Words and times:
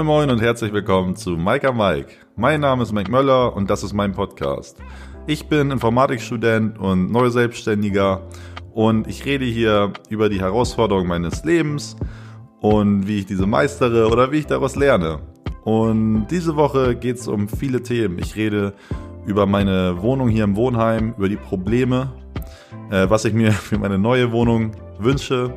Moin 0.00 0.06
Moin 0.06 0.30
und 0.30 0.40
herzlich 0.40 0.72
willkommen 0.72 1.14
zu 1.14 1.32
Mike 1.32 1.70
Mike. 1.74 2.08
Mein 2.34 2.62
Name 2.62 2.84
ist 2.84 2.90
Mike 2.90 3.10
Möller 3.10 3.54
und 3.54 3.68
das 3.68 3.82
ist 3.82 3.92
mein 3.92 4.12
Podcast. 4.12 4.78
Ich 5.26 5.46
bin 5.46 5.70
Informatikstudent 5.70 6.78
und 6.78 7.12
Neuselbstständiger 7.12 8.22
und 8.72 9.06
ich 9.08 9.26
rede 9.26 9.44
hier 9.44 9.92
über 10.08 10.30
die 10.30 10.40
Herausforderungen 10.40 11.06
meines 11.06 11.44
Lebens 11.44 11.96
und 12.62 13.06
wie 13.08 13.18
ich 13.18 13.26
diese 13.26 13.46
meistere 13.46 14.08
oder 14.08 14.32
wie 14.32 14.38
ich 14.38 14.46
daraus 14.46 14.74
lerne. 14.74 15.18
Und 15.64 16.28
diese 16.28 16.56
Woche 16.56 16.96
geht 16.96 17.16
es 17.16 17.28
um 17.28 17.46
viele 17.46 17.82
Themen. 17.82 18.18
Ich 18.20 18.36
rede 18.36 18.72
über 19.26 19.44
meine 19.44 20.00
Wohnung 20.00 20.30
hier 20.30 20.44
im 20.44 20.56
Wohnheim, 20.56 21.12
über 21.18 21.28
die 21.28 21.36
Probleme, 21.36 22.10
äh, 22.90 23.10
was 23.10 23.26
ich 23.26 23.34
mir 23.34 23.52
für 23.68 23.76
meine 23.76 23.98
neue 23.98 24.32
Wohnung 24.32 24.70
wünsche, 24.98 25.52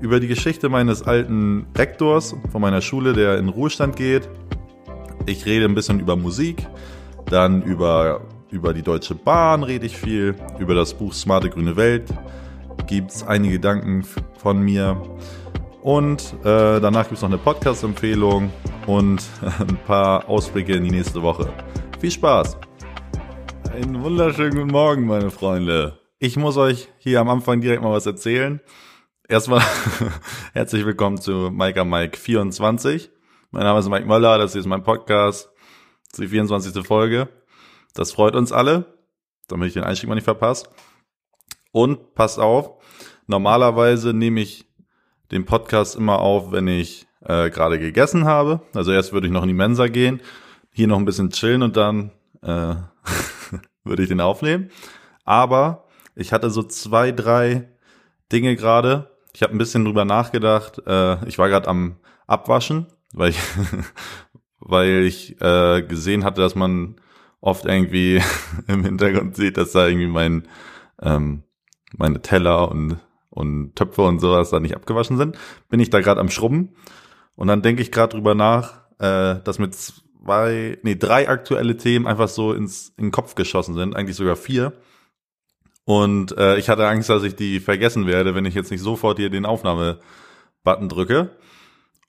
über 0.00 0.20
die 0.20 0.28
Geschichte 0.28 0.68
meines 0.68 1.02
alten 1.02 1.66
Rektors 1.76 2.36
von 2.50 2.60
meiner 2.60 2.80
Schule, 2.80 3.12
der 3.12 3.38
in 3.38 3.48
Ruhestand 3.48 3.96
geht. 3.96 4.28
Ich 5.26 5.44
rede 5.46 5.64
ein 5.64 5.74
bisschen 5.74 6.00
über 6.00 6.16
Musik, 6.16 6.66
dann 7.26 7.62
über, 7.62 8.22
über 8.50 8.72
die 8.72 8.82
Deutsche 8.82 9.14
Bahn 9.14 9.62
rede 9.62 9.86
ich 9.86 9.96
viel, 9.96 10.34
über 10.58 10.74
das 10.74 10.94
Buch 10.94 11.12
Smarte 11.12 11.50
Grüne 11.50 11.76
Welt 11.76 12.12
gibt 12.88 13.10
es 13.10 13.22
einige 13.22 13.54
Gedanken 13.54 14.04
von 14.38 14.60
mir. 14.60 15.00
Und 15.82 16.34
äh, 16.44 16.80
danach 16.80 17.04
gibt 17.04 17.16
es 17.16 17.22
noch 17.22 17.28
eine 17.28 17.38
Podcast-Empfehlung 17.38 18.50
und 18.86 19.22
ein 19.58 19.76
paar 19.86 20.28
Ausblicke 20.28 20.74
in 20.74 20.84
die 20.84 20.90
nächste 20.90 21.22
Woche. 21.22 21.52
Viel 22.00 22.10
Spaß! 22.10 22.56
Einen 23.72 24.02
wunderschönen 24.02 24.56
guten 24.56 24.72
Morgen, 24.72 25.06
meine 25.06 25.30
Freunde. 25.30 25.98
Ich 26.18 26.36
muss 26.36 26.56
euch 26.56 26.88
hier 26.98 27.20
am 27.20 27.28
Anfang 27.28 27.60
direkt 27.60 27.82
mal 27.82 27.92
was 27.92 28.06
erzählen. 28.06 28.60
Erstmal 29.30 29.60
herzlich 30.54 30.86
willkommen 30.86 31.20
zu 31.20 31.50
Mike 31.52 31.84
Mike 31.84 32.16
24. 32.16 33.10
Mein 33.50 33.64
Name 33.64 33.78
ist 33.78 33.90
Mike 33.90 34.06
Möller, 34.06 34.38
das 34.38 34.52
hier 34.52 34.60
ist 34.62 34.66
mein 34.66 34.82
Podcast. 34.82 35.50
Das 36.06 36.12
ist 36.14 36.20
die 36.22 36.28
24. 36.28 36.86
Folge. 36.86 37.28
Das 37.92 38.10
freut 38.10 38.34
uns 38.34 38.52
alle, 38.52 38.86
damit 39.46 39.68
ich 39.68 39.74
den 39.74 39.84
Einstieg 39.84 40.08
mal 40.08 40.14
nicht 40.14 40.24
verpasse. 40.24 40.70
Und 41.72 42.14
passt 42.14 42.38
auf, 42.38 42.82
normalerweise 43.26 44.14
nehme 44.14 44.40
ich 44.40 44.66
den 45.30 45.44
Podcast 45.44 45.94
immer 45.94 46.20
auf, 46.20 46.50
wenn 46.50 46.66
ich 46.66 47.06
äh, 47.20 47.50
gerade 47.50 47.78
gegessen 47.78 48.24
habe. 48.24 48.62
Also 48.72 48.92
erst 48.92 49.12
würde 49.12 49.26
ich 49.26 49.32
noch 49.34 49.42
in 49.42 49.48
die 49.48 49.54
Mensa 49.54 49.88
gehen, 49.88 50.22
hier 50.72 50.86
noch 50.86 50.98
ein 50.98 51.04
bisschen 51.04 51.28
chillen 51.28 51.62
und 51.62 51.76
dann 51.76 52.12
äh, 52.40 52.76
würde 53.84 54.02
ich 54.02 54.08
den 54.08 54.22
aufnehmen. 54.22 54.70
Aber 55.26 55.84
ich 56.14 56.32
hatte 56.32 56.48
so 56.48 56.62
zwei, 56.62 57.12
drei 57.12 57.68
Dinge 58.32 58.56
gerade, 58.56 59.10
ich 59.38 59.42
habe 59.44 59.54
ein 59.54 59.58
bisschen 59.58 59.84
drüber 59.84 60.04
nachgedacht. 60.04 60.82
Äh, 60.84 61.24
ich 61.28 61.38
war 61.38 61.48
gerade 61.48 61.68
am 61.68 61.94
Abwaschen, 62.26 62.86
weil 63.12 63.30
ich, 63.30 63.38
weil 64.58 65.04
ich 65.04 65.40
äh, 65.40 65.82
gesehen 65.82 66.24
hatte, 66.24 66.40
dass 66.40 66.56
man 66.56 66.96
oft 67.40 67.64
irgendwie 67.64 68.20
im 68.66 68.82
Hintergrund 68.82 69.36
sieht, 69.36 69.56
dass 69.56 69.70
da 69.70 69.86
irgendwie 69.86 70.08
mein 70.08 70.48
ähm, 71.00 71.44
meine 71.96 72.20
Teller 72.20 72.68
und 72.68 72.98
und 73.30 73.76
Töpfe 73.76 74.02
und 74.02 74.18
sowas 74.18 74.50
da 74.50 74.58
nicht 74.58 74.74
abgewaschen 74.74 75.16
sind. 75.16 75.38
Bin 75.68 75.78
ich 75.78 75.90
da 75.90 76.00
gerade 76.00 76.20
am 76.20 76.30
Schrubben 76.30 76.70
und 77.36 77.46
dann 77.46 77.62
denke 77.62 77.80
ich 77.80 77.92
gerade 77.92 78.16
drüber 78.16 78.34
nach, 78.34 78.88
äh, 78.98 79.36
dass 79.44 79.60
mit 79.60 79.72
zwei, 79.76 80.78
nee 80.82 80.96
drei 80.96 81.28
aktuelle 81.28 81.76
Themen 81.76 82.08
einfach 82.08 82.26
so 82.26 82.52
ins 82.52 82.92
in 82.96 83.04
den 83.04 83.12
Kopf 83.12 83.36
geschossen 83.36 83.76
sind, 83.76 83.94
eigentlich 83.94 84.16
sogar 84.16 84.34
vier 84.34 84.72
und 85.88 86.36
äh, 86.36 86.58
ich 86.58 86.68
hatte 86.68 86.86
Angst, 86.86 87.08
dass 87.08 87.22
ich 87.22 87.34
die 87.34 87.60
vergessen 87.60 88.06
werde, 88.06 88.34
wenn 88.34 88.44
ich 88.44 88.52
jetzt 88.52 88.70
nicht 88.70 88.82
sofort 88.82 89.16
hier 89.16 89.30
den 89.30 89.46
Aufnahme-Button 89.46 90.90
drücke. 90.90 91.30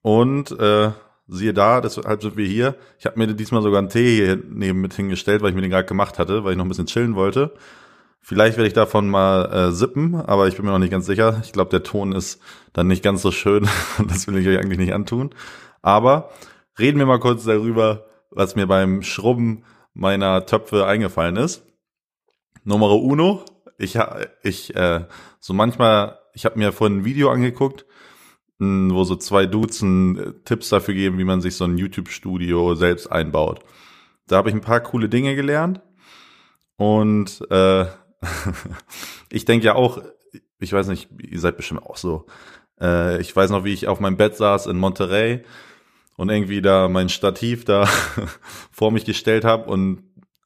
Und 0.01 0.51
äh, 0.59 0.91
siehe 1.29 1.53
da, 1.53 1.79
deshalb 1.79 2.21
sind 2.21 2.35
wir 2.35 2.45
hier. 2.45 2.75
Ich 2.97 3.05
habe 3.05 3.17
mir 3.17 3.33
diesmal 3.33 3.61
sogar 3.61 3.79
einen 3.79 3.87
Tee 3.87 4.17
hier 4.17 4.37
neben 4.49 4.81
mit 4.81 4.95
hingestellt, 4.95 5.41
weil 5.41 5.51
ich 5.51 5.55
mir 5.55 5.61
den 5.61 5.71
gerade 5.71 5.87
gemacht 5.87 6.19
hatte, 6.19 6.43
weil 6.43 6.51
ich 6.51 6.57
noch 6.57 6.65
ein 6.65 6.67
bisschen 6.67 6.87
chillen 6.87 7.15
wollte. 7.15 7.53
Vielleicht 8.19 8.57
werde 8.57 8.67
ich 8.67 8.73
davon 8.73 9.07
mal 9.07 9.45
äh, 9.45 9.71
sippen, 9.71 10.13
aber 10.13 10.49
ich 10.49 10.57
bin 10.57 10.65
mir 10.65 10.71
noch 10.71 10.79
nicht 10.79 10.91
ganz 10.91 11.05
sicher. 11.05 11.39
Ich 11.45 11.53
glaube, 11.53 11.71
der 11.71 11.83
Ton 11.83 12.11
ist 12.11 12.41
dann 12.73 12.87
nicht 12.87 13.01
ganz 13.01 13.21
so 13.21 13.31
schön 13.31 13.65
das 14.09 14.27
will 14.27 14.35
ich 14.39 14.47
euch 14.49 14.59
eigentlich 14.59 14.79
nicht 14.79 14.93
antun. 14.93 15.29
Aber 15.81 16.31
reden 16.77 16.99
wir 16.99 17.05
mal 17.05 17.21
kurz 17.21 17.45
darüber, 17.45 18.07
was 18.29 18.57
mir 18.57 18.67
beim 18.67 19.03
Schrubben 19.03 19.63
meiner 19.93 20.45
Töpfe 20.45 20.85
eingefallen 20.85 21.37
ist. 21.37 21.63
Numero 22.65 22.97
uno, 22.97 23.45
ich, 23.79 23.97
ich, 24.43 24.75
äh, 24.75 25.05
so 25.39 25.53
manchmal, 25.53 26.19
ich 26.33 26.45
habe 26.45 26.59
mir 26.59 26.71
vorhin 26.71 26.99
ein 26.99 27.05
Video 27.05 27.31
angeguckt, 27.31 27.85
hm, 28.59 28.91
wo 28.93 29.03
so 29.05 29.15
zwei 29.15 29.45
Dudes 29.45 29.81
äh, 29.81 30.33
Tipps 30.45 30.69
dafür 30.69 30.93
geben, 30.93 31.17
wie 31.17 31.23
man 31.23 31.41
sich 31.41 31.55
so 31.55 31.63
ein 31.63 31.77
YouTube-Studio 31.77 32.75
selbst 32.75 33.07
einbaut. 33.07 33.61
Da 34.27 34.37
habe 34.37 34.49
ich 34.49 34.55
ein 34.55 34.61
paar 34.61 34.81
coole 34.81 35.09
Dinge 35.09 35.35
gelernt. 35.35 35.81
Und 36.75 37.41
äh, 37.49 37.85
ich 39.29 39.45
denke 39.45 39.65
ja 39.65 39.75
auch, 39.75 40.01
ich 40.59 40.73
weiß 40.73 40.87
nicht, 40.87 41.09
ihr 41.21 41.39
seid 41.39 41.57
bestimmt 41.57 41.83
auch 41.83 41.97
so. 41.97 42.25
Äh, 42.81 43.21
ich 43.21 43.33
weiß 43.33 43.49
noch, 43.49 43.63
wie 43.63 43.73
ich 43.73 43.87
auf 43.87 44.01
meinem 44.01 44.17
Bett 44.17 44.35
saß 44.35 44.67
in 44.67 44.77
Monterey 44.77 45.43
und 46.17 46.29
irgendwie 46.29 46.61
da 46.61 46.89
mein 46.89 47.07
Stativ 47.07 47.63
da 47.63 47.85
vor 48.71 48.91
mich 48.91 49.05
gestellt 49.05 49.45
habe 49.45 49.69
und 49.69 50.03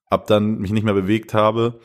ab 0.08 0.28
dann 0.28 0.60
mich 0.60 0.72
nicht 0.72 0.84
mehr 0.84 0.94
bewegt 0.94 1.34
habe 1.34 1.80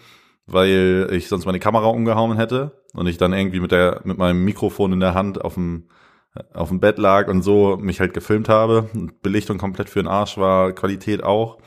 weil 0.49 1.09
ich 1.13 1.29
sonst 1.29 1.47
meine 1.47 1.61
Kamera 1.61 1.87
umgehauen 1.87 2.37
hätte 2.37 2.83
und 2.95 3.07
ich 3.07 3.19
dann 3.19 3.33
irgendwie 3.33 3.61
mit 3.61 3.71
der 3.71 4.01
mit 4.05 4.19
meinem 4.19 4.45
Mikrofon 4.45 4.93
in 4.93 5.01
der 5.01 5.15
Hand 5.15 5.45
auf 5.45 5.55
dem 5.55 5.89
auf 6.53 6.69
dem 6.69 6.81
Bett 6.81 6.99
lag 6.99 7.29
und 7.29 7.43
so 7.43 7.77
mich 7.77 8.01
halt 8.01 8.15
gefilmt 8.15 8.49
habe. 8.49 8.89
Belichtung 9.23 9.59
komplett 9.59 9.89
für 9.89 10.01
den 10.01 10.09
Arsch 10.09 10.39
war, 10.39 10.73
Qualität 10.73 11.23
auch. 11.23 11.59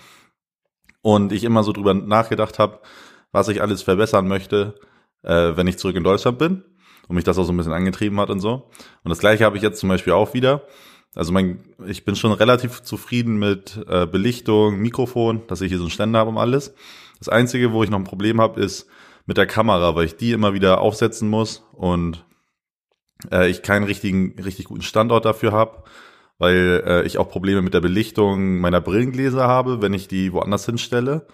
Und 1.01 1.31
ich 1.31 1.43
immer 1.43 1.63
so 1.63 1.71
drüber 1.71 1.93
nachgedacht 1.93 2.59
habe, 2.59 2.79
was 3.31 3.47
ich 3.47 3.61
alles 3.61 3.81
verbessern 3.81 4.27
möchte, 4.27 4.75
äh, 5.23 5.55
wenn 5.55 5.67
ich 5.67 5.77
zurück 5.77 5.95
in 5.95 6.03
Deutschland 6.03 6.37
bin. 6.37 6.63
Und 7.07 7.15
mich 7.15 7.25
das 7.25 7.37
auch 7.37 7.43
so 7.43 7.51
ein 7.51 7.57
bisschen 7.57 7.73
angetrieben 7.73 8.19
hat 8.19 8.29
und 8.29 8.39
so. 8.39 8.69
Und 9.03 9.09
das 9.09 9.19
gleiche 9.19 9.43
habe 9.43 9.57
ich 9.57 9.63
jetzt 9.63 9.79
zum 9.79 9.89
Beispiel 9.89 10.13
auch 10.13 10.33
wieder. 10.33 10.63
Also 11.13 11.33
mein, 11.33 11.59
ich 11.85 12.05
bin 12.05 12.15
schon 12.15 12.31
relativ 12.31 12.83
zufrieden 12.83 13.37
mit 13.37 13.83
äh, 13.87 14.05
Belichtung, 14.05 14.77
Mikrofon, 14.77 15.41
dass 15.47 15.59
ich 15.59 15.69
hier 15.69 15.77
so 15.77 15.85
einen 15.85 15.91
Ständer 15.91 16.19
habe 16.19 16.29
um 16.29 16.37
alles. 16.37 16.73
Das 17.21 17.29
Einzige, 17.29 17.71
wo 17.71 17.83
ich 17.83 17.91
noch 17.91 17.99
ein 17.99 18.03
Problem 18.03 18.41
habe, 18.41 18.59
ist 18.59 18.87
mit 19.27 19.37
der 19.37 19.45
Kamera, 19.45 19.95
weil 19.95 20.05
ich 20.05 20.17
die 20.17 20.31
immer 20.31 20.55
wieder 20.55 20.81
aufsetzen 20.81 21.29
muss 21.29 21.63
und 21.71 22.25
äh, 23.31 23.47
ich 23.47 23.61
keinen 23.61 23.83
richtigen, 23.83 24.41
richtig 24.43 24.65
guten 24.65 24.81
Standort 24.81 25.25
dafür 25.25 25.51
habe, 25.51 25.83
weil 26.39 26.83
äh, 26.83 27.05
ich 27.05 27.19
auch 27.19 27.29
Probleme 27.29 27.61
mit 27.61 27.75
der 27.75 27.81
Belichtung 27.81 28.57
meiner 28.57 28.81
Brillengläser 28.81 29.47
habe, 29.47 29.83
wenn 29.83 29.93
ich 29.93 30.07
die 30.07 30.33
woanders 30.33 30.65
hinstelle. 30.65 31.27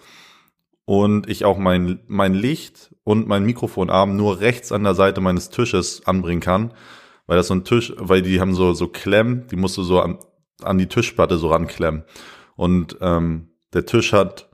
Und 0.83 1.29
ich 1.29 1.45
auch 1.45 1.57
mein, 1.57 2.01
mein 2.07 2.33
Licht 2.33 2.93
und 3.05 3.29
mein 3.29 3.45
Mikrofonarm 3.45 4.17
nur 4.17 4.41
rechts 4.41 4.73
an 4.73 4.83
der 4.83 4.93
Seite 4.93 5.21
meines 5.21 5.49
Tisches 5.49 6.05
anbringen 6.05 6.41
kann, 6.41 6.73
weil 7.27 7.37
das 7.37 7.47
so 7.47 7.55
ein 7.55 7.63
Tisch, 7.63 7.93
weil 7.97 8.21
die 8.21 8.41
haben 8.41 8.55
so, 8.55 8.73
so 8.73 8.89
Klemmen, 8.89 9.47
die 9.47 9.55
musst 9.55 9.77
du 9.77 9.83
so 9.83 10.01
an, 10.01 10.19
an 10.63 10.77
die 10.77 10.87
Tischplatte 10.87 11.37
so 11.37 11.49
ranklemmen. 11.49 12.03
Und 12.57 12.97
ähm, 12.99 13.51
der 13.73 13.85
Tisch 13.85 14.11
hat 14.11 14.46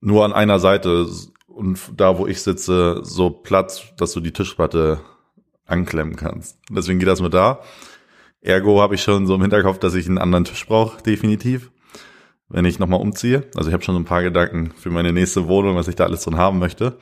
nur 0.00 0.24
an 0.24 0.32
einer 0.32 0.58
Seite 0.58 1.06
und 1.46 1.78
da, 1.96 2.18
wo 2.18 2.26
ich 2.26 2.42
sitze, 2.42 3.00
so 3.02 3.30
Platz, 3.30 3.82
dass 3.96 4.12
du 4.12 4.20
die 4.20 4.32
Tischplatte 4.32 5.00
anklemmen 5.64 6.16
kannst. 6.16 6.58
Deswegen 6.70 6.98
geht 6.98 7.08
das 7.08 7.20
nur 7.20 7.30
da. 7.30 7.60
Ergo 8.40 8.80
habe 8.80 8.94
ich 8.94 9.02
schon 9.02 9.26
so 9.26 9.34
im 9.34 9.40
Hinterkopf, 9.40 9.78
dass 9.78 9.94
ich 9.94 10.06
einen 10.06 10.18
anderen 10.18 10.44
Tisch 10.44 10.66
brauche, 10.66 11.02
definitiv, 11.02 11.70
wenn 12.48 12.64
ich 12.64 12.78
nochmal 12.78 13.00
umziehe. 13.00 13.48
Also 13.56 13.68
ich 13.68 13.74
habe 13.74 13.82
schon 13.82 13.94
so 13.94 14.00
ein 14.00 14.04
paar 14.04 14.22
Gedanken 14.22 14.72
für 14.76 14.90
meine 14.90 15.12
nächste 15.12 15.48
Wohnung, 15.48 15.76
was 15.76 15.88
ich 15.88 15.96
da 15.96 16.04
alles 16.04 16.22
drin 16.22 16.36
haben 16.36 16.58
möchte. 16.58 16.98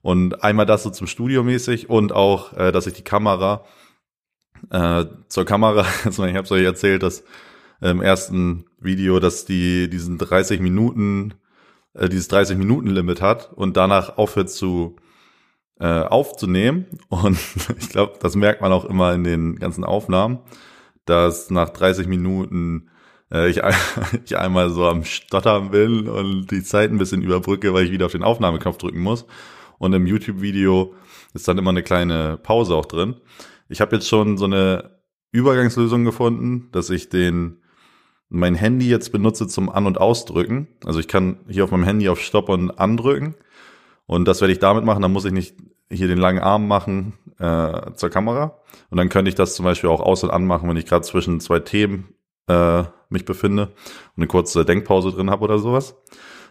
Und 0.00 0.42
einmal 0.44 0.64
das 0.64 0.84
so 0.84 0.90
zum 0.90 1.06
Studio 1.06 1.42
mäßig 1.42 1.90
und 1.90 2.12
auch, 2.12 2.52
äh, 2.54 2.72
dass 2.72 2.86
ich 2.86 2.94
die 2.94 3.02
Kamera 3.02 3.64
äh, 4.70 5.04
zur 5.28 5.44
Kamera, 5.44 5.86
also 6.04 6.24
ich 6.24 6.34
habe 6.34 6.44
es 6.44 6.52
euch 6.52 6.64
erzählt, 6.64 7.02
dass 7.02 7.24
im 7.80 8.02
ersten 8.02 8.64
Video, 8.80 9.20
dass 9.20 9.44
die 9.44 9.88
diesen 9.88 10.18
30 10.18 10.60
Minuten 10.60 11.34
äh, 11.94 12.08
dieses 12.08 12.30
30-Minuten-Limit 12.30 13.20
hat 13.20 13.52
und 13.52 13.76
danach 13.76 14.18
aufhört 14.18 14.50
zu 14.50 14.96
äh, 15.80 16.02
aufzunehmen. 16.02 16.86
Und 17.08 17.38
ich 17.78 17.90
glaube, 17.90 18.14
das 18.20 18.34
merkt 18.34 18.60
man 18.60 18.72
auch 18.72 18.84
immer 18.84 19.14
in 19.14 19.22
den 19.22 19.56
ganzen 19.56 19.84
Aufnahmen, 19.84 20.40
dass 21.04 21.50
nach 21.50 21.68
30 21.68 22.08
Minuten 22.08 22.90
äh, 23.32 23.48
ich, 23.48 23.60
ich 24.24 24.36
einmal 24.36 24.70
so 24.70 24.86
am 24.86 25.04
Stottern 25.04 25.70
bin 25.70 26.08
und 26.08 26.50
die 26.50 26.62
Zeit 26.62 26.90
ein 26.90 26.98
bisschen 26.98 27.22
überbrücke, 27.22 27.72
weil 27.74 27.84
ich 27.84 27.92
wieder 27.92 28.06
auf 28.06 28.12
den 28.12 28.24
Aufnahmeknopf 28.24 28.78
drücken 28.78 29.00
muss. 29.00 29.26
Und 29.78 29.92
im 29.92 30.06
YouTube-Video 30.06 30.94
ist 31.34 31.46
dann 31.46 31.58
immer 31.58 31.70
eine 31.70 31.82
kleine 31.82 32.38
Pause 32.42 32.74
auch 32.74 32.86
drin. 32.86 33.16
Ich 33.68 33.80
habe 33.80 33.96
jetzt 33.96 34.08
schon 34.08 34.36
so 34.38 34.46
eine 34.46 34.98
Übergangslösung 35.30 36.04
gefunden, 36.04 36.68
dass 36.72 36.90
ich 36.90 37.08
den 37.08 37.62
mein 38.28 38.54
Handy 38.54 38.88
jetzt 38.88 39.10
benutze 39.10 39.46
zum 39.46 39.70
An- 39.70 39.86
und 39.86 39.98
Ausdrücken. 39.98 40.68
Also 40.84 41.00
ich 41.00 41.08
kann 41.08 41.38
hier 41.48 41.64
auf 41.64 41.70
meinem 41.70 41.84
Handy 41.84 42.08
auf 42.08 42.20
Stopp 42.20 42.48
und 42.48 42.70
andrücken. 42.72 43.34
Und 44.06 44.26
das 44.26 44.40
werde 44.40 44.52
ich 44.52 44.58
damit 44.58 44.84
machen. 44.84 45.02
Dann 45.02 45.12
muss 45.12 45.24
ich 45.24 45.32
nicht 45.32 45.56
hier 45.90 46.08
den 46.08 46.18
langen 46.18 46.40
Arm 46.40 46.68
machen 46.68 47.14
äh, 47.38 47.92
zur 47.94 48.10
Kamera. 48.10 48.58
Und 48.90 48.98
dann 48.98 49.08
könnte 49.08 49.28
ich 49.30 49.34
das 49.34 49.54
zum 49.54 49.64
Beispiel 49.64 49.90
auch 49.90 50.00
aus- 50.00 50.24
und 50.24 50.30
anmachen, 50.30 50.68
wenn 50.68 50.76
ich 50.76 50.86
gerade 50.86 51.06
zwischen 51.06 51.40
zwei 51.40 51.60
Themen 51.60 52.14
äh, 52.48 52.84
mich 53.08 53.24
befinde 53.24 53.66
und 53.66 54.16
eine 54.16 54.26
kurze 54.26 54.64
Denkpause 54.64 55.12
drin 55.12 55.30
habe 55.30 55.44
oder 55.44 55.58
sowas. 55.58 55.94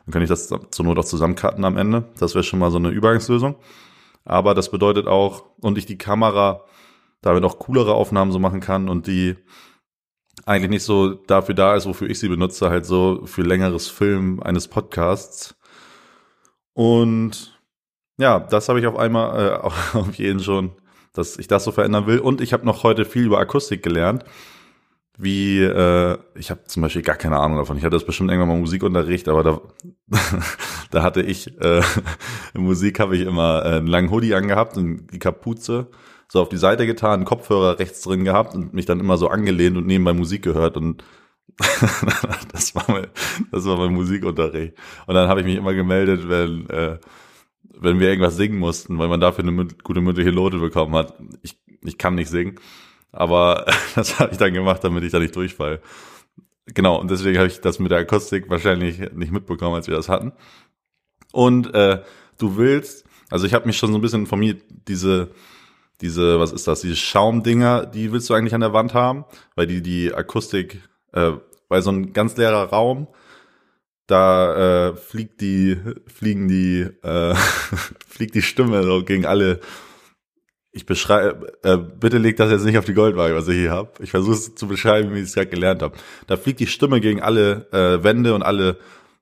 Dann 0.05 0.13
kann 0.13 0.21
ich 0.21 0.29
das 0.29 0.47
zur 0.47 0.85
Not 0.85 0.97
auch 0.97 1.05
zusammencutten 1.05 1.65
am 1.65 1.77
Ende. 1.77 2.05
Das 2.17 2.33
wäre 2.33 2.43
schon 2.43 2.59
mal 2.59 2.71
so 2.71 2.77
eine 2.77 2.89
Übergangslösung. 2.89 3.55
Aber 4.25 4.53
das 4.53 4.71
bedeutet 4.71 5.07
auch, 5.07 5.43
und 5.61 5.77
ich 5.77 5.85
die 5.85 5.97
Kamera 5.97 6.63
damit 7.21 7.43
auch 7.43 7.59
coolere 7.59 7.93
Aufnahmen 7.93 8.31
so 8.31 8.39
machen 8.39 8.59
kann 8.59 8.89
und 8.89 9.07
die 9.07 9.35
eigentlich 10.47 10.69
nicht 10.69 10.83
so 10.83 11.13
dafür 11.13 11.53
da 11.53 11.75
ist, 11.75 11.85
wofür 11.85 12.09
ich 12.09 12.19
sie 12.19 12.29
benutze, 12.29 12.69
halt 12.69 12.85
so 12.85 13.25
für 13.25 13.41
längeres 13.41 13.89
Film 13.89 14.39
eines 14.39 14.67
Podcasts. 14.69 15.55
Und 16.73 17.59
ja, 18.17 18.39
das 18.39 18.69
habe 18.69 18.79
ich 18.79 18.87
auf 18.87 18.95
einmal 18.95 19.39
äh, 19.39 19.53
auf 19.97 20.15
jeden 20.15 20.39
schon, 20.39 20.71
dass 21.13 21.37
ich 21.37 21.47
das 21.47 21.65
so 21.65 21.71
verändern 21.71 22.07
will. 22.07 22.19
Und 22.19 22.39
ich 22.39 22.53
habe 22.53 22.65
noch 22.65 22.83
heute 22.83 23.03
viel 23.03 23.25
über 23.25 23.39
Akustik 23.39 23.83
gelernt. 23.83 24.23
Wie, 25.17 25.61
äh, 25.61 26.17
ich 26.35 26.49
habe 26.49 26.63
zum 26.65 26.81
Beispiel 26.83 27.01
gar 27.01 27.15
keine 27.17 27.39
Ahnung 27.39 27.57
davon. 27.57 27.75
Ich 27.77 27.83
hatte 27.83 27.95
das 27.95 28.05
bestimmt 28.05 28.29
irgendwann 28.29 28.49
mal 28.49 28.59
Musikunterricht, 28.59 29.27
aber 29.27 29.43
da, 29.43 29.61
da 30.91 31.03
hatte 31.03 31.23
ich, 31.23 31.59
äh, 31.59 31.81
Musik 32.53 33.01
habe 33.01 33.17
ich 33.17 33.23
immer 33.23 33.65
äh, 33.65 33.77
einen 33.77 33.87
langen 33.87 34.11
Hoodie 34.11 34.35
angehabt 34.35 34.77
und 34.77 35.07
die 35.07 35.19
Kapuze 35.19 35.87
so 36.27 36.41
auf 36.41 36.49
die 36.49 36.57
Seite 36.57 36.85
getan, 36.85 37.25
Kopfhörer 37.25 37.79
rechts 37.79 38.01
drin 38.01 38.23
gehabt 38.23 38.53
und 38.53 38.73
mich 38.73 38.85
dann 38.85 38.99
immer 38.99 39.17
so 39.17 39.29
angelehnt 39.29 39.77
und 39.77 39.87
nebenbei 39.87 40.13
Musik 40.13 40.43
gehört 40.43 40.77
und 40.77 41.03
das 42.51 42.75
war 42.75 42.85
mein, 42.87 43.07
das 43.51 43.65
war 43.65 43.77
mein 43.77 43.93
Musikunterricht. 43.93 44.73
Und 45.07 45.15
dann 45.15 45.29
habe 45.29 45.39
ich 45.39 45.45
mich 45.45 45.55
immer 45.55 45.73
gemeldet, 45.73 46.27
wenn, 46.27 46.69
äh, 46.69 46.99
wenn 47.63 47.99
wir 47.99 48.09
irgendwas 48.09 48.35
singen 48.35 48.59
mussten, 48.59 48.99
weil 48.99 49.07
man 49.07 49.19
dafür 49.19 49.43
eine 49.43 49.67
gute 49.83 50.01
mündliche 50.01 50.31
Note 50.31 50.57
bekommen 50.59 50.95
hat. 50.95 51.17
Ich, 51.41 51.57
ich 51.83 51.97
kann 51.97 52.15
nicht 52.15 52.29
singen, 52.29 52.59
aber 53.11 53.65
das 53.95 54.19
habe 54.19 54.31
ich 54.33 54.37
dann 54.37 54.53
gemacht, 54.53 54.83
damit 54.83 55.03
ich 55.03 55.11
da 55.11 55.19
nicht 55.19 55.35
durchfall. 55.35 55.81
Genau, 56.65 56.99
und 56.99 57.09
deswegen 57.09 57.37
habe 57.37 57.47
ich 57.47 57.61
das 57.61 57.79
mit 57.79 57.91
der 57.91 57.99
Akustik 57.99 58.49
wahrscheinlich 58.49 58.99
nicht 59.13 59.31
mitbekommen, 59.31 59.75
als 59.75 59.87
wir 59.87 59.95
das 59.95 60.09
hatten. 60.09 60.33
Und 61.31 61.73
äh, 61.73 62.03
du 62.37 62.57
willst, 62.57 63.05
also 63.29 63.47
ich 63.47 63.53
habe 63.53 63.65
mich 63.65 63.77
schon 63.77 63.91
so 63.91 63.97
ein 63.97 64.01
bisschen 64.01 64.21
informiert, 64.21 64.61
diese 64.69 65.31
diese, 66.01 66.39
was 66.39 66.51
ist 66.51 66.67
das, 66.67 66.81
diese 66.81 66.95
Schaumdinger, 66.95 67.85
die 67.85 68.11
willst 68.11 68.29
du 68.29 68.33
eigentlich 68.33 68.53
an 68.53 68.61
der 68.61 68.73
Wand 68.73 68.93
haben, 68.93 69.25
weil 69.55 69.67
die 69.67 69.81
die 69.81 70.13
Akustik, 70.13 70.81
äh, 71.13 71.31
weil 71.69 71.81
so 71.81 71.91
ein 71.91 72.13
ganz 72.13 72.37
leerer 72.37 72.69
Raum, 72.69 73.07
da 74.05 74.89
äh, 74.89 74.95
fliegt 74.95 75.41
die, 75.41 75.77
fliegen 76.07 76.47
die, 76.47 76.87
äh, 77.03 77.35
fliegt 78.07 78.35
die 78.35 78.41
Stimme 78.41 78.83
so 78.83 79.03
gegen 79.03 79.25
alle. 79.25 79.59
Ich 80.71 80.85
beschreibe, 80.85 81.57
äh, 81.63 81.77
bitte 81.77 82.19
leg 82.19 82.37
das 82.37 82.51
jetzt 82.51 82.63
nicht 82.63 82.77
auf 82.77 82.85
die 82.85 82.93
Goldwaage, 82.93 83.35
was 83.35 83.47
ich 83.47 83.57
hier 83.57 83.71
habe. 83.71 83.91
Ich 83.99 84.11
versuche 84.11 84.35
es 84.35 84.55
zu 84.55 84.67
beschreiben, 84.67 85.13
wie 85.13 85.19
ich 85.19 85.25
es 85.25 85.33
gerade 85.33 85.49
gelernt 85.49 85.81
habe. 85.81 85.97
Da 86.27 86.37
fliegt 86.37 86.59
die 86.59 86.67
Stimme 86.67 87.01
gegen 87.01 87.21
alle 87.21 87.67
äh, 87.71 88.03
Wände 88.03 88.35
und 88.35 88.43
alle 88.43 88.77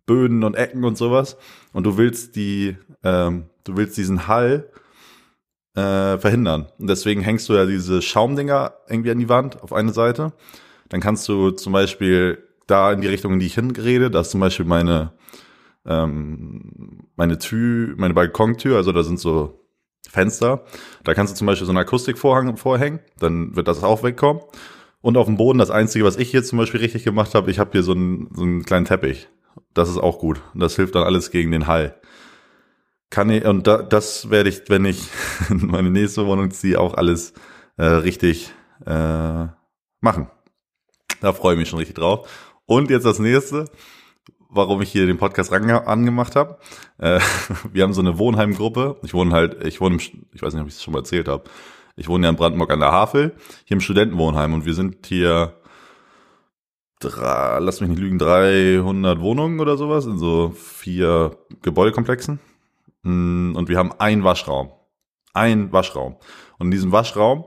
Böden 0.05 0.43
und 0.43 0.55
Ecken 0.55 0.83
und 0.83 0.97
sowas. 0.97 1.37
Und 1.71 1.85
du 1.85 1.97
willst 1.97 2.35
die, 2.35 2.77
ähm, 3.03 3.45
du 3.63 3.77
willst 3.77 3.97
diesen 3.97 4.27
Hall 4.27 4.69
äh, 5.75 6.17
verhindern. 6.17 6.67
Und 6.79 6.89
deswegen 6.89 7.21
hängst 7.21 7.49
du 7.49 7.53
ja 7.53 7.65
diese 7.65 8.01
Schaumdinger 8.01 8.73
irgendwie 8.89 9.11
an 9.11 9.19
die 9.19 9.29
Wand 9.29 9.61
auf 9.61 9.73
eine 9.73 9.93
Seite. 9.93 10.33
Dann 10.89 11.01
kannst 11.01 11.27
du 11.27 11.51
zum 11.51 11.73
Beispiel 11.73 12.43
da 12.67 12.91
in 12.91 13.01
die 13.01 13.07
Richtung, 13.07 13.33
in 13.33 13.39
die 13.39 13.47
ich 13.47 13.55
hinrede, 13.55 14.09
da 14.09 14.21
ist 14.21 14.31
zum 14.31 14.39
Beispiel 14.39 14.65
meine, 14.65 15.11
ähm, 15.85 17.07
meine 17.15 17.37
Tür, 17.37 17.93
meine 17.97 18.13
Balkontür, 18.13 18.77
also 18.77 18.91
da 18.91 19.03
sind 19.03 19.19
so 19.19 19.59
Fenster. 20.09 20.63
Da 21.03 21.13
kannst 21.13 21.33
du 21.33 21.37
zum 21.37 21.47
Beispiel 21.47 21.65
so 21.65 21.71
einen 21.71 21.79
Akustikvorhang 21.79 22.57
vorhängen, 22.57 22.99
dann 23.19 23.55
wird 23.55 23.67
das 23.67 23.83
auch 23.83 24.03
wegkommen. 24.03 24.41
Und 25.01 25.17
auf 25.17 25.27
dem 25.27 25.37
Boden, 25.37 25.59
das 25.59 25.69
Einzige, 25.69 26.05
was 26.05 26.17
ich 26.17 26.31
hier 26.31 26.43
zum 26.43 26.57
Beispiel 26.57 26.79
richtig 26.79 27.03
gemacht 27.03 27.35
habe, 27.35 27.51
ich 27.51 27.59
habe 27.59 27.71
hier 27.73 27.83
so 27.83 27.91
einen, 27.91 28.29
so 28.33 28.41
einen 28.41 28.63
kleinen 28.63 28.85
Teppich. 28.85 29.27
Das 29.73 29.89
ist 29.89 29.97
auch 29.97 30.17
gut. 30.17 30.41
Das 30.55 30.75
hilft 30.75 30.95
dann 30.95 31.03
alles 31.03 31.29
gegen 31.29 31.51
den 31.51 31.67
Hall 31.67 31.99
kann 33.09 33.29
ich, 33.29 33.45
und 33.45 33.67
da, 33.67 33.81
das 33.81 34.29
werde 34.29 34.49
ich, 34.49 34.69
wenn 34.69 34.85
ich 34.85 35.07
in 35.49 35.67
meine 35.67 35.89
nächste 35.89 36.25
Wohnung 36.25 36.51
ziehe, 36.51 36.79
auch 36.79 36.93
alles 36.93 37.33
äh, 37.77 37.85
richtig 37.85 38.51
äh, 38.85 39.45
machen. 40.01 40.27
Da 41.21 41.33
freue 41.33 41.53
ich 41.53 41.59
mich 41.59 41.69
schon 41.69 41.79
richtig 41.79 41.95
drauf. 41.95 42.29
Und 42.65 42.89
jetzt 42.89 43.05
das 43.05 43.19
nächste, 43.19 43.65
warum 44.49 44.81
ich 44.81 44.91
hier 44.91 45.05
den 45.05 45.17
Podcast 45.17 45.51
angemacht 45.51 46.35
habe. 46.35 46.57
Äh, 46.97 47.19
wir 47.71 47.83
haben 47.83 47.93
so 47.93 48.01
eine 48.01 48.17
Wohnheimgruppe. 48.17 48.97
Ich 49.03 49.13
wohne 49.13 49.33
halt, 49.33 49.63
ich 49.65 49.81
wohne 49.81 49.95
im, 49.95 50.01
ich 50.33 50.41
weiß 50.41 50.53
nicht, 50.53 50.61
ob 50.61 50.67
ich 50.67 50.75
es 50.75 50.83
schon 50.83 50.93
mal 50.93 50.99
erzählt 50.99 51.27
habe. 51.27 51.43
Ich 51.95 52.09
wohne 52.09 52.25
ja 52.25 52.29
in 52.29 52.35
Brandenburg 52.35 52.71
an 52.71 52.81
der 52.81 52.91
Havel, 52.91 53.35
hier 53.63 53.75
im 53.75 53.81
Studentenwohnheim 53.81 54.53
und 54.53 54.65
wir 54.65 54.73
sind 54.73 55.05
hier 55.05 55.53
drei, 56.99 57.59
lass 57.59 57.79
mich 57.79 57.89
nicht 57.89 57.99
lügen, 57.99 58.19
300 58.19 59.21
Wohnungen 59.21 59.59
oder 59.59 59.77
sowas 59.77 60.05
in 60.05 60.17
so 60.17 60.49
vier 60.49 61.37
Gebäudekomplexen. 61.61 62.39
Mm, 63.05 63.55
und 63.55 63.69
wir 63.69 63.77
haben 63.77 63.93
einen 63.99 64.23
Waschraum. 64.23 64.71
Ein 65.33 65.71
Waschraum. 65.71 66.17
Und 66.57 66.67
in 66.67 66.71
diesem 66.71 66.91
Waschraum, 66.91 67.45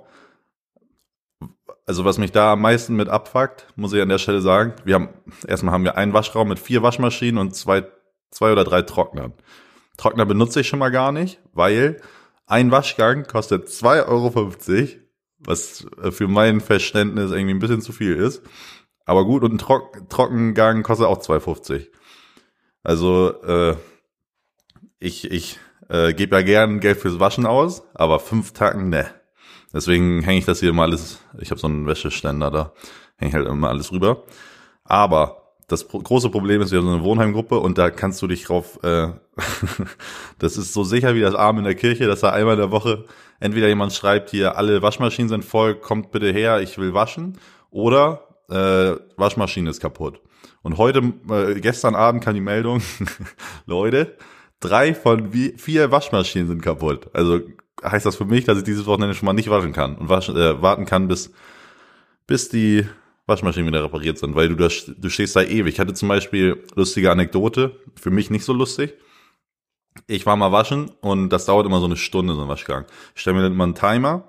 also 1.85 2.05
was 2.05 2.19
mich 2.19 2.33
da 2.33 2.53
am 2.53 2.61
meisten 2.61 2.95
mit 2.95 3.09
abfuckt, 3.09 3.67
muss 3.77 3.93
ich 3.93 4.01
an 4.01 4.09
der 4.09 4.19
Stelle 4.19 4.41
sagen, 4.41 4.75
wir 4.85 4.95
haben, 4.95 5.09
erstmal 5.47 5.75
haben 5.75 5.85
wir 5.85 5.97
einen 5.97 6.13
Waschraum 6.13 6.49
mit 6.49 6.59
vier 6.59 6.83
Waschmaschinen 6.83 7.39
und 7.39 7.57
zwei, 7.57 7.87
zwei 8.31 8.53
oder 8.53 8.65
drei 8.65 8.83
Trocknern. 8.83 9.33
Trockner 9.97 10.27
benutze 10.27 10.61
ich 10.61 10.69
schon 10.69 10.79
mal 10.79 10.91
gar 10.91 11.13
nicht, 11.13 11.41
weil 11.53 12.01
ein 12.47 12.71
Waschgang 12.71 13.25
kostet 13.25 13.69
2,50 13.69 14.07
Euro, 14.07 14.33
was 15.39 15.87
für 16.11 16.29
mein 16.29 16.61
Verständnis 16.61 17.33
irgendwie 17.33 17.55
ein 17.55 17.59
bisschen 17.59 17.81
zu 17.81 17.93
viel 17.93 18.15
ist. 18.15 18.43
Aber 19.07 19.25
gut, 19.25 19.43
und 19.43 19.55
ein 19.55 19.59
Trock 19.59 20.09
Trockengang 20.09 20.83
kostet 20.83 21.07
auch 21.07 21.19
2,50. 21.19 21.89
Also, 22.85 23.43
äh, 23.43 23.77
ich, 25.01 25.31
ich 25.31 25.59
äh, 25.89 26.13
gebe 26.13 26.37
ja 26.37 26.43
gern 26.43 26.81
Geld 26.81 26.99
fürs 26.99 27.21
Waschen 27.21 27.47
aus, 27.47 27.83
aber 27.95 28.21
fünf 28.21 28.53
Tagen, 28.53 28.89
ne. 28.89 29.07
Deswegen 29.73 30.23
hänge 30.23 30.39
ich 30.39 30.47
das 30.47 30.61
hier 30.61 30.71
immer 30.71 30.85
alles, 30.85 31.21
ich 31.39 31.51
habe 31.51 31.61
so 31.61 31.67
einen 31.67 31.87
Wäscheständer 31.87 32.51
da, 32.51 32.73
hänge 33.17 33.35
halt 33.35 33.47
immer 33.47 33.69
alles 33.69 33.93
rüber. 33.93 34.25
Aber 34.85 35.55
das 35.69 35.87
große 35.87 36.31
Problem 36.31 36.63
ist, 36.63 36.73
wir 36.73 36.79
haben 36.79 36.87
so 36.87 36.95
eine 36.95 37.05
Wohnheimgruppe 37.05 37.59
und 37.59 37.77
da 37.77 37.91
kannst 37.91 38.23
du 38.23 38.27
dich 38.27 38.45
drauf, 38.45 38.83
äh, 38.83 39.09
das 40.39 40.57
ist 40.57 40.73
so 40.73 40.85
sicher 40.85 41.15
wie 41.15 41.21
das 41.21 41.35
Arm 41.35 41.59
in 41.59 41.65
der 41.65 41.75
Kirche, 41.75 42.07
dass 42.07 42.21
da 42.21 42.31
einmal 42.31 42.55
in 42.55 42.61
der 42.61 42.71
Woche 42.71 43.05
entweder 43.39 43.69
jemand 43.69 43.93
schreibt 43.93 44.31
hier, 44.31 44.57
alle 44.57 44.81
Waschmaschinen 44.81 45.29
sind 45.29 45.45
voll, 45.45 45.75
kommt 45.75 46.11
bitte 46.11 46.33
her, 46.33 46.63
ich 46.63 46.79
will 46.79 46.95
waschen, 46.95 47.39
oder 47.71 48.23
äh, 48.49 48.97
Waschmaschine 49.19 49.69
ist 49.69 49.81
kaputt. 49.81 50.23
Und 50.63 50.79
heute, 50.79 51.13
äh, 51.31 51.61
gestern 51.61 51.95
Abend 51.95 52.25
kam 52.25 52.35
die 52.35 52.41
Meldung, 52.41 52.81
Leute, 53.67 54.17
drei 54.61 54.95
von 54.95 55.33
vier 55.33 55.91
Waschmaschinen 55.91 56.49
sind 56.49 56.63
kaputt. 56.63 57.09
Also 57.13 57.41
heißt 57.83 58.07
das 58.07 58.17
für 58.17 58.25
mich, 58.25 58.45
dass 58.45 58.59
ich 58.59 58.65
dieses 58.65 58.87
Wochenende 58.87 59.15
schon 59.15 59.27
mal 59.27 59.33
nicht 59.33 59.51
waschen 59.51 59.73
kann 59.73 59.97
und 59.97 60.09
waschen, 60.09 60.37
äh, 60.37 60.61
warten 60.61 60.85
kann, 60.85 61.09
bis, 61.09 61.33
bis 62.27 62.49
die 62.49 62.87
Waschmaschinen 63.27 63.69
wieder 63.69 63.85
repariert 63.85 64.19
sind, 64.19 64.35
weil 64.35 64.49
du, 64.49 64.57
das, 64.57 64.91
du 64.97 65.09
stehst 65.11 65.37
da 65.37 65.43
ewig. 65.43 65.75
Ich 65.75 65.81
hatte 65.81 65.95
zum 65.95 66.09
Beispiel 66.09 66.65
lustige 66.75 67.11
Anekdote, 67.11 67.77
für 67.95 68.11
mich 68.11 68.31
nicht 68.31 68.45
so 68.45 68.53
lustig. 68.53 68.95
Ich 70.07 70.27
war 70.27 70.37
mal 70.37 70.53
waschen 70.53 70.91
und 71.01 71.29
das 71.29 71.45
dauert 71.45 71.67
immer 71.67 71.81
so 71.81 71.87
eine 71.87 71.97
Stunde, 71.97 72.35
so 72.35 72.43
ein 72.43 72.49
Waschgang. 72.49 72.87
Ich 73.15 73.21
stelle 73.21 73.37
mir 73.37 73.43
dann 73.43 73.53
immer 73.53 73.65
einen 73.65 73.75
Timer, 73.75 74.29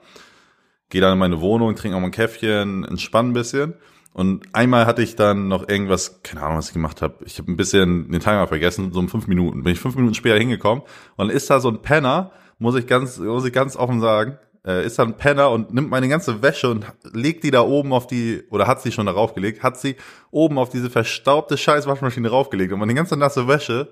gehe 0.89 1.01
dann 1.01 1.13
in 1.13 1.19
meine 1.19 1.41
Wohnung, 1.41 1.75
trinke 1.75 1.95
auch 1.95 2.01
mal 2.01 2.07
ein 2.07 2.11
Käffchen, 2.11 2.83
entspanne 2.83 3.29
ein 3.29 3.33
bisschen 3.33 3.75
und 4.19 4.43
einmal 4.51 4.85
hatte 4.85 5.01
ich 5.01 5.15
dann 5.15 5.47
noch 5.47 5.69
irgendwas, 5.69 6.21
keine 6.23 6.43
Ahnung, 6.43 6.57
was 6.57 6.67
ich 6.67 6.73
gemacht 6.73 7.01
habe. 7.01 7.23
Ich 7.23 7.37
habe 7.37 7.49
ein 7.49 7.55
bisschen 7.55 8.11
den 8.11 8.19
Timer 8.19 8.47
vergessen, 8.47 8.91
so 8.91 8.99
um 8.99 9.07
fünf 9.07 9.27
Minuten. 9.27 9.63
Bin 9.63 9.71
ich 9.71 9.79
fünf 9.79 9.95
Minuten 9.95 10.13
später 10.13 10.37
hingekommen 10.37 10.83
und 11.15 11.31
ist 11.31 11.49
da 11.49 11.61
so 11.61 11.69
ein 11.69 11.81
Penner, 11.81 12.33
muss 12.57 12.75
ich 12.75 12.85
ganz, 12.85 13.17
muss 13.17 13.45
ich 13.45 13.53
ganz 13.53 13.77
offen 13.77 14.01
sagen, 14.01 14.37
äh, 14.67 14.85
ist 14.85 14.99
da 14.99 15.03
ein 15.03 15.15
Penner 15.15 15.51
und 15.51 15.73
nimmt 15.73 15.89
meine 15.89 16.09
ganze 16.09 16.41
Wäsche 16.41 16.69
und 16.69 16.85
legt 17.13 17.45
die 17.45 17.51
da 17.51 17.61
oben 17.61 17.93
auf 17.93 18.07
die, 18.07 18.43
oder 18.49 18.67
hat 18.67 18.81
sie 18.81 18.91
schon 18.91 19.05
darauf 19.05 19.35
gelegt, 19.35 19.63
hat 19.63 19.79
sie 19.79 19.95
oben 20.31 20.57
auf 20.57 20.67
diese 20.67 20.89
verstaubte 20.89 21.55
scheiß 21.55 21.87
Waschmaschine 21.87 22.27
raufgelegt. 22.27 22.73
Und 22.73 22.79
meine 22.79 22.95
ganze 22.95 23.15
nasse 23.15 23.47
Wäsche 23.47 23.87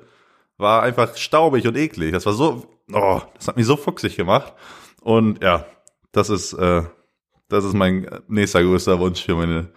war 0.57 0.83
einfach 0.83 1.15
staubig 1.15 1.65
und 1.69 1.77
eklig. 1.77 2.11
Das 2.11 2.25
war 2.25 2.33
so, 2.33 2.67
oh, 2.91 3.21
das 3.37 3.47
hat 3.47 3.55
mich 3.55 3.65
so 3.65 3.77
fuchsig 3.77 4.17
gemacht. 4.17 4.51
Und 4.99 5.41
ja, 5.41 5.65
das 6.11 6.29
ist, 6.29 6.51
äh, 6.51 6.81
das 7.47 7.63
ist 7.63 7.75
mein 7.75 8.09
nächster 8.27 8.61
größter 8.61 8.99
Wunsch 8.99 9.23
für 9.23 9.35
meine 9.35 9.69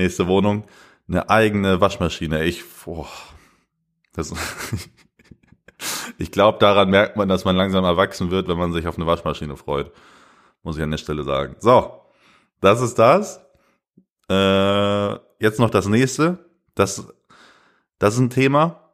nächste 0.00 0.26
Wohnung, 0.26 0.64
eine 1.08 1.28
eigene 1.30 1.80
Waschmaschine. 1.80 2.44
Ich, 2.44 2.64
boah, 2.84 3.08
das, 4.12 4.32
ich 6.18 6.30
glaube, 6.30 6.58
daran 6.58 6.90
merkt 6.90 7.16
man, 7.16 7.28
dass 7.28 7.44
man 7.44 7.56
langsam 7.56 7.84
erwachsen 7.84 8.30
wird, 8.30 8.48
wenn 8.48 8.58
man 8.58 8.72
sich 8.72 8.86
auf 8.86 8.96
eine 8.96 9.06
Waschmaschine 9.06 9.56
freut. 9.56 9.92
Muss 10.62 10.76
ich 10.76 10.82
an 10.82 10.90
der 10.90 10.98
Stelle 10.98 11.24
sagen. 11.24 11.56
So, 11.58 12.00
das 12.60 12.80
ist 12.80 12.98
das. 12.98 13.40
Äh, 14.30 15.12
jetzt 15.38 15.58
noch 15.58 15.70
das 15.70 15.86
nächste. 15.86 16.38
Das, 16.74 17.06
das 17.98 18.14
ist 18.14 18.20
ein 18.20 18.30
Thema. 18.30 18.92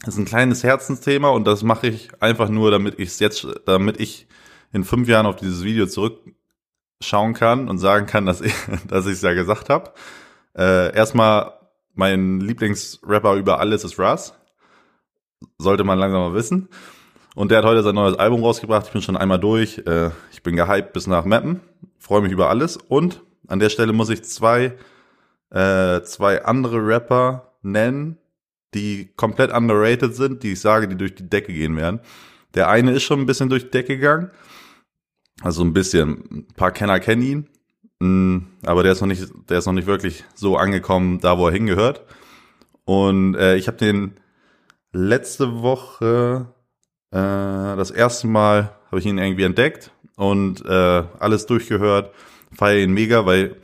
Das 0.00 0.14
ist 0.14 0.20
ein 0.20 0.24
kleines 0.24 0.64
Herzensthema 0.64 1.28
und 1.28 1.44
das 1.46 1.62
mache 1.62 1.86
ich 1.86 2.10
einfach 2.20 2.48
nur, 2.48 2.72
damit 2.72 2.98
ich 2.98 3.10
es 3.10 3.20
jetzt, 3.20 3.46
damit 3.66 4.00
ich 4.00 4.26
in 4.72 4.82
fünf 4.82 5.06
Jahren 5.08 5.26
auf 5.26 5.36
dieses 5.36 5.62
Video 5.62 5.86
zurückschauen 5.86 7.34
kann 7.34 7.68
und 7.68 7.78
sagen 7.78 8.06
kann, 8.06 8.26
dass 8.26 8.40
ich, 8.40 8.54
dass 8.88 9.06
ich 9.06 9.12
es 9.12 9.22
ja 9.22 9.32
gesagt 9.32 9.68
habe. 9.68 9.92
Äh, 10.56 10.94
erstmal, 10.94 11.52
mein 11.94 12.40
Lieblingsrapper 12.40 13.34
über 13.34 13.60
alles 13.60 13.84
ist 13.84 13.98
Russ. 13.98 14.34
Sollte 15.58 15.84
man 15.84 15.98
langsam 15.98 16.20
mal 16.20 16.34
wissen. 16.34 16.68
Und 17.34 17.50
der 17.50 17.58
hat 17.58 17.64
heute 17.64 17.82
sein 17.82 17.94
neues 17.94 18.18
Album 18.18 18.42
rausgebracht. 18.42 18.86
Ich 18.86 18.92
bin 18.92 19.02
schon 19.02 19.16
einmal 19.16 19.40
durch. 19.40 19.78
Äh, 19.86 20.10
ich 20.32 20.42
bin 20.42 20.56
gehypt 20.56 20.92
bis 20.92 21.06
nach 21.06 21.24
Mappen. 21.24 21.60
Freue 21.98 22.20
mich 22.20 22.32
über 22.32 22.50
alles. 22.50 22.76
Und 22.76 23.22
an 23.48 23.58
der 23.58 23.70
Stelle 23.70 23.92
muss 23.92 24.10
ich 24.10 24.24
zwei, 24.24 24.76
äh, 25.50 26.02
zwei 26.02 26.44
andere 26.44 26.86
Rapper 26.86 27.52
nennen, 27.62 28.18
die 28.74 29.10
komplett 29.16 29.52
underrated 29.52 30.14
sind, 30.14 30.42
die 30.42 30.52
ich 30.52 30.60
sage, 30.60 30.88
die 30.88 30.96
durch 30.96 31.14
die 31.14 31.28
Decke 31.28 31.52
gehen 31.52 31.76
werden. 31.76 32.00
Der 32.54 32.68
eine 32.68 32.92
ist 32.92 33.02
schon 33.02 33.20
ein 33.20 33.26
bisschen 33.26 33.48
durch 33.48 33.64
die 33.64 33.70
Decke 33.70 33.96
gegangen. 33.96 34.30
Also 35.40 35.62
ein 35.62 35.72
bisschen. 35.72 36.24
Ein 36.30 36.46
paar 36.54 36.70
Kenner 36.70 37.00
kennen 37.00 37.22
ihn. 37.22 37.48
Mm, 38.02 38.48
aber 38.66 38.82
der 38.82 38.90
ist 38.90 39.00
noch 39.00 39.06
nicht, 39.06 39.22
der 39.48 39.58
ist 39.58 39.66
noch 39.66 39.72
nicht 39.72 39.86
wirklich 39.86 40.24
so 40.34 40.56
angekommen, 40.56 41.20
da 41.20 41.38
wo 41.38 41.46
er 41.46 41.52
hingehört. 41.52 42.02
Und 42.84 43.36
äh, 43.36 43.54
ich 43.54 43.68
habe 43.68 43.76
den 43.76 44.14
letzte 44.92 45.62
Woche 45.62 46.48
äh, 47.12 47.76
das 47.76 47.92
erste 47.92 48.26
Mal 48.26 48.74
habe 48.86 48.98
ich 48.98 49.06
ihn 49.06 49.18
irgendwie 49.18 49.44
entdeckt 49.44 49.92
und 50.16 50.66
äh, 50.66 51.04
alles 51.20 51.46
durchgehört. 51.46 52.12
Feier 52.52 52.80
ihn 52.80 52.92
mega, 52.92 53.24
weil 53.24 53.56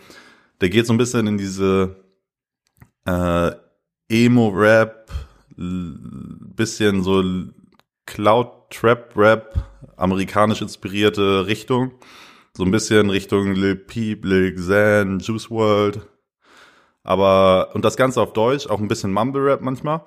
der 0.60 0.68
geht 0.68 0.86
so 0.86 0.92
ein 0.92 0.98
bisschen 0.98 1.26
in 1.26 1.36
diese 1.36 1.96
äh, 3.06 3.50
Emo-Rap, 4.08 5.10
bisschen 5.56 7.02
so 7.02 7.24
Cloud-Trap-Rap, 8.06 9.66
amerikanisch 9.96 10.62
inspirierte 10.62 11.46
Richtung. 11.48 11.90
So 12.58 12.64
ein 12.64 12.72
bisschen 12.72 13.08
Richtung 13.08 13.54
Lil 13.54 13.76
Peep, 13.76 14.24
Lil 14.24 14.52
Xan, 14.52 15.20
Juice 15.20 15.48
World. 15.48 16.00
Aber, 17.04 17.70
und 17.74 17.84
das 17.84 17.96
Ganze 17.96 18.20
auf 18.20 18.32
Deutsch, 18.32 18.66
auch 18.66 18.80
ein 18.80 18.88
bisschen 18.88 19.12
Mumble-Rap 19.12 19.60
manchmal. 19.60 20.02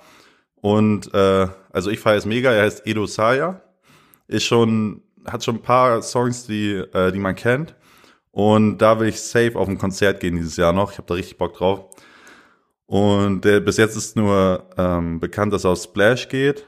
Und 0.56 1.14
äh, 1.14 1.48
also 1.72 1.90
ich 1.90 2.02
feiere 2.02 2.18
es 2.18 2.26
mega, 2.26 2.52
er 2.52 2.64
heißt 2.64 2.86
Edo 2.86 3.06
Saya. 3.06 3.62
Ist 4.28 4.44
schon, 4.44 5.02
hat 5.26 5.46
schon 5.46 5.56
ein 5.56 5.62
paar 5.62 6.02
Songs, 6.02 6.46
die, 6.46 6.74
äh, 6.74 7.14
die 7.14 7.20
man 7.20 7.36
kennt. 7.36 7.74
Und 8.32 8.80
da 8.80 9.00
will 9.00 9.08
ich 9.08 9.22
safe 9.22 9.58
auf 9.58 9.70
ein 9.70 9.78
Konzert 9.78 10.20
gehen 10.20 10.36
dieses 10.36 10.58
Jahr 10.58 10.74
noch. 10.74 10.92
Ich 10.92 10.98
habe 10.98 11.08
da 11.08 11.14
richtig 11.14 11.38
Bock 11.38 11.54
drauf. 11.54 11.86
Und 12.86 13.46
der 13.46 13.62
bis 13.62 13.78
jetzt 13.78 13.96
ist 13.96 14.18
nur 14.18 14.66
ähm, 14.78 15.22
bekannt, 15.22 15.54
dass 15.54 15.64
er 15.64 15.72
auf 15.72 15.82
Splash 15.82 16.28
geht. 16.28 16.68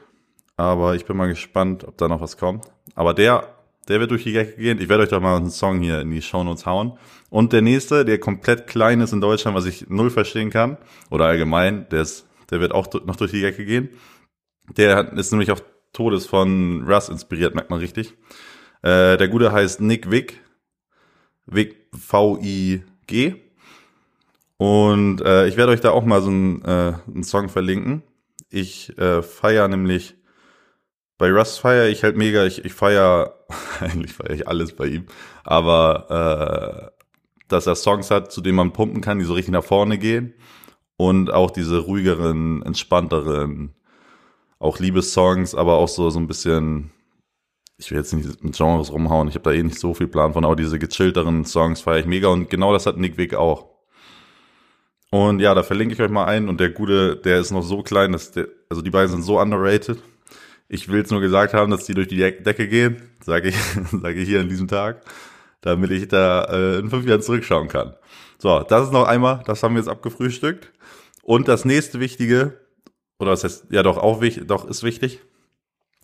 Aber 0.56 0.94
ich 0.94 1.04
bin 1.04 1.18
mal 1.18 1.28
gespannt, 1.28 1.84
ob 1.84 1.98
da 1.98 2.08
noch 2.08 2.22
was 2.22 2.38
kommt. 2.38 2.64
Aber 2.94 3.12
der, 3.12 3.53
der 3.88 4.00
wird 4.00 4.10
durch 4.10 4.24
die 4.24 4.32
Decke 4.32 4.60
gehen. 4.60 4.80
Ich 4.80 4.88
werde 4.88 5.04
euch 5.04 5.10
doch 5.10 5.20
mal 5.20 5.36
einen 5.36 5.50
Song 5.50 5.80
hier 5.80 6.00
in 6.00 6.10
die 6.10 6.22
Shownotes 6.22 6.66
hauen. 6.66 6.98
Und 7.30 7.52
der 7.52 7.62
nächste, 7.62 8.04
der 8.04 8.18
komplett 8.18 8.66
klein 8.66 9.00
ist 9.00 9.12
in 9.12 9.20
Deutschland, 9.20 9.56
was 9.56 9.66
ich 9.66 9.88
null 9.88 10.10
verstehen 10.10 10.50
kann, 10.50 10.78
oder 11.10 11.26
allgemein, 11.26 11.86
der 11.90 12.02
ist 12.02 12.26
der 12.50 12.60
wird 12.60 12.72
auch 12.72 12.86
noch 13.04 13.16
durch 13.16 13.30
die 13.30 13.40
Decke 13.40 13.64
gehen. 13.64 13.90
Der 14.76 15.12
ist 15.14 15.32
nämlich 15.32 15.50
auch 15.50 15.60
Todes 15.92 16.26
von 16.26 16.84
Russ 16.86 17.08
inspiriert, 17.08 17.54
merkt 17.54 17.70
man 17.70 17.80
richtig. 17.80 18.14
Äh, 18.82 19.16
der 19.16 19.28
Gute 19.28 19.52
heißt 19.52 19.80
Nick 19.80 20.10
Wick. 20.10 20.40
Wick 21.46 21.88
V-I-G. 21.92 23.34
Und 24.56 25.20
äh, 25.20 25.46
ich 25.46 25.56
werde 25.56 25.72
euch 25.72 25.80
da 25.80 25.90
auch 25.90 26.04
mal 26.04 26.22
so 26.22 26.30
einen, 26.30 26.62
äh, 26.62 27.22
Song 27.22 27.48
verlinken. 27.48 28.02
Ich 28.50 28.96
äh, 28.98 29.22
feiere 29.22 29.68
nämlich 29.68 30.14
bei 31.18 31.30
Russ 31.30 31.58
feiere 31.58 31.88
ich 31.88 32.02
halt 32.02 32.16
mega. 32.16 32.44
Ich, 32.44 32.64
ich 32.64 32.72
feiere, 32.72 33.34
eigentlich 33.80 34.12
feiere 34.12 34.34
ich 34.34 34.48
alles 34.48 34.74
bei 34.74 34.86
ihm. 34.86 35.06
Aber 35.44 36.90
äh, 36.90 37.04
dass 37.48 37.66
er 37.66 37.76
Songs 37.76 38.10
hat, 38.10 38.32
zu 38.32 38.40
denen 38.40 38.56
man 38.56 38.72
pumpen 38.72 39.00
kann, 39.00 39.18
die 39.18 39.24
so 39.24 39.34
richtig 39.34 39.52
nach 39.52 39.64
vorne 39.64 39.98
gehen 39.98 40.34
und 40.96 41.32
auch 41.32 41.50
diese 41.50 41.78
ruhigeren, 41.78 42.62
entspannteren, 42.62 43.74
auch 44.58 44.78
Liebessongs, 44.78 45.54
aber 45.54 45.74
auch 45.74 45.88
so, 45.88 46.10
so 46.10 46.18
ein 46.18 46.26
bisschen, 46.26 46.90
ich 47.76 47.90
will 47.90 47.98
jetzt 47.98 48.12
nicht 48.12 48.42
mit 48.42 48.56
Genres 48.56 48.92
rumhauen, 48.92 49.28
ich 49.28 49.34
habe 49.34 49.44
da 49.44 49.52
eh 49.52 49.62
nicht 49.62 49.78
so 49.78 49.94
viel 49.94 50.08
Plan 50.08 50.32
von, 50.32 50.44
aber 50.44 50.56
diese 50.56 50.78
gechillteren 50.78 51.44
Songs 51.44 51.82
feiere 51.82 52.00
ich 52.00 52.06
mega 52.06 52.28
und 52.28 52.48
genau 52.48 52.72
das 52.72 52.86
hat 52.86 52.96
Nick 52.96 53.16
Wick 53.18 53.34
auch. 53.34 53.74
Und 55.10 55.38
ja, 55.40 55.54
da 55.54 55.62
verlinke 55.62 55.94
ich 55.94 56.00
euch 56.00 56.10
mal 56.10 56.24
ein 56.24 56.48
und 56.48 56.58
der 56.58 56.70
Gute, 56.70 57.16
der 57.16 57.38
ist 57.38 57.52
noch 57.52 57.62
so 57.62 57.82
klein, 57.82 58.12
dass 58.12 58.32
der, 58.32 58.48
also 58.68 58.82
die 58.82 58.90
beiden 58.90 59.10
sind 59.10 59.22
so 59.22 59.40
underrated. 59.40 60.02
Ich 60.74 60.88
will 60.88 61.02
es 61.02 61.10
nur 61.12 61.20
gesagt 61.20 61.54
haben, 61.54 61.70
dass 61.70 61.84
die 61.84 61.94
durch 61.94 62.08
die 62.08 62.16
Decke 62.16 62.66
gehen, 62.66 63.00
sage 63.24 63.50
ich, 63.50 63.56
sage 63.92 64.14
ich 64.14 64.28
hier 64.28 64.40
an 64.40 64.48
diesem 64.48 64.66
Tag, 64.66 65.02
damit 65.60 65.92
ich 65.92 66.08
da 66.08 66.46
äh, 66.46 66.78
in 66.80 66.90
fünf 66.90 67.06
Jahren 67.06 67.22
zurückschauen 67.22 67.68
kann. 67.68 67.94
So, 68.38 68.58
das 68.58 68.86
ist 68.86 68.92
noch 68.92 69.06
einmal, 69.06 69.40
das 69.46 69.62
haben 69.62 69.76
wir 69.76 69.80
jetzt 69.80 69.88
abgefrühstückt. 69.88 70.72
Und 71.22 71.46
das 71.46 71.64
nächste 71.64 72.00
Wichtige, 72.00 72.58
oder 73.20 73.30
was 73.30 73.44
heißt, 73.44 73.66
ja 73.70 73.84
doch, 73.84 73.98
auch 73.98 74.20
wichtig, 74.20 74.48
doch, 74.48 74.68
ist 74.68 74.82
wichtig. 74.82 75.20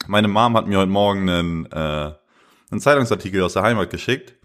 Meine 0.07 0.29
Mom 0.29 0.57
hat 0.57 0.69
mir 0.69 0.79
heute 0.79 0.93
Morgen 0.93 1.29
einen, 1.29 1.67
äh, 1.73 2.13
einen 2.71 2.81
Zeitungsartikel 2.81 3.43
aus 3.43 3.55
der 3.55 3.65
Heimat 3.65 3.91
geschickt, 3.91 4.37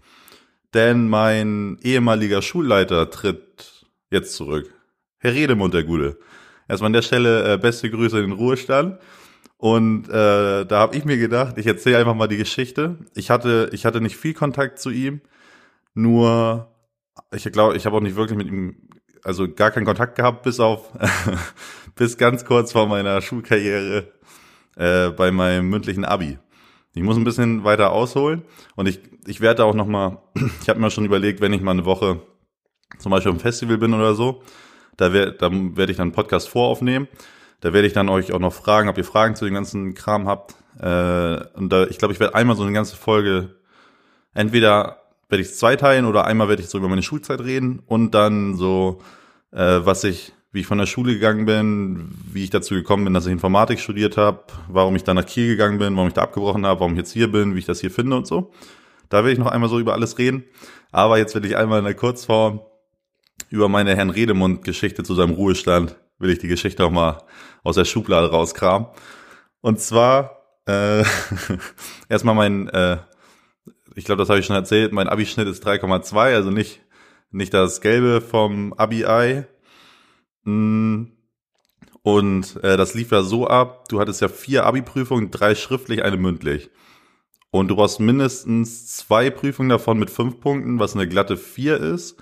denn 0.74 1.08
mein 1.08 1.78
ehemaliger 1.82 2.42
Schulleiter 2.42 3.10
tritt 3.10 3.86
jetzt 4.10 4.34
zurück. 4.34 4.74
Herr 5.18 5.34
Redemund, 5.34 5.72
der 5.72 5.84
Gute. 5.84 6.18
Erstmal 6.66 6.88
an 6.88 6.94
der 6.94 7.02
Stelle 7.02 7.54
äh, 7.54 7.58
beste 7.58 7.88
Grüße 7.88 8.18
in 8.18 8.30
den 8.30 8.32
Ruhestand. 8.32 8.98
Und 9.58 10.08
äh, 10.08 10.66
da 10.66 10.78
habe 10.78 10.96
ich 10.96 11.04
mir 11.04 11.16
gedacht, 11.16 11.56
ich 11.56 11.66
erzähle 11.66 11.98
einfach 11.98 12.14
mal 12.14 12.28
die 12.28 12.36
Geschichte. 12.36 12.98
Ich 13.14 13.30
hatte, 13.30 13.70
ich 13.72 13.86
hatte 13.86 14.00
nicht 14.00 14.16
viel 14.16 14.34
Kontakt 14.34 14.78
zu 14.78 14.90
ihm, 14.90 15.20
nur 15.94 16.68
ich 17.32 17.50
glaube, 17.50 17.76
ich 17.76 17.86
habe 17.86 17.96
auch 17.96 18.00
nicht 18.00 18.16
wirklich 18.16 18.36
mit 18.36 18.48
ihm 18.48 18.76
also 19.26 19.52
gar 19.52 19.72
keinen 19.72 19.86
Kontakt 19.86 20.14
gehabt, 20.14 20.42
bis 20.44 20.60
auf, 20.60 20.92
bis 21.96 22.16
ganz 22.16 22.44
kurz 22.44 22.72
vor 22.72 22.86
meiner 22.86 23.20
Schulkarriere 23.20 24.12
äh, 24.76 25.10
bei 25.10 25.32
meinem 25.32 25.68
mündlichen 25.68 26.04
Abi. 26.04 26.38
Ich 26.94 27.02
muss 27.02 27.16
ein 27.16 27.24
bisschen 27.24 27.64
weiter 27.64 27.92
ausholen 27.92 28.42
und 28.76 28.88
ich, 28.88 29.00
ich 29.26 29.40
werde 29.40 29.64
auch 29.64 29.74
noch 29.74 29.86
mal, 29.86 30.22
ich 30.62 30.68
habe 30.68 30.80
mir 30.80 30.90
schon 30.90 31.04
überlegt, 31.04 31.40
wenn 31.40 31.52
ich 31.52 31.60
mal 31.60 31.72
eine 31.72 31.84
Woche 31.84 32.20
zum 32.98 33.10
Beispiel 33.10 33.32
im 33.32 33.40
Festival 33.40 33.78
bin 33.78 33.94
oder 33.94 34.14
so, 34.14 34.42
da, 34.96 35.12
wär, 35.12 35.32
da 35.32 35.50
werde 35.50 35.90
ich 35.90 35.98
dann 35.98 36.08
einen 36.08 36.12
Podcast 36.12 36.48
voraufnehmen. 36.48 37.08
Da 37.60 37.72
werde 37.72 37.86
ich 37.86 37.94
dann 37.94 38.08
euch 38.08 38.32
auch 38.32 38.38
noch 38.38 38.52
fragen, 38.52 38.88
ob 38.88 38.98
ihr 38.98 39.04
Fragen 39.04 39.34
zu 39.34 39.44
dem 39.44 39.54
ganzen 39.54 39.94
Kram 39.94 40.28
habt. 40.28 40.54
Äh, 40.80 41.44
und 41.54 41.70
da, 41.70 41.86
ich 41.86 41.98
glaube, 41.98 42.12
ich 42.12 42.20
werde 42.20 42.34
einmal 42.34 42.56
so 42.56 42.62
eine 42.62 42.72
ganze 42.72 42.96
Folge 42.96 43.56
entweder 44.34 45.02
werde 45.28 45.42
ich 45.42 45.48
es 45.48 45.58
zweiteilen 45.58 46.04
oder 46.04 46.26
einmal 46.26 46.48
werde 46.48 46.62
ich 46.62 46.68
so 46.68 46.78
über 46.78 46.88
meine 46.88 47.02
Schulzeit 47.02 47.40
reden 47.40 47.82
und 47.86 48.14
dann 48.14 48.56
so, 48.56 49.00
äh, 49.50 49.80
was 49.82 50.04
ich, 50.04 50.32
wie 50.52 50.60
ich 50.60 50.66
von 50.66 50.78
der 50.78 50.86
Schule 50.86 51.14
gegangen 51.14 51.46
bin, 51.46 52.14
wie 52.32 52.44
ich 52.44 52.50
dazu 52.50 52.74
gekommen 52.74 53.04
bin, 53.04 53.14
dass 53.14 53.26
ich 53.26 53.32
Informatik 53.32 53.80
studiert 53.80 54.16
habe, 54.16 54.44
warum 54.68 54.94
ich 54.94 55.04
dann 55.04 55.16
nach 55.16 55.26
Kiel 55.26 55.48
gegangen 55.48 55.78
bin, 55.78 55.96
warum 55.96 56.08
ich 56.08 56.14
da 56.14 56.22
abgebrochen 56.22 56.64
habe, 56.64 56.80
warum 56.80 56.92
ich 56.92 56.98
jetzt 56.98 57.12
hier 57.12 57.30
bin, 57.30 57.54
wie 57.54 57.58
ich 57.58 57.64
das 57.64 57.80
hier 57.80 57.90
finde 57.90 58.16
und 58.16 58.26
so. 58.26 58.52
Da 59.08 59.24
will 59.24 59.32
ich 59.32 59.38
noch 59.38 59.50
einmal 59.50 59.68
so 59.68 59.78
über 59.78 59.94
alles 59.94 60.18
reden. 60.18 60.44
Aber 60.92 61.18
jetzt 61.18 61.34
will 61.34 61.44
ich 61.44 61.56
einmal 61.56 61.80
in 61.80 61.84
der 61.84 61.94
Kurzform 61.94 62.60
über 63.50 63.68
meine 63.68 63.96
Herrn 63.96 64.10
Redemund-Geschichte 64.10 65.02
zu 65.02 65.14
seinem 65.14 65.34
Ruhestand, 65.34 65.96
will 66.18 66.30
ich 66.30 66.38
die 66.38 66.48
Geschichte 66.48 66.84
auch 66.84 66.90
mal 66.90 67.22
aus 67.62 67.76
der 67.76 67.84
Schublade 67.84 68.30
rauskramen. 68.30 68.88
Und 69.60 69.80
zwar 69.80 70.42
äh, 70.66 71.04
erstmal 72.08 72.34
mein 72.34 72.68
äh, 72.68 72.98
ich 73.96 74.04
glaube, 74.04 74.20
das 74.20 74.28
habe 74.28 74.38
ich 74.38 74.46
schon 74.46 74.54
erzählt, 74.54 74.92
mein 74.92 75.08
Abischnitt 75.08 75.48
ist 75.48 75.66
3,2, 75.66 76.34
also 76.34 76.50
nicht, 76.50 76.82
nicht 77.30 77.54
das 77.54 77.80
Gelbe 77.80 78.20
vom 78.20 78.74
Abi-Ei. 78.74 79.46
Mm. 80.44 81.06
Und 82.02 82.62
äh, 82.62 82.76
das 82.76 82.94
lief 82.94 83.10
ja 83.10 83.22
so 83.22 83.48
ab, 83.48 83.88
du 83.88 83.98
hattest 83.98 84.20
ja 84.20 84.28
vier 84.28 84.64
Abi-Prüfungen, 84.64 85.32
drei 85.32 85.56
schriftlich, 85.56 86.04
eine 86.04 86.18
mündlich. 86.18 86.70
Und 87.50 87.68
du 87.68 87.76
brauchst 87.76 87.98
mindestens 87.98 88.86
zwei 88.96 89.30
Prüfungen 89.30 89.70
davon 89.70 89.98
mit 89.98 90.10
fünf 90.10 90.40
Punkten, 90.40 90.78
was 90.78 90.94
eine 90.94 91.08
glatte 91.08 91.38
vier 91.38 91.78
ist. 91.78 92.16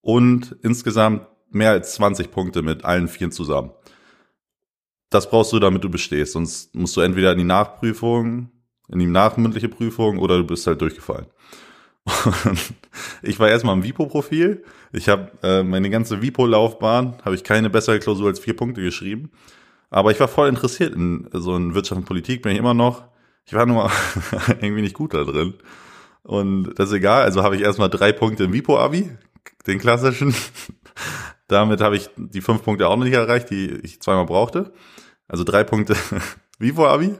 Und 0.00 0.56
insgesamt 0.62 1.26
mehr 1.50 1.70
als 1.70 1.94
20 1.94 2.30
Punkte 2.30 2.62
mit 2.62 2.84
allen 2.84 3.08
vier 3.08 3.30
zusammen. 3.30 3.70
Das 5.10 5.28
brauchst 5.28 5.52
du, 5.52 5.58
damit 5.58 5.82
du 5.82 5.90
bestehst. 5.90 6.32
Sonst 6.32 6.74
musst 6.74 6.96
du 6.96 7.00
entweder 7.00 7.32
in 7.32 7.38
die 7.38 7.44
Nachprüfung 7.44 8.50
in 8.90 8.98
die 8.98 9.06
nachmündliche 9.06 9.68
Prüfung 9.68 10.18
oder 10.18 10.38
du 10.38 10.44
bist 10.44 10.66
halt 10.66 10.80
durchgefallen. 10.80 11.26
Und 12.04 12.58
ich 13.22 13.38
war 13.38 13.48
erstmal 13.48 13.76
im 13.76 13.84
Vipo-Profil. 13.84 14.64
Ich 14.92 15.08
habe 15.08 15.30
äh, 15.42 15.62
meine 15.62 15.90
ganze 15.90 16.22
Vipo-Laufbahn, 16.22 17.18
habe 17.24 17.34
ich 17.34 17.44
keine 17.44 17.70
bessere 17.70 18.00
Klausur 18.00 18.28
als 18.28 18.40
vier 18.40 18.56
Punkte 18.56 18.82
geschrieben. 18.82 19.30
Aber 19.90 20.10
ich 20.10 20.20
war 20.20 20.28
voll 20.28 20.48
interessiert 20.48 20.94
in 20.94 21.28
so 21.32 21.56
in 21.56 21.74
Wirtschaft 21.74 22.00
und 22.00 22.06
Politik, 22.06 22.42
bin 22.42 22.52
ich 22.52 22.58
immer 22.58 22.74
noch. 22.74 23.04
Ich 23.44 23.54
war 23.54 23.66
nur 23.66 23.90
irgendwie 24.48 24.82
nicht 24.82 24.94
gut 24.94 25.14
da 25.14 25.24
drin. 25.24 25.54
Und 26.22 26.74
das 26.76 26.90
ist 26.90 26.96
egal, 26.96 27.22
also 27.22 27.42
habe 27.42 27.56
ich 27.56 27.62
erstmal 27.62 27.90
drei 27.90 28.12
Punkte 28.12 28.44
im 28.44 28.52
Vipo-Abi, 28.52 29.10
den 29.66 29.78
klassischen. 29.78 30.34
Damit 31.50 31.80
habe 31.80 31.96
ich 31.96 32.08
die 32.16 32.40
fünf 32.40 32.62
Punkte 32.62 32.86
auch 32.86 32.96
noch 32.96 33.04
nicht 33.04 33.14
erreicht, 33.14 33.50
die 33.50 33.70
ich 33.82 34.00
zweimal 34.00 34.24
brauchte. 34.24 34.72
Also 35.26 35.42
drei 35.42 35.64
Punkte 35.64 35.96
Vipo-Abi, 36.60 37.16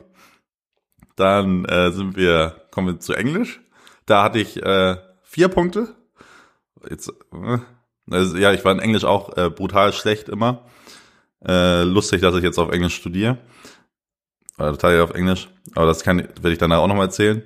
dann 1.16 1.64
äh, 1.64 1.90
sind 1.90 2.16
wir, 2.16 2.62
kommen 2.70 2.86
wir 2.86 3.00
zu 3.00 3.12
Englisch. 3.12 3.60
Da 4.06 4.22
hatte 4.22 4.38
ich 4.38 4.62
äh, 4.62 4.96
vier 5.22 5.48
Punkte. 5.48 5.96
Jetzt, 6.88 7.12
äh, 7.32 7.58
Also, 8.08 8.36
ja, 8.36 8.52
ich 8.52 8.64
war 8.64 8.72
in 8.72 8.78
Englisch 8.78 9.04
auch 9.04 9.36
äh, 9.36 9.50
brutal 9.50 9.92
schlecht 9.92 10.28
immer. 10.28 10.64
Äh, 11.44 11.82
lustig, 11.82 12.20
dass 12.20 12.36
ich 12.36 12.44
jetzt 12.44 12.58
auf 12.58 12.70
Englisch 12.70 12.94
studiere. 12.94 13.38
Oder 14.58 14.78
Teil 14.78 15.00
auf 15.00 15.14
Englisch. 15.14 15.48
Aber 15.74 15.86
das 15.86 16.04
kann, 16.04 16.18
werde 16.18 16.52
ich 16.52 16.58
danach 16.58 16.78
auch 16.78 16.86
nochmal 16.86 17.06
erzählen. 17.06 17.42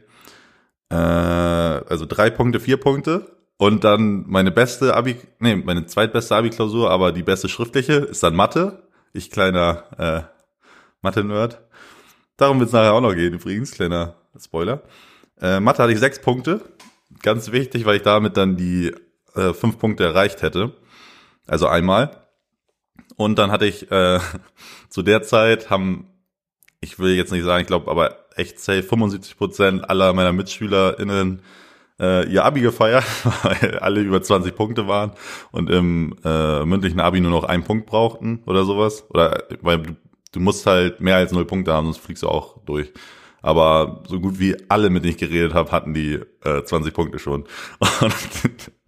Äh, 0.90 0.96
also 0.96 2.04
drei 2.04 2.28
Punkte, 2.28 2.60
vier 2.60 2.76
Punkte. 2.76 3.33
Und 3.56 3.84
dann 3.84 4.24
meine 4.26 4.50
beste 4.50 4.94
Abi, 4.94 5.16
nee, 5.38 5.56
meine 5.56 5.86
zweitbeste 5.86 6.34
Abi-Klausur, 6.34 6.90
aber 6.90 7.12
die 7.12 7.22
beste 7.22 7.48
schriftliche 7.48 7.94
ist 7.94 8.22
dann 8.22 8.34
Mathe. 8.34 8.88
Ich 9.12 9.30
kleiner 9.30 9.84
äh, 9.98 10.22
Mathe-Nerd. 11.02 11.60
Darum 12.36 12.58
wird 12.58 12.68
es 12.68 12.72
nachher 12.72 12.94
auch 12.94 13.00
noch 13.00 13.14
gehen, 13.14 13.34
übrigens, 13.34 13.70
kleiner 13.70 14.16
Spoiler. 14.38 14.82
Äh, 15.40 15.60
Mathe 15.60 15.82
hatte 15.82 15.92
ich 15.92 16.00
sechs 16.00 16.20
Punkte. 16.20 16.62
Ganz 17.22 17.52
wichtig, 17.52 17.84
weil 17.84 17.96
ich 17.96 18.02
damit 18.02 18.36
dann 18.36 18.56
die 18.56 18.92
äh, 19.36 19.52
fünf 19.52 19.78
Punkte 19.78 20.04
erreicht 20.04 20.42
hätte. 20.42 20.72
Also 21.46 21.68
einmal. 21.68 22.26
Und 23.16 23.38
dann 23.38 23.52
hatte 23.52 23.66
ich 23.66 23.90
äh, 23.92 24.18
zu 24.88 25.02
der 25.02 25.22
Zeit 25.22 25.70
haben, 25.70 26.08
ich 26.80 26.98
will 26.98 27.14
jetzt 27.14 27.30
nicht 27.30 27.44
sagen, 27.44 27.62
ich 27.62 27.68
glaube, 27.68 27.90
aber 27.90 28.18
echt 28.36 28.58
safe 28.58 28.82
75 28.82 29.36
Prozent 29.36 29.88
aller 29.88 30.12
meiner 30.12 30.32
MitschülerInnen 30.32 31.42
äh, 32.00 32.28
ihr 32.28 32.44
Abi 32.44 32.60
gefeiert, 32.60 33.04
weil 33.42 33.78
alle 33.78 34.00
über 34.00 34.22
20 34.22 34.54
Punkte 34.54 34.88
waren 34.88 35.12
und 35.52 35.70
im 35.70 36.14
äh, 36.24 36.64
mündlichen 36.64 37.00
Abi 37.00 37.20
nur 37.20 37.30
noch 37.30 37.44
einen 37.44 37.64
Punkt 37.64 37.86
brauchten 37.86 38.42
oder 38.46 38.64
sowas. 38.64 39.04
Oder 39.10 39.44
weil 39.60 39.78
du, 39.78 39.96
du 40.32 40.40
musst 40.40 40.66
halt 40.66 41.00
mehr 41.00 41.16
als 41.16 41.32
null 41.32 41.44
Punkte 41.44 41.72
haben, 41.72 41.86
sonst 41.86 41.98
fliegst 41.98 42.22
du 42.22 42.28
auch 42.28 42.58
durch. 42.64 42.92
Aber 43.42 44.02
so 44.08 44.20
gut 44.20 44.38
wie 44.38 44.56
alle, 44.70 44.88
mit 44.88 45.04
denen 45.04 45.12
ich 45.12 45.18
geredet 45.18 45.52
habe, 45.52 45.70
hatten 45.70 45.92
die 45.92 46.18
äh, 46.44 46.64
20 46.64 46.94
Punkte 46.94 47.18
schon. 47.18 47.44
Und 48.00 48.14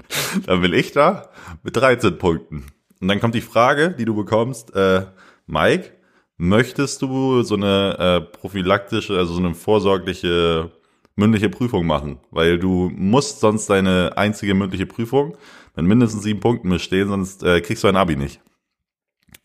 dann 0.46 0.60
bin 0.60 0.72
ich 0.72 0.92
da 0.92 1.30
mit 1.62 1.76
13 1.76 2.18
Punkten. 2.18 2.66
Und 3.00 3.08
dann 3.08 3.20
kommt 3.20 3.34
die 3.34 3.42
Frage, 3.42 3.90
die 3.90 4.04
du 4.04 4.14
bekommst, 4.14 4.75
äh, 4.75 5.06
Mike, 5.46 5.92
möchtest 6.38 7.02
du 7.02 7.42
so 7.42 7.54
eine 7.54 7.98
äh, 7.98 8.20
prophylaktische, 8.20 9.16
also 9.16 9.34
so 9.34 9.40
eine 9.40 9.54
vorsorgliche 9.54 10.70
mündliche 11.16 11.49
Prüfung 11.49 11.87
machen? 11.87 12.18
Weil 12.30 12.58
du 12.58 12.90
musst 12.94 13.40
sonst 13.40 13.68
deine 13.68 14.16
einzige 14.16 14.54
mündliche 14.54 14.87
Prüfung 14.87 15.37
mit 15.75 15.87
mindestens 15.87 16.23
sieben 16.23 16.40
Punkten 16.40 16.70
bestehen, 16.70 17.08
sonst 17.08 17.42
äh, 17.42 17.61
kriegst 17.61 17.85
du 17.85 17.88
ein 17.88 17.96
Abi 17.96 18.16
nicht. 18.16 18.40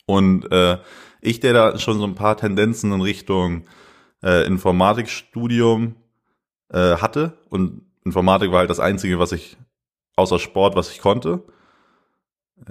Und 0.05 0.51
äh, 0.51 0.77
ich, 1.21 1.39
der 1.39 1.53
da 1.53 1.77
schon 1.79 1.97
so 1.97 2.05
ein 2.05 2.15
paar 2.15 2.37
Tendenzen 2.37 2.91
in 2.91 3.01
Richtung 3.01 3.65
äh, 4.23 4.45
Informatikstudium 4.45 5.95
äh, 6.69 6.97
hatte 6.97 7.37
und 7.49 7.81
Informatik 8.03 8.51
war 8.51 8.59
halt 8.59 8.69
das 8.69 8.79
Einzige, 8.79 9.19
was 9.19 9.31
ich 9.31 9.57
außer 10.15 10.39
Sport, 10.39 10.75
was 10.75 10.91
ich 10.91 10.99
konnte. 10.99 11.43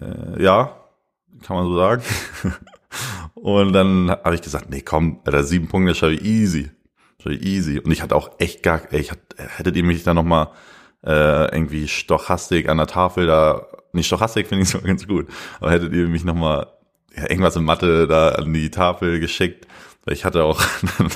Äh, 0.00 0.42
ja, 0.42 0.76
kann 1.42 1.56
man 1.56 1.66
so 1.66 1.76
sagen. 1.76 2.02
und 3.34 3.72
dann 3.72 4.10
habe 4.10 4.34
ich 4.34 4.42
gesagt, 4.42 4.70
nee, 4.70 4.82
komm, 4.82 5.20
Alter, 5.24 5.44
sieben 5.44 5.68
Punkte 5.68 5.94
schaffe 5.94 6.14
ich 6.14 6.24
easy. 6.24 6.70
Ich 7.26 7.44
easy. 7.44 7.78
Und 7.78 7.90
ich 7.90 8.02
hatte 8.02 8.16
auch 8.16 8.30
echt 8.38 8.62
gar, 8.62 8.80
ey, 8.92 9.00
ich 9.00 9.10
hatte, 9.10 9.22
hättet 9.36 9.76
ihr 9.76 9.84
mich 9.84 10.02
da 10.02 10.14
nochmal 10.14 10.48
äh, 11.04 11.54
irgendwie 11.54 11.88
Stochastik 11.88 12.68
an 12.68 12.78
der 12.78 12.86
Tafel 12.86 13.26
da, 13.26 13.66
nicht 13.92 14.06
Stochastik 14.06 14.46
finde 14.46 14.62
ich 14.62 14.70
so 14.70 14.80
ganz 14.82 15.06
gut, 15.06 15.28
aber 15.60 15.70
hättet 15.70 15.92
ihr 15.92 16.08
mich 16.08 16.24
nochmal 16.24 16.66
ja, 17.14 17.22
irgendwas 17.22 17.56
in 17.56 17.64
Mathe 17.64 18.06
da 18.06 18.30
an 18.30 18.52
die 18.52 18.70
Tafel 18.70 19.20
geschickt, 19.20 19.66
weil 20.04 20.14
ich 20.14 20.24
hatte 20.24 20.44
auch 20.44 20.60
eine 20.98 21.08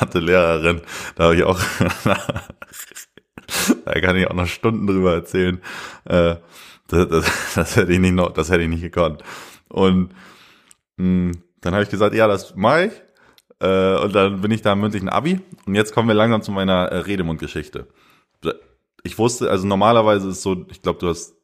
Mathe-Lehrerin, 0.00 0.82
da 1.16 1.24
habe 1.24 1.36
ich 1.36 1.44
auch 1.44 1.60
da 3.84 4.00
kann 4.00 4.16
ich 4.16 4.28
auch 4.28 4.34
noch 4.34 4.46
Stunden 4.46 4.86
drüber 4.86 5.14
erzählen. 5.14 5.60
Äh, 6.04 6.36
das, 6.88 7.08
das, 7.08 7.54
das 7.54 7.76
hätte 7.76 7.92
ich 7.92 7.98
nicht 7.98 8.14
noch, 8.14 8.32
das 8.32 8.50
hätte 8.50 8.62
ich 8.62 8.68
nicht 8.68 8.82
gekonnt. 8.82 9.22
Und 9.68 10.10
mh, 10.96 10.98
hm, 10.98 11.32
dann 11.60 11.74
habe 11.74 11.84
ich 11.84 11.90
gesagt, 11.90 12.14
ja, 12.14 12.26
das 12.26 12.54
mache 12.56 12.86
ich. 12.86 12.92
Äh, 13.62 13.96
und 14.02 14.12
dann 14.12 14.40
bin 14.40 14.50
ich 14.50 14.60
da 14.60 14.72
im 14.72 14.80
mündlichen 14.80 15.08
Abi. 15.08 15.40
Und 15.66 15.74
jetzt 15.76 15.94
kommen 15.94 16.08
wir 16.08 16.14
langsam 16.14 16.42
zu 16.42 16.50
meiner 16.50 16.86
äh, 16.86 16.98
Redemundgeschichte. 16.98 17.86
Ich 19.04 19.18
wusste, 19.18 19.50
also 19.50 19.66
normalerweise 19.66 20.28
ist 20.28 20.42
so, 20.42 20.64
ich 20.68 20.82
glaube, 20.82 20.98
du 20.98 21.08
hast 21.08 21.36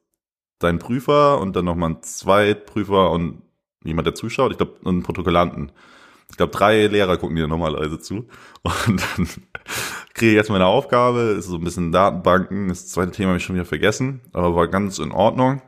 deinen 0.59 0.79
Prüfer 0.79 1.41
und 1.41 1.55
dann 1.55 1.65
nochmal 1.65 1.91
einen 1.91 2.03
Zweitprüfer 2.03 3.11
und 3.11 3.43
jemand, 3.85 4.07
der 4.07 4.15
zuschaut. 4.15 4.51
Ich 4.51 4.59
glaube, 4.59 4.77
einen 4.85 5.03
Protokollanten. 5.03 5.73
Ich 6.31 6.37
glaube, 6.37 6.53
drei 6.53 6.87
Lehrer 6.89 7.17
gucken 7.17 7.37
dir 7.37 7.47
normalerweise 7.47 8.01
zu. 8.01 8.27
Und 8.63 9.01
dann 9.17 9.29
kriege 10.15 10.33
ich 10.33 10.37
jetzt 10.37 10.51
meine 10.51 10.67
Aufgabe, 10.67 11.37
ist 11.39 11.47
so 11.47 11.57
ein 11.57 11.65
bisschen 11.65 11.93
Datenbanken. 11.93 12.69
Das 12.69 12.89
zweite 12.89 13.13
Thema 13.13 13.29
habe 13.29 13.39
ich 13.39 13.45
schon 13.45 13.55
wieder 13.55 13.65
vergessen, 13.65 14.23
aber 14.33 14.55
war 14.55 14.67
ganz 14.69 14.99
in 14.99 15.13
Ordnung. 15.13 15.63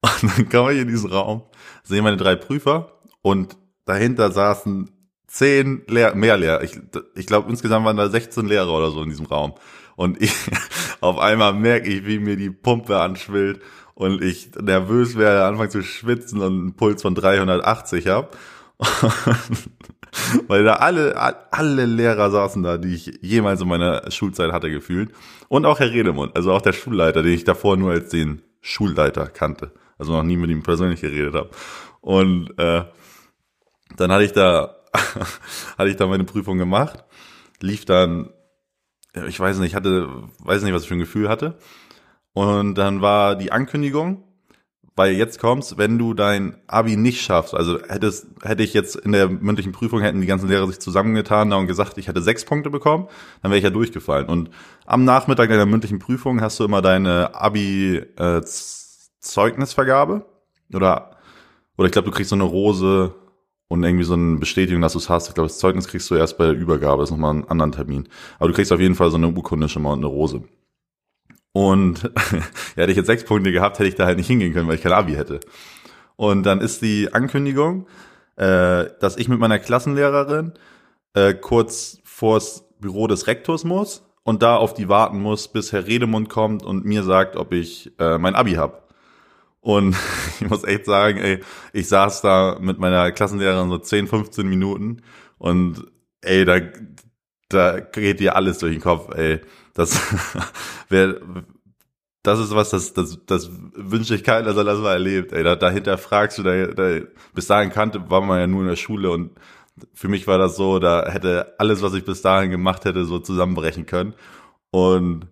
Und 0.00 0.22
dann 0.22 0.48
komme 0.50 0.74
ich 0.74 0.80
in 0.80 0.88
diesen 0.88 1.10
Raum, 1.10 1.42
sehe 1.82 2.02
meine 2.02 2.18
drei 2.18 2.36
Prüfer 2.36 3.00
und 3.22 3.56
dahinter 3.86 4.30
saßen 4.30 4.97
zehn 5.28 5.82
Lehr 5.86 6.14
mehr 6.14 6.36
Lehrer. 6.36 6.62
Ich, 6.64 6.78
ich 7.14 7.26
glaube, 7.26 7.48
insgesamt 7.50 7.86
waren 7.86 7.96
da 7.96 8.08
16 8.08 8.46
Lehrer 8.46 8.72
oder 8.72 8.90
so 8.90 9.02
in 9.02 9.10
diesem 9.10 9.26
Raum. 9.26 9.54
Und 9.94 10.20
ich, 10.20 10.32
auf 11.00 11.18
einmal 11.18 11.52
merke 11.52 11.88
ich, 11.88 12.06
wie 12.06 12.18
mir 12.18 12.36
die 12.36 12.50
Pumpe 12.50 12.98
anschwillt 12.98 13.60
und 13.94 14.22
ich 14.22 14.50
nervös 14.60 15.16
werde, 15.16 15.44
anfange 15.44 15.68
zu 15.68 15.82
schwitzen 15.82 16.40
und 16.40 16.52
einen 16.52 16.74
Puls 16.74 17.02
von 17.02 17.14
380 17.14 18.06
habe. 18.08 18.30
Weil 20.46 20.64
da 20.64 20.74
alle, 20.74 21.16
alle 21.52 21.84
Lehrer 21.84 22.30
saßen 22.30 22.62
da, 22.62 22.78
die 22.78 22.94
ich 22.94 23.18
jemals 23.20 23.60
in 23.60 23.68
meiner 23.68 24.10
Schulzeit 24.10 24.52
hatte 24.52 24.70
gefühlt. 24.70 25.10
Und 25.48 25.66
auch 25.66 25.80
Herr 25.80 25.90
Redemund, 25.90 26.34
also 26.36 26.52
auch 26.52 26.62
der 26.62 26.72
Schulleiter, 26.72 27.22
den 27.22 27.34
ich 27.34 27.44
davor 27.44 27.76
nur 27.76 27.90
als 27.90 28.08
den 28.08 28.42
Schulleiter 28.60 29.26
kannte. 29.26 29.72
Also 29.98 30.12
noch 30.12 30.22
nie 30.22 30.36
mit 30.36 30.50
ihm 30.50 30.62
persönlich 30.62 31.00
geredet 31.00 31.34
habe. 31.34 31.50
Und 32.00 32.56
äh, 32.58 32.84
dann 33.96 34.12
hatte 34.12 34.24
ich 34.24 34.32
da, 34.32 34.76
hatte 35.78 35.90
ich 35.90 35.96
da 35.96 36.06
meine 36.06 36.24
Prüfung 36.24 36.58
gemacht, 36.58 37.04
lief 37.60 37.84
dann, 37.84 38.30
ich 39.26 39.38
weiß 39.38 39.58
nicht, 39.58 39.74
hatte, 39.74 40.08
weiß 40.40 40.62
nicht, 40.62 40.74
was 40.74 40.82
ich 40.82 40.88
für 40.88 40.94
ein 40.94 41.00
Gefühl 41.00 41.28
hatte. 41.28 41.58
Und 42.32 42.76
dann 42.76 43.00
war 43.00 43.36
die 43.36 43.50
Ankündigung 43.50 44.22
weil 44.98 45.12
jetzt 45.12 45.38
kommt's, 45.38 45.78
wenn 45.78 45.96
du 45.96 46.12
dein 46.12 46.56
Abi 46.66 46.96
nicht 46.96 47.22
schaffst, 47.22 47.54
also 47.54 47.78
hättest, 47.88 48.26
hätte 48.42 48.64
ich 48.64 48.74
jetzt 48.74 48.96
in 48.96 49.12
der 49.12 49.28
mündlichen 49.28 49.70
Prüfung, 49.70 50.00
hätten 50.00 50.20
die 50.20 50.26
ganzen 50.26 50.48
Lehrer 50.48 50.66
sich 50.66 50.80
zusammengetan 50.80 51.52
und 51.52 51.68
gesagt, 51.68 51.98
ich 51.98 52.08
hätte 52.08 52.20
sechs 52.20 52.44
Punkte 52.44 52.68
bekommen, 52.68 53.06
dann 53.40 53.52
wäre 53.52 53.58
ich 53.58 53.64
ja 53.64 53.70
durchgefallen. 53.70 54.26
Und 54.26 54.50
am 54.86 55.04
Nachmittag 55.04 55.50
deiner 55.50 55.66
mündlichen 55.66 56.00
Prüfung 56.00 56.40
hast 56.40 56.58
du 56.58 56.64
immer 56.64 56.82
deine 56.82 57.32
Abi-Zeugnisvergabe. 57.32 60.26
oder, 60.74 61.12
oder 61.76 61.86
ich 61.86 61.92
glaube, 61.92 62.06
du 62.06 62.12
kriegst 62.12 62.30
so 62.30 62.36
eine 62.36 62.42
Rose 62.42 63.14
und 63.68 63.84
irgendwie 63.84 64.04
so 64.04 64.14
eine 64.14 64.38
Bestätigung, 64.38 64.82
dass 64.82 64.94
du 64.94 64.98
es 64.98 65.08
hast. 65.08 65.28
Ich 65.28 65.34
glaube, 65.34 65.48
das 65.48 65.58
Zeugnis 65.58 65.88
kriegst 65.88 66.10
du 66.10 66.14
erst 66.14 66.38
bei 66.38 66.46
der 66.46 66.54
Übergabe, 66.54 67.02
das 67.02 67.10
ist 67.10 67.12
nochmal 67.12 67.34
ein 67.34 67.48
anderen 67.48 67.72
Termin. 67.72 68.08
Aber 68.38 68.48
du 68.48 68.54
kriegst 68.54 68.72
auf 68.72 68.80
jeden 68.80 68.94
Fall 68.94 69.10
so 69.10 69.16
eine 69.16 69.28
Urkunde 69.28 69.68
schon 69.68 69.82
mal 69.82 69.92
und 69.92 70.00
eine 70.00 70.06
Rose. 70.06 70.42
Und 71.52 72.02
ja, 72.32 72.40
hätte 72.76 72.90
ich 72.90 72.96
jetzt 72.96 73.06
sechs 73.06 73.24
Punkte 73.24 73.52
gehabt, 73.52 73.78
hätte 73.78 73.88
ich 73.88 73.94
da 73.94 74.06
halt 74.06 74.16
nicht 74.18 74.26
hingehen 74.26 74.52
können, 74.52 74.68
weil 74.68 74.76
ich 74.76 74.82
kein 74.82 74.92
Abi 74.92 75.14
hätte. 75.14 75.40
Und 76.16 76.44
dann 76.44 76.60
ist 76.60 76.82
die 76.82 77.12
Ankündigung, 77.12 77.86
äh, 78.36 78.86
dass 79.00 79.16
ich 79.16 79.28
mit 79.28 79.38
meiner 79.38 79.58
Klassenlehrerin 79.58 80.52
äh, 81.14 81.34
kurz 81.34 82.00
vors 82.04 82.64
Büro 82.80 83.06
des 83.06 83.26
Rektors 83.26 83.64
muss 83.64 84.02
und 84.22 84.42
da 84.42 84.56
auf 84.56 84.74
die 84.74 84.88
warten 84.88 85.20
muss, 85.20 85.48
bis 85.48 85.72
Herr 85.72 85.86
Redemund 85.86 86.28
kommt 86.28 86.62
und 86.64 86.84
mir 86.84 87.02
sagt, 87.02 87.36
ob 87.36 87.52
ich 87.52 87.92
äh, 87.98 88.18
mein 88.18 88.34
Abi 88.34 88.54
hab. 88.54 88.87
Und 89.60 89.96
ich 90.40 90.48
muss 90.48 90.64
echt 90.64 90.84
sagen, 90.86 91.18
ey, 91.18 91.40
ich 91.72 91.88
saß 91.88 92.22
da 92.22 92.58
mit 92.60 92.78
meiner 92.78 93.10
Klassenlehrerin 93.12 93.70
so 93.70 93.78
10, 93.78 94.06
15 94.06 94.48
Minuten 94.48 95.02
und 95.38 95.84
ey, 96.22 96.44
da, 96.44 96.60
da 97.48 97.80
geht 97.80 98.20
dir 98.20 98.36
alles 98.36 98.58
durch 98.58 98.74
den 98.74 98.82
Kopf, 98.82 99.14
ey. 99.14 99.40
Das 99.74 100.00
wäre, 100.88 101.20
das 102.22 102.40
ist 102.40 102.54
was, 102.54 102.70
das, 102.70 102.92
das, 102.92 103.18
das 103.26 103.50
wünsche 103.74 104.14
ich 104.14 104.24
keiner, 104.24 104.46
dass 104.46 104.56
er 104.56 104.64
das 104.64 104.78
mal 104.80 104.92
erlebt. 104.92 105.32
Ey, 105.32 105.44
da, 105.44 105.56
dahinter 105.56 105.98
fragst 105.98 106.38
du, 106.38 106.42
da, 106.42 106.66
da, 106.66 107.00
bis 107.34 107.46
dahin 107.46 107.70
kannte, 107.70 108.10
war 108.10 108.20
man 108.20 108.40
ja 108.40 108.46
nur 108.46 108.62
in 108.62 108.68
der 108.68 108.76
Schule 108.76 109.10
und 109.10 109.30
für 109.94 110.08
mich 110.08 110.26
war 110.26 110.38
das 110.38 110.56
so, 110.56 110.80
da 110.80 111.08
hätte 111.08 111.54
alles, 111.58 111.82
was 111.82 111.94
ich 111.94 112.04
bis 112.04 112.22
dahin 112.22 112.50
gemacht 112.50 112.84
hätte, 112.84 113.04
so 113.04 113.20
zusammenbrechen 113.20 113.86
können. 113.86 114.14
Und 114.70 115.28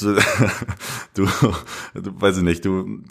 du, 0.00 0.14
du, 1.14 1.26
du 1.94 2.20
weiß 2.20 2.38
ich 2.38 2.42
nicht, 2.42 2.64
du, 2.64 3.02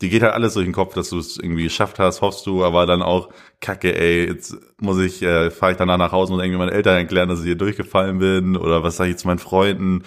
die 0.00 0.08
geht 0.08 0.22
halt 0.22 0.34
alles 0.34 0.54
durch 0.54 0.66
den 0.66 0.72
Kopf, 0.72 0.94
dass 0.94 1.10
du 1.10 1.18
es 1.18 1.38
irgendwie 1.38 1.64
geschafft 1.64 1.98
hast, 1.98 2.20
hoffst 2.20 2.46
du, 2.46 2.64
aber 2.64 2.86
dann 2.86 3.02
auch, 3.02 3.30
kacke, 3.60 3.98
ey, 3.98 4.26
jetzt 4.28 4.56
muss 4.80 4.98
ich, 4.98 5.22
äh, 5.22 5.50
fahre 5.50 5.72
ich 5.72 5.78
danach 5.78 5.98
nach 5.98 6.12
Hause 6.12 6.34
und 6.34 6.40
irgendwie 6.40 6.58
meinen 6.58 6.72
Eltern 6.72 6.96
erklären, 6.96 7.28
dass 7.28 7.40
ich 7.40 7.46
hier 7.46 7.56
durchgefallen 7.56 8.18
bin 8.18 8.56
oder 8.56 8.82
was 8.82 8.96
sage 8.96 9.10
ich 9.10 9.16
zu 9.16 9.26
meinen 9.26 9.40
Freunden, 9.40 10.04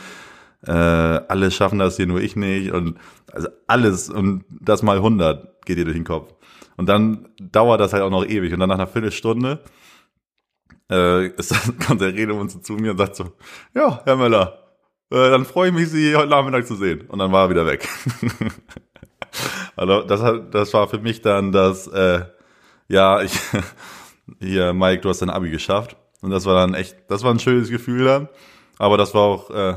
äh, 0.66 0.72
alle 0.72 1.52
schaffen 1.52 1.80
das 1.80 1.98
hier, 1.98 2.08
nur 2.08 2.22
ich 2.22 2.36
nicht. 2.36 2.72
Und 2.72 2.98
also 3.32 3.50
alles 3.68 4.10
und 4.10 4.46
das 4.50 4.84
mal 4.84 4.98
100 4.98 5.66
geht 5.66 5.78
dir 5.78 5.86
durch 5.86 5.98
den 5.98 6.06
Kopf. 6.06 6.34
Und 6.78 6.88
dann 6.88 7.30
dauert 7.40 7.82
das 7.82 7.94
halt 7.94 8.04
auch 8.04 8.10
noch 8.10 8.26
ewig. 8.26 8.54
Und 8.54 8.60
dann 8.60 8.70
nach 8.70 8.76
einer 8.76 8.88
Viertelstunde 8.88 9.60
äh, 10.90 11.28
ist 11.28 11.52
dann, 11.68 11.80
kommt 11.80 12.02
der 12.02 12.14
Rede 12.14 12.34
und 12.34 12.64
zu 12.66 12.74
mir 12.74 12.92
und 12.92 12.98
sagt 12.98 13.16
so, 13.16 13.34
ja, 13.74 14.02
Herr 14.06 14.16
Möller, 14.16 14.61
dann 15.18 15.46
freue 15.46 15.70
ich 15.70 15.76
mich, 15.76 15.90
Sie 15.90 16.16
heute 16.16 16.30
Nachmittag 16.30 16.66
zu 16.66 16.76
sehen. 16.76 17.02
Und 17.08 17.20
dann 17.20 17.32
war 17.32 17.46
er 17.46 17.50
wieder 17.50 17.66
weg. 17.66 17.88
also 19.76 20.02
das, 20.04 20.22
hat, 20.22 20.54
das 20.54 20.74
war 20.74 20.88
für 20.88 21.00
mich 21.00 21.22
dann 21.22 21.52
das, 21.52 21.88
äh, 21.88 22.26
ja, 22.88 23.22
ich, 23.22 23.34
hier, 24.40 24.74
Mike, 24.74 25.02
du 25.02 25.10
hast 25.10 25.22
dein 25.22 25.30
Abi 25.30 25.50
geschafft. 25.50 25.98
Und 26.22 26.32
das 26.32 26.46
war 26.46 26.56
dann 26.56 26.76
echt, 26.76 26.96
das 27.10 27.24
war 27.24 27.34
ein 27.34 27.40
schönes 27.40 27.70
Gefühl 27.70 28.06
dann. 28.06 28.30
Aber 28.78 28.98
das 28.98 29.14
war 29.14 29.22
auch, 29.22 29.50
äh, 29.50 29.76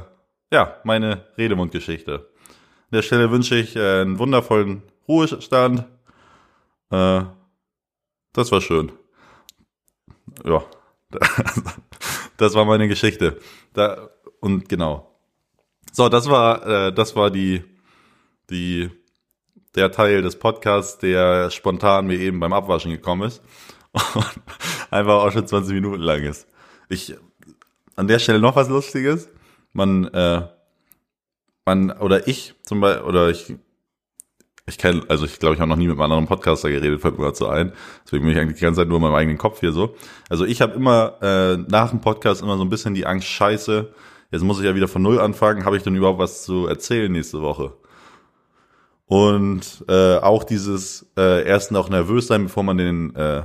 ja, 0.53 0.77
meine 0.85 1.25
Redemundgeschichte. 1.37 2.13
An 2.15 2.93
der 2.93 3.03
Stelle 3.03 3.31
wünsche 3.31 3.57
ich 3.57 3.75
äh, 3.75 4.03
einen 4.03 4.19
wundervollen 4.19 4.83
Ruhestand. 5.09 5.85
Äh, 6.91 7.23
das 8.33 8.53
war 8.53 8.61
schön. 8.61 8.93
Ja, 10.45 10.63
das 12.37 12.55
war 12.55 12.65
meine 12.65 12.89
Geschichte. 12.89 13.39
Da, 13.73 14.11
und 14.41 14.69
genau. 14.69 15.14
So, 15.93 16.09
das 16.09 16.29
war, 16.29 16.67
äh, 16.67 16.93
das 16.93 17.15
war 17.17 17.31
die, 17.31 17.63
die, 18.51 18.91
der 19.75 19.91
Teil 19.91 20.23
des 20.23 20.39
Podcasts, 20.39 20.99
der 20.99 21.51
spontan 21.51 22.07
mir 22.07 22.19
eben 22.19 22.41
beim 22.41 22.53
Abwaschen 22.53 22.91
gekommen 22.91 23.29
ist. 23.29 23.43
Und 23.93 24.43
einfach 24.91 25.15
auch 25.15 25.33
schon 25.33 25.47
20 25.47 25.75
Minuten 25.75 26.01
lang 26.01 26.23
ist. 26.23 26.47
Ich, 26.89 27.15
an 27.97 28.09
der 28.09 28.19
Stelle 28.19 28.41
noch 28.41 28.57
was 28.57 28.69
Lustiges. 28.69 29.29
Man, 29.73 30.07
äh, 30.09 30.43
man, 31.65 31.91
oder 31.93 32.29
ich 32.29 32.55
zum 32.63 32.81
Beispiel, 32.81 33.05
oder 33.05 33.31
ich, 33.31 33.55
ich 34.67 34.79
kenne, 34.79 35.03
also 35.09 35.27
ich 35.27 35.39
glaube, 35.39 35.55
ich 35.55 35.61
habe 35.61 35.69
noch 35.69 35.77
nie 35.77 35.87
mit 35.87 35.95
einem 35.95 36.03
anderen 36.03 36.27
Podcaster 36.27 36.71
geredet, 36.71 37.01
fällt 37.01 37.19
mir 37.19 37.27
dazu 37.27 37.49
ein. 37.49 37.73
Deswegen 38.05 38.25
bin 38.25 38.33
ich 38.33 38.41
eigentlich 38.41 38.59
die 38.59 38.65
ganze 38.65 38.81
Zeit 38.81 38.89
nur 38.89 38.99
in 38.99 39.03
meinem 39.03 39.15
eigenen 39.15 39.39
Kopf 39.39 39.61
hier 39.61 39.73
so. 39.73 39.97
Also 40.29 40.45
ich 40.45 40.61
habe 40.61 40.75
immer 40.75 41.19
äh, 41.23 41.57
nach 41.57 41.91
dem 41.91 42.01
Podcast 42.01 42.43
immer 42.43 42.57
so 42.57 42.65
ein 42.65 42.71
bisschen 42.71 42.95
die 42.95 43.07
Angst, 43.07 43.29
scheiße, 43.29 43.93
jetzt 44.35 44.43
muss 44.43 44.59
ich 44.59 44.65
ja 44.65 44.75
wieder 44.75 44.89
von 44.89 45.03
null 45.03 45.21
anfangen, 45.21 45.65
habe 45.65 45.77
ich 45.77 45.85
denn 45.85 45.95
überhaupt 45.95 46.19
was 46.19 46.43
zu 46.43 46.67
erzählen 46.67 47.11
nächste 47.11 47.41
Woche? 47.41 47.73
Und 49.07 49.85
äh, 49.89 50.17
auch 50.17 50.43
dieses 50.43 51.11
äh, 51.17 51.47
erst 51.47 51.71
noch 51.71 51.89
nervös 51.89 52.27
sein, 52.27 52.45
bevor 52.45 52.65
man 52.65 52.77
den 52.77 53.15
äh, 53.15 53.43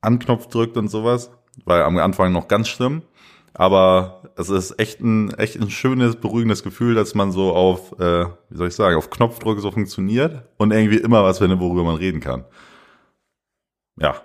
Anknopf 0.00 0.46
drückt 0.46 0.76
und 0.76 0.88
sowas, 0.88 1.32
war 1.64 1.84
am 1.84 1.98
Anfang 1.98 2.32
noch 2.32 2.46
ganz 2.46 2.68
schlimm. 2.68 3.02
Aber 3.52 4.22
es 4.36 4.48
ist 4.48 4.78
echt 4.78 5.00
ein, 5.00 5.34
echt 5.34 5.56
ein 5.56 5.70
schönes, 5.70 6.14
beruhigendes 6.14 6.62
Gefühl, 6.62 6.94
dass 6.94 7.16
man 7.16 7.32
so 7.32 7.52
auf, 7.52 7.98
äh, 7.98 8.26
wie 8.50 8.56
soll 8.56 8.68
ich 8.68 8.76
sagen, 8.76 8.96
auf 8.96 9.10
Knopfdruck 9.10 9.58
so 9.58 9.72
funktioniert 9.72 10.44
und 10.56 10.70
irgendwie 10.70 10.98
immer 10.98 11.24
was 11.24 11.38
findet, 11.38 11.58
worüber 11.58 11.82
man 11.82 11.96
reden 11.96 12.20
kann. 12.20 12.44
Ja. 13.98 14.22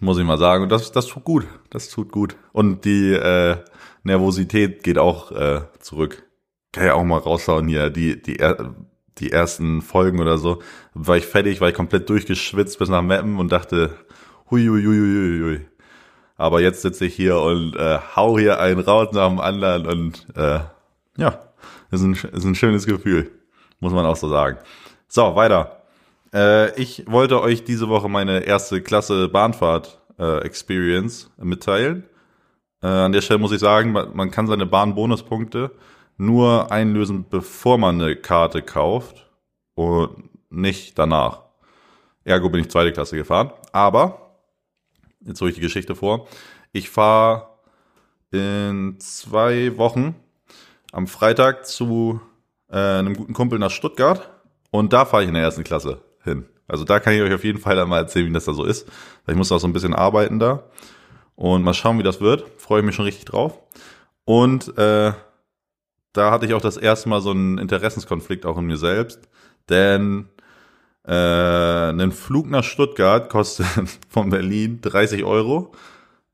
Muss 0.00 0.18
ich 0.18 0.24
mal 0.24 0.38
sagen. 0.38 0.64
Und 0.64 0.72
das, 0.72 0.92
das 0.92 1.06
tut 1.06 1.24
gut. 1.24 1.46
Das 1.70 1.88
tut 1.88 2.12
gut. 2.12 2.36
Und 2.52 2.84
die 2.84 3.12
äh, 3.12 3.56
Nervosität 4.02 4.82
geht 4.82 4.98
auch 4.98 5.32
äh, 5.32 5.62
zurück. 5.80 6.22
Kann 6.72 6.86
ja 6.86 6.94
auch 6.94 7.04
mal 7.04 7.18
raushauen 7.18 7.68
hier. 7.68 7.90
Die, 7.90 8.20
die, 8.20 8.38
die 9.18 9.32
ersten 9.32 9.82
Folgen 9.82 10.20
oder 10.20 10.38
so, 10.38 10.62
war 10.94 11.16
ich 11.16 11.26
fertig, 11.26 11.60
war 11.60 11.68
ich 11.68 11.74
komplett 11.74 12.08
durchgeschwitzt 12.08 12.78
bis 12.78 12.88
nach 12.88 13.02
Mappen 13.02 13.38
und 13.38 13.52
dachte, 13.52 13.96
hui, 14.50 14.66
hui, 14.66 14.84
hui, 14.84 14.98
hui, 14.98 15.40
hui. 15.40 15.60
Aber 16.36 16.60
jetzt 16.60 16.82
sitze 16.82 17.04
ich 17.04 17.14
hier 17.14 17.38
und 17.38 17.76
äh, 17.76 17.98
hau 18.16 18.38
hier 18.38 18.58
einen 18.58 18.80
raus 18.80 19.08
nach 19.12 19.28
dem 19.28 19.40
anderen 19.40 19.86
und 19.86 20.26
äh, 20.34 20.60
ja, 21.16 21.38
ist 21.90 22.02
ein, 22.02 22.14
ist 22.14 22.44
ein 22.44 22.54
schönes 22.54 22.86
Gefühl, 22.86 23.30
muss 23.80 23.92
man 23.92 24.06
auch 24.06 24.16
so 24.16 24.28
sagen. 24.28 24.58
So, 25.08 25.36
weiter. 25.36 25.81
Äh, 26.34 26.78
ich 26.80 27.04
wollte 27.10 27.40
euch 27.40 27.64
diese 27.64 27.88
Woche 27.88 28.08
meine 28.08 28.40
erste 28.40 28.82
Klasse 28.82 29.28
Bahnfahrt 29.28 30.00
äh, 30.18 30.38
Experience 30.38 31.30
mitteilen. 31.36 32.04
Äh, 32.82 32.86
an 32.86 33.12
der 33.12 33.20
Stelle 33.20 33.38
muss 33.38 33.52
ich 33.52 33.60
sagen, 33.60 33.92
man, 33.92 34.30
kann 34.30 34.46
seine 34.46 34.66
Bahnbonuspunkte 34.66 35.72
nur 36.16 36.70
einlösen, 36.70 37.26
bevor 37.28 37.78
man 37.78 38.00
eine 38.00 38.16
Karte 38.16 38.62
kauft 38.62 39.30
und 39.74 40.30
nicht 40.50 40.98
danach. 40.98 41.42
Ergo 42.24 42.48
bin 42.50 42.60
ich 42.60 42.70
zweite 42.70 42.92
Klasse 42.92 43.16
gefahren. 43.16 43.52
Aber 43.72 44.36
jetzt 45.20 45.40
hole 45.40 45.50
ich 45.50 45.56
die 45.56 45.62
Geschichte 45.62 45.94
vor. 45.94 46.28
Ich 46.72 46.90
fahre 46.90 47.48
in 48.30 48.96
zwei 48.98 49.76
Wochen 49.76 50.14
am 50.92 51.06
Freitag 51.06 51.66
zu 51.66 52.20
äh, 52.70 52.76
einem 52.76 53.14
guten 53.14 53.34
Kumpel 53.34 53.58
nach 53.58 53.70
Stuttgart 53.70 54.30
und 54.70 54.92
da 54.92 55.04
fahre 55.04 55.22
ich 55.22 55.28
in 55.28 55.34
der 55.34 55.42
ersten 55.42 55.64
Klasse. 55.64 56.00
Also 56.72 56.84
da 56.84 57.00
kann 57.00 57.12
ich 57.12 57.20
euch 57.20 57.34
auf 57.34 57.44
jeden 57.44 57.58
Fall 57.58 57.78
einmal 57.78 58.00
erzählen, 58.00 58.26
wie 58.26 58.32
das 58.32 58.46
da 58.46 58.54
so 58.54 58.64
ist. 58.64 58.88
Ich 59.26 59.34
muss 59.34 59.52
auch 59.52 59.58
so 59.58 59.66
ein 59.66 59.74
bisschen 59.74 59.94
arbeiten 59.94 60.38
da 60.38 60.64
und 61.36 61.62
mal 61.62 61.74
schauen, 61.74 61.98
wie 61.98 62.02
das 62.02 62.22
wird. 62.22 62.44
Freue 62.56 62.80
ich 62.80 62.86
mich 62.86 62.94
schon 62.94 63.04
richtig 63.04 63.26
drauf. 63.26 63.58
Und 64.24 64.76
äh, 64.78 65.12
da 66.14 66.30
hatte 66.30 66.46
ich 66.46 66.54
auch 66.54 66.62
das 66.62 66.78
erste 66.78 67.10
Mal 67.10 67.20
so 67.20 67.30
einen 67.30 67.58
Interessenskonflikt 67.58 68.46
auch 68.46 68.56
in 68.56 68.64
mir 68.64 68.78
selbst, 68.78 69.20
denn 69.68 70.30
äh, 71.04 71.12
ein 71.12 72.12
Flug 72.12 72.48
nach 72.48 72.64
Stuttgart 72.64 73.28
kostet 73.28 73.66
von 74.08 74.30
Berlin 74.30 74.80
30 74.80 75.24
Euro 75.24 75.72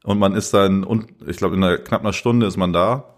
und 0.04 0.20
man 0.20 0.34
ist 0.34 0.54
dann, 0.54 0.86
ich 1.26 1.38
glaube, 1.38 1.56
in 1.56 1.64
einer 1.64 1.78
knapp 1.78 2.02
einer 2.02 2.12
Stunde 2.12 2.46
ist 2.46 2.56
man 2.56 2.72
da. 2.72 3.14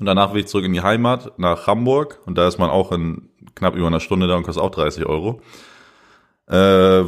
Und 0.00 0.06
danach 0.06 0.32
will 0.32 0.40
ich 0.40 0.48
zurück 0.48 0.64
in 0.64 0.72
die 0.72 0.80
Heimat 0.80 1.38
nach 1.38 1.68
Hamburg 1.68 2.18
und 2.26 2.36
da 2.36 2.48
ist 2.48 2.58
man 2.58 2.70
auch 2.70 2.90
in 2.90 3.28
knapp 3.54 3.76
über 3.76 3.86
einer 3.86 4.00
Stunde 4.00 4.26
da 4.26 4.34
und 4.34 4.42
kostet 4.42 4.64
auch 4.64 4.70
30 4.70 5.06
Euro. 5.06 5.40
Äh, 6.52 7.04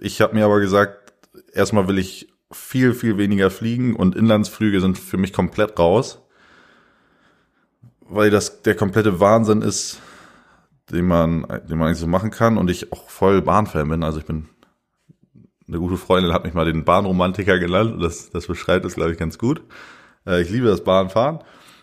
ich 0.00 0.20
habe 0.20 0.34
mir 0.34 0.44
aber 0.44 0.60
gesagt, 0.60 1.12
erstmal 1.52 1.86
will 1.88 1.98
ich 1.98 2.32
viel, 2.50 2.94
viel 2.94 3.18
weniger 3.18 3.50
fliegen 3.50 3.94
und 3.94 4.16
Inlandsflüge 4.16 4.80
sind 4.80 4.98
für 4.98 5.18
mich 5.18 5.32
komplett 5.32 5.78
raus. 5.78 6.22
Weil 8.00 8.30
das 8.30 8.62
der 8.62 8.74
komplette 8.74 9.20
Wahnsinn 9.20 9.60
ist, 9.60 10.00
den 10.90 11.06
man, 11.06 11.42
den 11.68 11.76
man 11.76 11.88
eigentlich 11.88 11.98
so 11.98 12.06
machen 12.06 12.30
kann 12.30 12.56
und 12.56 12.70
ich 12.70 12.90
auch 12.90 13.10
voll 13.10 13.42
Bahnfan 13.42 13.88
bin. 13.90 14.02
Also 14.02 14.18
ich 14.18 14.24
bin, 14.24 14.48
eine 15.66 15.78
gute 15.78 15.98
Freundin 15.98 16.32
hat 16.32 16.44
mich 16.44 16.54
mal 16.54 16.64
den 16.64 16.86
Bahnromantiker 16.86 17.58
genannt. 17.58 18.02
Das, 18.02 18.30
das 18.30 18.46
beschreibt 18.46 18.86
es, 18.86 18.94
glaube 18.94 19.12
ich, 19.12 19.18
ganz 19.18 19.36
gut. 19.36 19.60
Äh, 20.26 20.40
ich 20.40 20.48
liebe 20.48 20.66
das 20.66 20.84
Bahnfahren. 20.84 21.40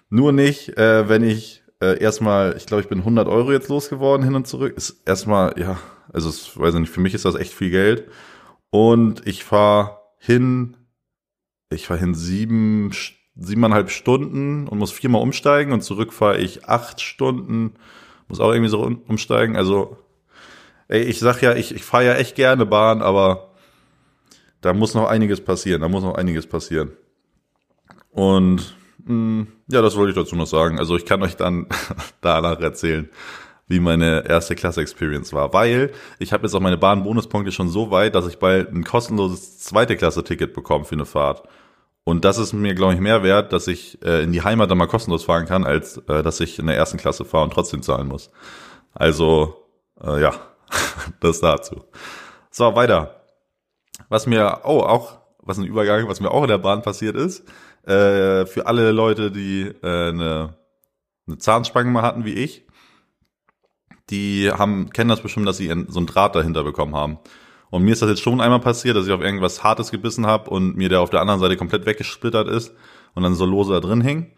Nur 0.10 0.32
nicht, 0.32 0.76
äh, 0.78 1.08
wenn 1.08 1.24
ich 1.24 1.64
äh, 1.80 2.00
erstmal, 2.00 2.56
ich 2.58 2.66
glaube, 2.66 2.82
ich 2.82 2.90
bin 2.90 3.00
100 3.00 3.28
Euro 3.28 3.52
jetzt 3.52 3.70
losgeworden 3.70 4.26
hin 4.26 4.34
und 4.34 4.48
zurück. 4.48 4.76
Ist 4.76 5.04
erstmal, 5.06 5.54
ja, 5.60 5.78
also 6.12 6.30
es, 6.30 6.58
weiß 6.58 6.74
ich 6.76 6.82
nicht, 6.82 6.94
für 6.94 7.02
mich 7.02 7.14
ist 7.14 7.26
das 7.26 7.36
echt 7.36 7.54
viel 7.54 7.70
Geld. 7.70 8.10
Und 8.70 9.26
ich 9.28 9.44
fahre 9.44 10.00
hin, 10.18 10.78
ich 11.70 11.88
fahre 11.88 12.00
hin 12.00 12.14
sieben, 12.14 12.92
siebeneinhalb 13.36 13.90
Stunden 13.90 14.68
und 14.68 14.78
muss 14.78 14.92
viermal 14.92 15.22
umsteigen 15.22 15.74
und 15.74 15.82
zurück 15.82 16.14
fahre 16.14 16.38
ich 16.38 16.68
acht 16.68 17.02
Stunden 17.02 17.74
muss 18.28 18.40
auch 18.40 18.52
irgendwie 18.52 18.70
so 18.70 18.82
umsteigen. 18.82 19.56
Also, 19.56 19.98
ey, 20.88 21.02
ich 21.02 21.20
sag 21.20 21.42
ja, 21.42 21.56
ich, 21.56 21.74
ich 21.76 21.84
fahre 21.84 22.06
ja 22.06 22.14
echt 22.16 22.36
gerne 22.36 22.66
Bahn, 22.66 23.02
aber 23.02 23.52
da 24.62 24.74
muss 24.74 24.94
noch 24.94 25.08
einiges 25.08 25.42
passieren. 25.42 25.82
Da 25.82 25.90
muss 25.90 26.04
noch 26.04 26.16
einiges 26.16 26.48
passieren. 26.48 26.92
Und 28.10 28.76
mh, 29.04 29.08
hm, 29.08 29.48
ja, 29.68 29.82
das 29.82 29.96
wollte 29.96 30.12
ich 30.12 30.16
dazu 30.16 30.36
noch 30.36 30.48
sagen. 30.48 30.80
Also 30.80 30.96
ich 30.96 31.06
kann 31.06 31.22
euch 31.22 31.36
dann 31.36 31.68
danach 32.22 32.60
erzählen, 32.60 33.10
wie 33.68 33.80
meine 33.80 34.28
erste 34.28 34.56
Klasse-Experience 34.56 35.34
war. 35.34 35.54
Weil 35.54 35.92
ich 36.20 36.34
habe 36.34 36.44
jetzt 36.44 36.54
auch 36.54 36.60
meine 36.60 36.78
Bahn-Bonuspunkte 36.78 37.52
schon 37.52 37.70
so 37.70 37.92
weit, 37.92 38.16
dass 38.16 38.28
ich 38.28 38.38
bald 38.38 38.72
ein 38.72 38.84
kostenloses 38.84 39.60
zweite 39.60 39.96
Klasse-Ticket 39.96 40.54
bekomme 40.54 40.86
für 40.86 40.96
eine 40.96 41.06
Fahrt. 41.06 41.44
Und 42.04 42.24
das 42.24 42.38
ist 42.38 42.54
mir, 42.54 42.76
glaube 42.76 42.94
ich, 42.94 43.00
mehr 43.00 43.24
wert, 43.24 43.52
dass 43.52 43.68
ich 43.68 44.00
äh, 44.04 44.24
in 44.24 44.32
die 44.32 44.44
Heimat 44.44 44.70
dann 44.70 44.78
mal 44.78 44.86
kostenlos 44.86 45.24
fahren 45.24 45.48
kann, 45.48 45.66
als 45.66 45.98
äh, 46.08 46.22
dass 46.22 46.40
ich 46.40 46.60
in 46.60 46.68
der 46.68 46.78
ersten 46.78 46.98
Klasse 46.98 47.26
fahre 47.26 47.46
und 47.46 47.54
trotzdem 47.54 47.82
zahlen 47.82 48.08
muss. 48.08 48.30
Also, 48.94 49.56
äh, 50.04 50.22
ja, 50.22 50.34
das 51.20 51.40
dazu. 51.40 51.84
So, 52.52 52.76
weiter. 52.76 53.24
Was 54.08 54.28
mir, 54.28 54.62
oh, 54.66 54.82
auch, 54.82 55.18
was 55.40 55.58
ein 55.58 55.66
Übergang, 55.66 56.08
was 56.08 56.20
mir 56.20 56.30
auch 56.30 56.44
in 56.44 56.50
der 56.50 56.60
Bahn 56.60 56.84
passiert 56.84 57.16
ist, 57.16 57.44
äh, 57.88 58.46
für 58.46 58.68
alle 58.68 58.92
Leute, 58.92 59.32
die 59.32 59.64
äh, 59.82 60.10
eine, 60.10 60.56
eine 61.28 61.38
Zahnspange 61.40 61.90
mal 61.90 62.04
hatten 62.04 62.24
wie 62.24 62.34
ich, 62.34 62.65
die 64.10 64.52
haben, 64.52 64.90
kennen 64.92 65.10
das 65.10 65.22
bestimmt, 65.22 65.48
dass 65.48 65.58
sie 65.58 65.68
so 65.88 66.00
einen 66.00 66.08
Draht 66.08 66.36
dahinter 66.36 66.64
bekommen 66.64 66.96
haben. 66.96 67.20
Und 67.70 67.84
mir 67.84 67.92
ist 67.92 68.02
das 68.02 68.10
jetzt 68.10 68.22
schon 68.22 68.42
einmal 68.42 68.60
passiert, 68.60 68.96
dass 68.96 69.08
ich 69.08 69.12
auf 69.12 69.22
irgendwas 69.22 69.64
Hartes 69.64 69.92
gebissen 69.92 70.26
habe 70.26 70.50
und 70.50 70.78
mir 70.78 70.90
der 70.90 71.02
auf 71.02 71.10
der 71.10 71.22
anderen 71.22 71.40
Seite 71.40 71.58
komplett 71.58 71.86
weggesplittert 71.86 72.48
ist 72.48 72.74
und 73.16 73.24
dann 73.24 73.36
so 73.36 73.46
lose 73.46 73.74
da 73.74 73.80
drin 73.80 74.02
hing. 74.02 74.32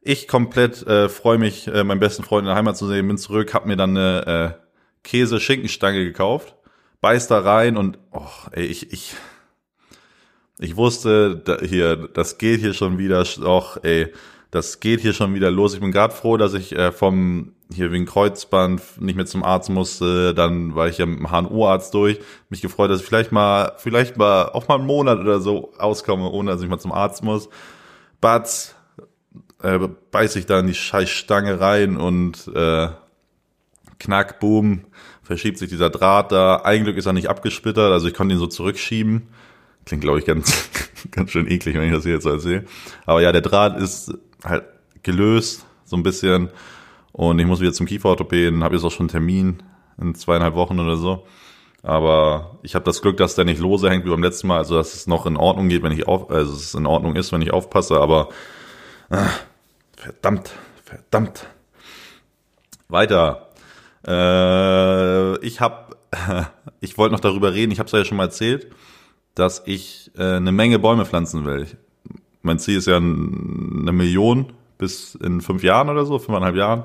Ich 0.00 0.28
komplett 0.28 0.86
äh, 0.86 1.08
freue 1.08 1.38
mich, 1.38 1.66
äh, 1.66 1.84
meinen 1.84 2.00
besten 2.00 2.22
Freund 2.22 2.44
in 2.44 2.46
der 2.46 2.54
Heimat 2.54 2.76
zu 2.76 2.86
sehen, 2.86 3.08
bin 3.08 3.18
zurück, 3.18 3.52
habe 3.52 3.68
mir 3.68 3.76
dann 3.76 3.96
eine 3.96 4.56
äh, 4.56 4.68
Käse-Schinkenstange 5.02 6.04
gekauft, 6.04 6.54
beiß 7.00 7.26
da 7.26 7.40
rein 7.40 7.76
und 7.76 7.98
oh, 8.12 8.22
ey, 8.52 8.64
ich, 8.64 8.92
ich, 8.92 9.14
ich 10.58 10.76
wusste, 10.76 11.36
da, 11.36 11.58
hier, 11.60 12.08
das 12.14 12.38
geht 12.38 12.60
hier 12.60 12.74
schon 12.74 12.98
wieder, 12.98 13.24
och, 13.42 13.78
ey, 13.82 14.12
das 14.50 14.80
geht 14.80 15.00
hier 15.00 15.12
schon 15.12 15.34
wieder 15.34 15.50
los. 15.50 15.74
Ich 15.74 15.80
bin 15.80 15.92
gerade 15.92 16.14
froh, 16.14 16.36
dass 16.36 16.54
ich 16.54 16.74
äh, 16.74 16.90
vom 16.90 17.52
hier 17.70 17.92
wegen 17.92 18.06
Kreuzband 18.06 18.80
nicht 18.98 19.16
mehr 19.16 19.26
zum 19.26 19.44
Arzt 19.44 19.68
musste. 19.68 20.34
Dann 20.34 20.74
war 20.74 20.88
ich 20.88 20.98
ja 20.98 21.06
mit 21.06 21.18
dem 21.18 21.30
HNO-Arzt 21.30 21.92
durch. 21.92 22.18
Mich 22.48 22.62
gefreut, 22.62 22.90
dass 22.90 23.00
ich 23.00 23.06
vielleicht 23.06 23.30
mal, 23.30 23.72
vielleicht 23.76 24.16
mal 24.16 24.46
auch 24.46 24.68
mal 24.68 24.76
einen 24.76 24.86
Monat 24.86 25.18
oder 25.18 25.40
so 25.40 25.72
auskomme, 25.76 26.30
ohne 26.30 26.50
dass 26.50 26.62
ich 26.62 26.68
mal 26.68 26.78
zum 26.78 26.92
Arzt 26.92 27.22
muss. 27.22 27.50
Batz, 28.22 28.74
äh, 29.62 29.78
beiß 30.10 30.36
ich 30.36 30.46
da 30.46 30.60
in 30.60 30.66
die 30.66 30.74
scheiß 30.74 31.10
Stange 31.10 31.60
rein 31.60 31.98
und 31.98 32.48
äh, 32.54 32.88
knack, 33.98 34.40
boom, 34.40 34.86
verschiebt 35.22 35.58
sich 35.58 35.68
dieser 35.68 35.90
Draht 35.90 36.32
da. 36.32 36.56
Ein 36.64 36.86
ist 36.86 37.06
er 37.06 37.12
nicht 37.12 37.28
abgesplittert, 37.28 37.92
also 37.92 38.08
ich 38.08 38.14
konnte 38.14 38.34
ihn 38.34 38.38
so 38.38 38.46
zurückschieben. 38.46 39.28
Klingt, 39.84 40.02
glaube 40.02 40.20
ich, 40.20 40.24
ganz, 40.24 40.70
ganz 41.10 41.32
schön 41.32 41.50
eklig, 41.50 41.74
wenn 41.74 41.88
ich 41.88 41.94
das 41.94 42.04
hier 42.04 42.14
jetzt 42.14 42.24
so 42.24 42.30
erzähle. 42.30 42.64
Aber 43.04 43.20
ja, 43.20 43.30
der 43.32 43.42
Draht 43.42 43.78
ist 43.78 44.14
halt 44.44 44.64
gelöst, 45.02 45.66
so 45.84 45.96
ein 45.96 46.02
bisschen. 46.02 46.50
Und 47.12 47.38
ich 47.38 47.46
muss 47.46 47.60
wieder 47.60 47.72
zum 47.72 47.86
Kieferorthopäden, 47.86 48.62
habe 48.62 48.74
jetzt 48.76 48.84
auch 48.84 48.90
schon 48.90 49.04
einen 49.04 49.08
Termin 49.08 49.62
in 50.00 50.14
zweieinhalb 50.14 50.54
Wochen 50.54 50.78
oder 50.78 50.96
so. 50.96 51.26
Aber 51.82 52.58
ich 52.62 52.74
habe 52.74 52.84
das 52.84 53.02
Glück, 53.02 53.16
dass 53.16 53.34
der 53.34 53.44
nicht 53.44 53.60
lose 53.60 53.88
hängt 53.88 54.04
wie 54.04 54.10
beim 54.10 54.22
letzten 54.22 54.48
Mal, 54.48 54.58
also 54.58 54.76
dass 54.76 54.94
es 54.94 55.06
noch 55.06 55.26
in 55.26 55.36
Ordnung 55.36 55.68
geht, 55.68 55.82
wenn 55.82 55.92
ich 55.92 56.06
auf, 56.08 56.30
also 56.30 56.52
es 56.52 56.74
in 56.74 56.86
Ordnung 56.86 57.14
ist, 57.16 57.32
wenn 57.32 57.42
ich 57.42 57.52
aufpasse, 57.52 58.00
aber 58.00 58.28
ah, 59.10 59.30
verdammt, 59.96 60.52
verdammt. 60.84 61.46
Weiter. 62.88 63.48
Äh, 64.06 65.38
ich 65.44 65.60
habe, 65.60 65.96
ich 66.80 66.98
wollte 66.98 67.12
noch 67.12 67.20
darüber 67.20 67.52
reden, 67.54 67.70
ich 67.70 67.78
habe 67.78 67.86
es 67.86 67.92
ja 67.92 68.04
schon 68.04 68.16
mal 68.16 68.24
erzählt, 68.24 68.68
dass 69.34 69.62
ich 69.66 70.10
äh, 70.16 70.36
eine 70.36 70.52
Menge 70.52 70.78
Bäume 70.78 71.04
pflanzen 71.04 71.44
will. 71.44 71.66
Mein 72.42 72.58
Ziel 72.58 72.78
ist 72.78 72.86
ja 72.86 72.96
eine 72.96 73.92
Million 73.92 74.52
bis 74.78 75.14
in 75.16 75.40
fünf 75.40 75.62
Jahren 75.62 75.88
oder 75.88 76.04
so, 76.04 76.18
fünfeinhalb 76.18 76.56
Jahren. 76.56 76.84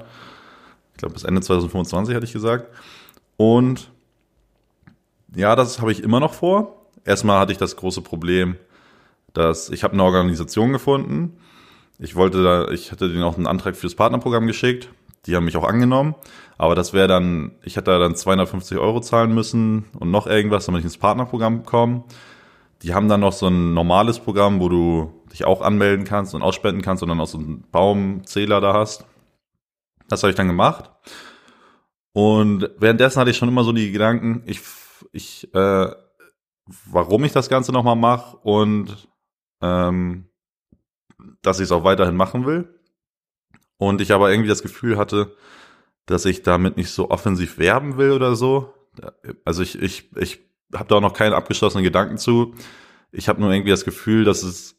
Ich 0.94 0.98
glaube, 0.98 1.14
bis 1.14 1.24
Ende 1.24 1.42
2025 1.42 2.16
hatte 2.16 2.26
ich 2.26 2.34
gesagt. 2.34 2.68
Und 3.38 3.92
ja, 5.36 5.56
das 5.56 5.80
habe 5.80 5.92
ich 5.92 6.04
immer 6.04 6.20
noch 6.20 6.34
vor. 6.34 6.86
Erstmal 7.06 7.40
hatte 7.40 7.52
ich 7.52 7.58
das 7.58 7.76
große 7.76 8.02
Problem, 8.02 8.56
dass 9.34 9.70
ich 9.70 9.84
habe 9.84 9.94
eine 9.94 10.04
Organisation 10.04 10.72
gefunden. 10.72 11.38
Ich 12.00 12.16
wollte 12.16 12.44
da, 12.44 12.70
ich 12.70 12.92
hatte 12.92 13.10
denen 13.10 13.24
auch 13.24 13.38
einen 13.38 13.48
Antrag 13.48 13.76
fürs 13.76 13.96
Partnerprogramm 13.96 14.48
geschickt. 14.48 14.90
Die 15.26 15.36
haben 15.36 15.46
mich 15.46 15.58
auch 15.58 15.68
angenommen. 15.68 16.16
Aber 16.58 16.76
das 16.76 16.94
wäre 16.94 17.08
dann, 17.08 17.52
ich 17.64 17.76
hätte 17.76 17.92
da 17.92 18.00
dann 18.00 18.16
250 18.16 18.78
Euro 18.78 19.02
zahlen 19.02 19.34
müssen 19.34 19.86
und 20.00 20.12
noch 20.12 20.28
irgendwas, 20.28 20.66
damit 20.66 20.80
ich 20.80 20.86
ins 20.86 20.98
Partnerprogramm 20.98 21.66
komme. 21.66 22.04
Die 22.84 22.94
haben 22.94 23.08
dann 23.08 23.22
noch 23.22 23.34
so 23.34 23.48
ein 23.48 23.74
normales 23.74 24.20
Programm, 24.20 24.60
wo 24.60 24.70
du 24.70 25.14
dich 25.34 25.46
auch 25.46 25.62
anmelden 25.62 26.06
kannst 26.06 26.34
und 26.34 26.42
ausspenden 26.42 26.82
kannst 26.82 27.04
und 27.04 27.10
dann 27.10 27.20
auch 27.20 27.28
so 27.28 27.38
einen 27.38 27.70
Baumzähler 27.72 28.62
da 28.62 28.74
hast. 28.74 29.06
Das 30.08 30.24
habe 30.24 30.32
ich 30.32 30.38
dann 30.38 30.48
gemacht. 30.48 30.92
Und 32.14 32.70
währenddessen 32.78 33.20
hatte 33.20 33.32
ich 33.32 33.38
schon 33.38 33.50
immer 33.50 33.64
so 33.64 33.74
die 33.74 33.92
Gedanken, 33.92 34.44
ich 34.46 34.62
ich, 35.12 35.54
äh, 35.54 35.92
warum 36.86 37.24
ich 37.24 37.32
das 37.32 37.50
Ganze 37.50 37.72
nochmal 37.72 37.96
mache 37.96 38.38
und 38.38 39.08
ähm, 39.62 40.30
dass 41.42 41.60
ich 41.60 41.66
es 41.66 41.72
auch 41.72 41.84
weiterhin 41.84 42.16
machen 42.16 42.46
will. 42.46 42.80
Und 43.78 44.02
ich 44.02 44.14
aber 44.14 44.32
irgendwie 44.32 44.50
das 44.50 44.62
Gefühl 44.62 44.98
hatte, 44.98 45.36
dass 46.06 46.26
ich 46.26 46.44
damit 46.44 46.78
nicht 46.78 46.90
so 46.90 47.10
offensiv 47.10 47.58
werben 47.58 47.98
will 47.98 48.12
oder 48.12 48.36
so. 48.36 48.74
Also 49.46 49.62
ich, 49.62 49.82
ich, 49.82 50.16
ich 50.18 50.40
habe 50.74 50.88
da 50.88 50.96
auch 50.96 51.02
noch 51.02 51.14
keine 51.14 51.36
abgeschlossenen 51.36 51.84
Gedanken 51.84 52.18
zu. 52.18 52.54
Ich 53.12 53.28
habe 53.30 53.42
nur 53.42 53.52
irgendwie 53.52 53.72
das 53.72 53.86
Gefühl, 53.86 54.24
dass 54.24 54.44
es, 54.44 54.78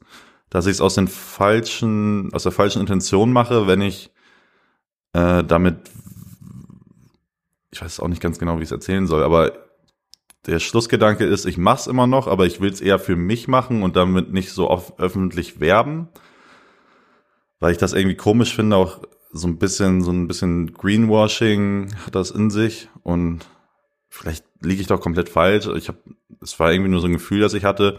dass 0.55 0.67
ich 0.67 0.75
es 0.75 0.81
aus 0.81 0.95
den 0.95 1.09
falschen, 1.09 2.33
aus 2.33 2.45
der 2.45 2.53
falschen 2.53 2.79
Intention 2.79 3.33
mache, 3.33 3.67
wenn 3.67 3.81
ich 3.81 4.13
äh, 5.13 5.43
damit, 5.43 5.79
ich 7.73 7.83
weiß 7.83 7.99
auch 7.99 8.07
nicht 8.07 8.23
ganz 8.23 8.39
genau, 8.39 8.59
wie 8.59 8.63
ich 8.63 8.69
es 8.69 8.73
erzählen 8.73 9.09
soll, 9.09 9.25
aber 9.25 9.53
der 10.47 10.61
Schlussgedanke 10.61 11.25
ist, 11.25 11.45
ich 11.45 11.59
mach's 11.59 11.89
immer 11.89 12.07
noch, 12.07 12.29
aber 12.29 12.47
ich 12.47 12.61
will 12.61 12.71
es 12.71 12.81
eher 12.81 13.01
für 13.01 13.17
mich 13.17 13.49
machen 13.49 13.83
und 13.83 13.97
damit 13.97 14.33
nicht 14.33 14.53
so 14.53 14.71
oft 14.71 15.01
öffentlich 15.01 15.59
werben, 15.59 16.07
weil 17.59 17.73
ich 17.73 17.79
das 17.79 17.93
irgendwie 17.93 18.17
komisch 18.17 18.55
finde, 18.55 18.77
auch 18.77 19.01
so 19.33 19.49
ein 19.49 19.59
bisschen 19.59 20.03
so 20.03 20.13
ein 20.13 20.29
bisschen 20.29 20.73
Greenwashing 20.73 21.93
hat 22.07 22.15
das 22.15 22.31
in 22.31 22.51
sich 22.51 22.89
und 23.03 23.45
vielleicht 24.09 24.45
liege 24.61 24.83
ich 24.83 24.87
doch 24.87 25.01
komplett 25.01 25.29
falsch. 25.29 25.67
Ich 25.75 25.89
habe 25.89 25.99
es 26.41 26.61
war 26.61 26.71
irgendwie 26.71 26.93
nur 26.93 27.01
so 27.01 27.09
ein 27.09 27.13
Gefühl, 27.13 27.41
das 27.41 27.55
ich 27.55 27.65
hatte 27.65 27.99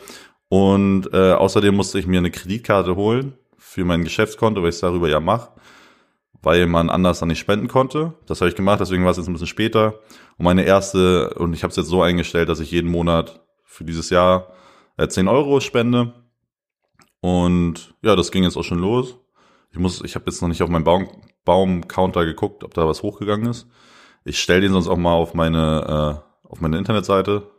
und 0.50 1.12
äh, 1.14 1.34
außerdem 1.34 1.76
musste 1.76 2.00
ich 2.00 2.08
mir 2.08 2.20
eine 2.20 2.32
Kreditkarte 2.32 2.96
holen 2.96 3.34
für 3.58 3.86
mein 3.86 4.04
Geschäftskonto, 4.04 4.62
weil 4.62 4.70
ich 4.70 4.76
es 4.76 4.82
darüber 4.82 5.10
ja 5.10 5.20
mache 5.20 5.50
weil 6.46 6.68
man 6.68 6.92
anders 6.92 7.20
dann 7.20 7.30
nicht 7.30 7.40
spenden 7.40 7.68
konnte. 7.68 8.14
Das 8.28 8.40
habe 8.40 8.50
ich 8.50 8.56
gemacht, 8.56 8.80
deswegen 8.80 9.04
war 9.04 9.10
es 9.10 9.18
jetzt 9.18 9.28
ein 9.28 9.34
bisschen 9.34 9.48
später. 9.48 10.00
Und 10.38 10.46
meine 10.46 10.64
erste, 10.64 11.34
und 11.34 11.54
ich 11.54 11.64
habe 11.64 11.72
es 11.72 11.76
jetzt 11.76 11.88
so 11.88 12.04
eingestellt, 12.04 12.50
dass 12.50 12.60
ich 12.60 12.70
jeden 12.70 12.90
Monat 12.90 13.44
für 13.64 13.84
dieses 13.84 14.12
Jahr 14.12 14.54
äh, 14.98 15.08
10 15.08 15.28
Euro 15.28 15.60
spende. 15.60 16.14
Und 17.20 17.96
ja, 18.04 18.16
das 18.16 18.32
ging 18.32 18.44
jetzt 18.44 18.58
auch 18.58 18.64
schon 18.64 18.78
los. 18.78 19.18
Ich 19.72 19.80
muss, 19.80 20.04
ich 20.04 20.14
habe 20.14 20.26
jetzt 20.28 20.40
noch 20.44 20.48
nicht 20.48 20.62
auf 20.62 20.70
meinen 20.70 20.84
Baum, 20.84 21.08
Baumcounter 21.46 22.26
geguckt, 22.26 22.64
ob 22.64 22.76
da 22.76 22.88
was 22.88 23.02
hochgegangen 23.02 23.50
ist. 23.50 23.68
Ich 24.24 24.40
stelle 24.40 24.62
den 24.62 24.72
sonst 24.72 24.88
auch 24.88 24.98
mal 24.98 25.14
auf 25.14 25.34
meine, 25.34 26.22
äh, 26.46 26.48
auf 26.48 26.62
meine 26.62 26.78
Internetseite. 26.78 27.50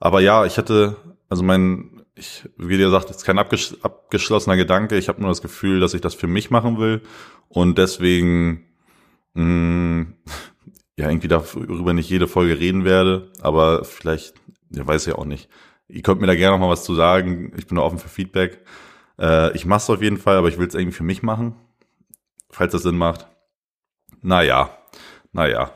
Aber 0.00 0.20
ja, 0.20 0.44
ich 0.44 0.58
hatte, 0.58 0.96
also 1.28 1.42
mein, 1.42 2.02
ich, 2.14 2.48
wie 2.56 2.78
gesagt, 2.78 3.10
ist 3.10 3.24
kein 3.24 3.38
abgesch 3.38 3.74
abgeschlossener 3.82 4.56
Gedanke. 4.56 4.96
Ich 4.96 5.08
habe 5.08 5.20
nur 5.20 5.30
das 5.30 5.42
Gefühl, 5.42 5.80
dass 5.80 5.94
ich 5.94 6.00
das 6.00 6.14
für 6.14 6.26
mich 6.26 6.50
machen 6.50 6.78
will 6.78 7.02
und 7.48 7.78
deswegen 7.78 8.64
mh, 9.34 9.44
mm, 9.44 10.14
ja 10.98 11.08
irgendwie 11.08 11.28
darüber 11.28 11.92
nicht 11.92 12.08
jede 12.08 12.28
Folge 12.28 12.58
reden 12.58 12.84
werde. 12.84 13.32
Aber 13.40 13.84
vielleicht, 13.84 14.34
ja, 14.70 14.86
weiß 14.86 15.06
ja 15.06 15.16
auch 15.16 15.24
nicht. 15.24 15.48
Ihr 15.88 16.02
könnt 16.02 16.20
mir 16.20 16.26
da 16.26 16.34
gerne 16.34 16.56
noch 16.56 16.66
mal 16.66 16.72
was 16.72 16.84
zu 16.84 16.94
sagen. 16.94 17.52
Ich 17.56 17.66
bin 17.66 17.78
offen 17.78 17.98
für 17.98 18.08
Feedback. 18.08 18.64
Äh, 19.18 19.54
ich 19.54 19.66
mache 19.66 19.78
es 19.78 19.90
auf 19.90 20.02
jeden 20.02 20.18
Fall, 20.18 20.36
aber 20.36 20.48
ich 20.48 20.58
will 20.58 20.66
es 20.66 20.74
irgendwie 20.74 20.96
für 20.96 21.04
mich 21.04 21.22
machen, 21.22 21.54
falls 22.50 22.72
das 22.72 22.82
Sinn 22.82 22.96
macht. 22.96 23.28
Naja, 24.22 24.76
naja. 25.32 25.72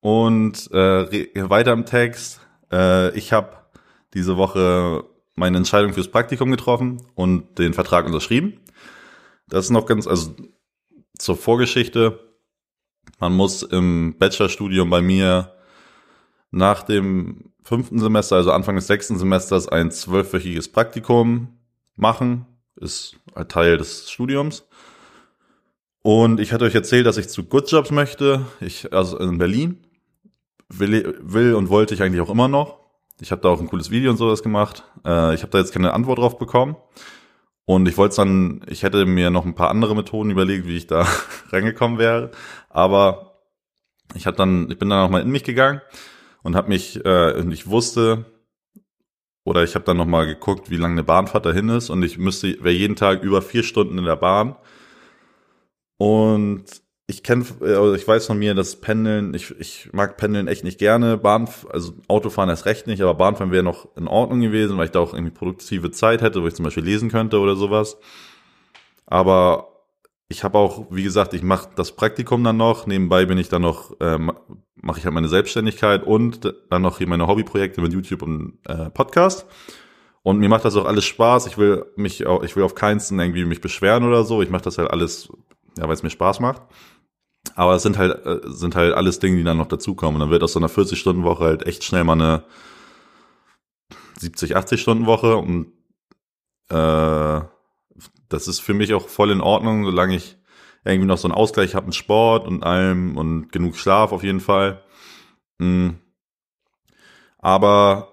Und 0.00 0.70
äh, 0.72 1.50
weiter 1.50 1.72
im 1.72 1.84
Text. 1.84 2.40
Äh, 2.72 3.10
ich 3.16 3.32
habe 3.32 3.59
diese 4.14 4.36
Woche 4.36 5.04
meine 5.36 5.56
Entscheidung 5.56 5.92
fürs 5.92 6.10
Praktikum 6.10 6.50
getroffen 6.50 7.02
und 7.14 7.58
den 7.58 7.74
Vertrag 7.74 8.06
unterschrieben. 8.06 8.60
Das 9.48 9.64
ist 9.64 9.70
noch 9.70 9.86
ganz, 9.86 10.06
also 10.06 10.34
zur 11.18 11.36
Vorgeschichte. 11.36 12.20
Man 13.18 13.34
muss 13.34 13.62
im 13.62 14.16
Bachelorstudium 14.18 14.90
bei 14.90 15.00
mir 15.00 15.54
nach 16.50 16.82
dem 16.82 17.52
fünften 17.62 17.98
Semester, 17.98 18.36
also 18.36 18.52
Anfang 18.52 18.76
des 18.76 18.86
sechsten 18.86 19.18
Semesters, 19.18 19.68
ein 19.68 19.90
zwölfwöchiges 19.90 20.70
Praktikum 20.70 21.58
machen. 21.96 22.46
Ist 22.76 23.16
Teil 23.48 23.76
des 23.76 24.10
Studiums. 24.10 24.66
Und 26.02 26.40
ich 26.40 26.52
hatte 26.52 26.64
euch 26.64 26.74
erzählt, 26.74 27.06
dass 27.06 27.18
ich 27.18 27.28
zu 27.28 27.44
Good 27.44 27.70
Jobs 27.70 27.90
möchte. 27.90 28.46
Ich, 28.60 28.92
also 28.92 29.18
in 29.18 29.38
Berlin. 29.38 29.84
Will, 30.68 31.18
will 31.20 31.54
und 31.54 31.68
wollte 31.68 31.94
ich 31.94 32.02
eigentlich 32.02 32.20
auch 32.20 32.30
immer 32.30 32.48
noch. 32.48 32.79
Ich 33.20 33.32
habe 33.32 33.42
da 33.42 33.48
auch 33.48 33.60
ein 33.60 33.68
cooles 33.68 33.90
Video 33.90 34.10
und 34.10 34.16
sowas 34.16 34.42
gemacht. 34.42 34.84
Äh, 35.04 35.34
ich 35.34 35.42
habe 35.42 35.50
da 35.50 35.58
jetzt 35.58 35.72
keine 35.72 35.92
Antwort 35.92 36.18
drauf 36.18 36.38
bekommen. 36.38 36.76
Und 37.66 37.86
ich 37.86 37.96
wollte 37.96 38.16
dann, 38.16 38.64
ich 38.66 38.82
hätte 38.82 39.06
mir 39.06 39.30
noch 39.30 39.44
ein 39.44 39.54
paar 39.54 39.70
andere 39.70 39.94
Methoden 39.94 40.30
überlegt, 40.30 40.66
wie 40.66 40.76
ich 40.76 40.86
da 40.86 41.06
reingekommen 41.50 41.98
wäre. 41.98 42.30
Aber 42.68 43.42
ich 44.14 44.26
habe 44.26 44.36
dann, 44.36 44.70
ich 44.70 44.78
bin 44.78 44.90
dann 44.90 45.02
nochmal 45.02 45.22
in 45.22 45.30
mich 45.30 45.44
gegangen 45.44 45.80
und 46.42 46.56
habe 46.56 46.68
mich, 46.68 47.04
äh, 47.04 47.34
und 47.34 47.52
ich 47.52 47.68
wusste, 47.68 48.24
oder 49.44 49.62
ich 49.62 49.74
habe 49.74 49.84
dann 49.84 49.96
nochmal 49.96 50.26
geguckt, 50.26 50.70
wie 50.70 50.76
lange 50.76 50.92
eine 50.92 51.04
Bahnfahrt 51.04 51.46
dahin 51.46 51.68
ist. 51.68 51.90
Und 51.90 52.02
ich 52.02 52.18
müsste, 52.18 52.62
wäre 52.62 52.74
jeden 52.74 52.96
Tag 52.96 53.22
über 53.22 53.42
vier 53.42 53.62
Stunden 53.62 53.98
in 53.98 54.04
der 54.04 54.16
Bahn. 54.16 54.56
Und 55.96 56.64
ich 57.10 57.24
kenne, 57.24 57.44
also 57.60 57.94
ich 57.94 58.06
weiß 58.06 58.26
von 58.26 58.38
mir, 58.38 58.54
dass 58.54 58.76
Pendeln, 58.76 59.34
ich, 59.34 59.50
ich 59.58 59.90
mag 59.92 60.16
Pendeln 60.16 60.46
echt 60.46 60.62
nicht 60.62 60.78
gerne. 60.78 61.16
Bahn, 61.18 61.48
also 61.68 61.94
Autofahren 62.06 62.48
erst 62.48 62.66
recht 62.66 62.86
nicht, 62.86 63.02
aber 63.02 63.14
Bahnfahren 63.14 63.52
wäre 63.52 63.64
noch 63.64 63.88
in 63.96 64.06
Ordnung 64.06 64.40
gewesen, 64.40 64.78
weil 64.78 64.86
ich 64.86 64.90
da 64.92 65.00
auch 65.00 65.12
irgendwie 65.12 65.32
produktive 65.32 65.90
Zeit 65.90 66.22
hätte, 66.22 66.40
wo 66.40 66.46
ich 66.46 66.54
zum 66.54 66.64
Beispiel 66.64 66.84
lesen 66.84 67.10
könnte 67.10 67.40
oder 67.40 67.56
sowas. 67.56 67.98
Aber 69.06 69.70
ich 70.28 70.44
habe 70.44 70.56
auch, 70.56 70.86
wie 70.90 71.02
gesagt, 71.02 71.34
ich 71.34 71.42
mache 71.42 71.70
das 71.74 71.96
Praktikum 71.96 72.44
dann 72.44 72.56
noch. 72.56 72.86
Nebenbei 72.86 73.26
bin 73.26 73.38
ich 73.38 73.48
dann 73.48 73.62
noch, 73.62 74.00
äh, 74.00 74.16
mache 74.16 74.98
ich 74.98 75.04
halt 75.04 75.14
meine 75.14 75.28
Selbstständigkeit 75.28 76.04
und 76.04 76.54
dann 76.70 76.82
noch 76.82 76.98
hier 76.98 77.08
meine 77.08 77.26
Hobbyprojekte 77.26 77.80
mit 77.80 77.92
YouTube 77.92 78.22
und 78.22 78.58
äh, 78.68 78.88
Podcast. 78.90 79.46
Und 80.22 80.38
mir 80.38 80.48
macht 80.48 80.64
das 80.64 80.76
auch 80.76 80.84
alles 80.84 81.04
Spaß. 81.06 81.48
Ich 81.48 81.58
will 81.58 81.86
mich 81.96 82.24
auch, 82.26 82.44
ich 82.44 82.54
will 82.54 82.62
auf 82.62 82.76
keinen 82.76 83.00
irgendwie 83.00 83.44
mich 83.44 83.60
beschweren 83.60 84.04
oder 84.04 84.22
so. 84.22 84.42
Ich 84.42 84.50
mache 84.50 84.62
das 84.62 84.78
halt 84.78 84.92
alles, 84.92 85.28
ja, 85.76 85.84
weil 85.88 85.94
es 85.94 86.04
mir 86.04 86.10
Spaß 86.10 86.38
macht. 86.38 86.62
Aber 87.54 87.74
es 87.74 87.82
sind 87.82 87.98
halt, 87.98 88.24
äh, 88.26 88.40
sind 88.44 88.76
halt 88.76 88.94
alles 88.94 89.18
Dinge, 89.18 89.36
die 89.36 89.44
dann 89.44 89.56
noch 89.56 89.68
dazukommen. 89.68 90.16
Und 90.16 90.20
dann 90.20 90.30
wird 90.30 90.42
aus 90.42 90.52
so 90.52 90.60
einer 90.60 90.68
40-Stunden-Woche 90.68 91.44
halt 91.44 91.66
echt 91.66 91.84
schnell 91.84 92.04
mal 92.04 92.12
eine 92.14 92.44
70, 94.18 94.56
80-Stunden-Woche. 94.56 95.36
Und 95.36 95.72
äh, 96.68 97.40
das 98.28 98.48
ist 98.48 98.60
für 98.60 98.74
mich 98.74 98.94
auch 98.94 99.08
voll 99.08 99.30
in 99.30 99.40
Ordnung, 99.40 99.84
solange 99.84 100.16
ich 100.16 100.36
irgendwie 100.84 101.06
noch 101.06 101.18
so 101.18 101.28
einen 101.28 101.34
Ausgleich 101.34 101.74
habe 101.74 101.86
mit 101.86 101.94
Sport 101.94 102.46
und 102.46 102.62
allem 102.62 103.16
und 103.16 103.52
genug 103.52 103.76
Schlaf 103.76 104.12
auf 104.12 104.22
jeden 104.22 104.40
Fall. 104.40 104.82
Mhm. 105.58 105.98
Aber 107.38 108.10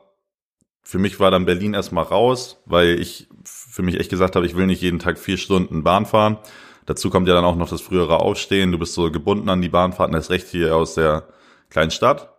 für 0.81 0.99
mich 0.99 1.19
war 1.19 1.31
dann 1.31 1.45
Berlin 1.45 1.73
erstmal 1.73 2.05
raus, 2.05 2.61
weil 2.65 2.99
ich 2.99 3.27
für 3.43 3.83
mich 3.83 3.99
echt 3.99 4.09
gesagt 4.09 4.35
habe, 4.35 4.45
ich 4.45 4.55
will 4.55 4.67
nicht 4.67 4.81
jeden 4.81 4.99
Tag 4.99 5.17
vier 5.17 5.37
Stunden 5.37 5.83
Bahn 5.83 6.05
fahren. 6.05 6.37
Dazu 6.87 7.09
kommt 7.09 7.27
ja 7.27 7.33
dann 7.33 7.45
auch 7.45 7.57
noch 7.57 7.69
das 7.69 7.81
frühere 7.81 8.21
Aufstehen. 8.21 8.71
Du 8.71 8.79
bist 8.79 8.93
so 8.93 9.11
gebunden 9.11 9.49
an 9.49 9.61
die 9.61 9.69
Bahnfahrten, 9.69 10.15
das 10.15 10.29
Recht 10.29 10.47
hier 10.47 10.75
aus 10.75 10.95
der 10.95 11.27
kleinen 11.69 11.91
Stadt. 11.91 12.33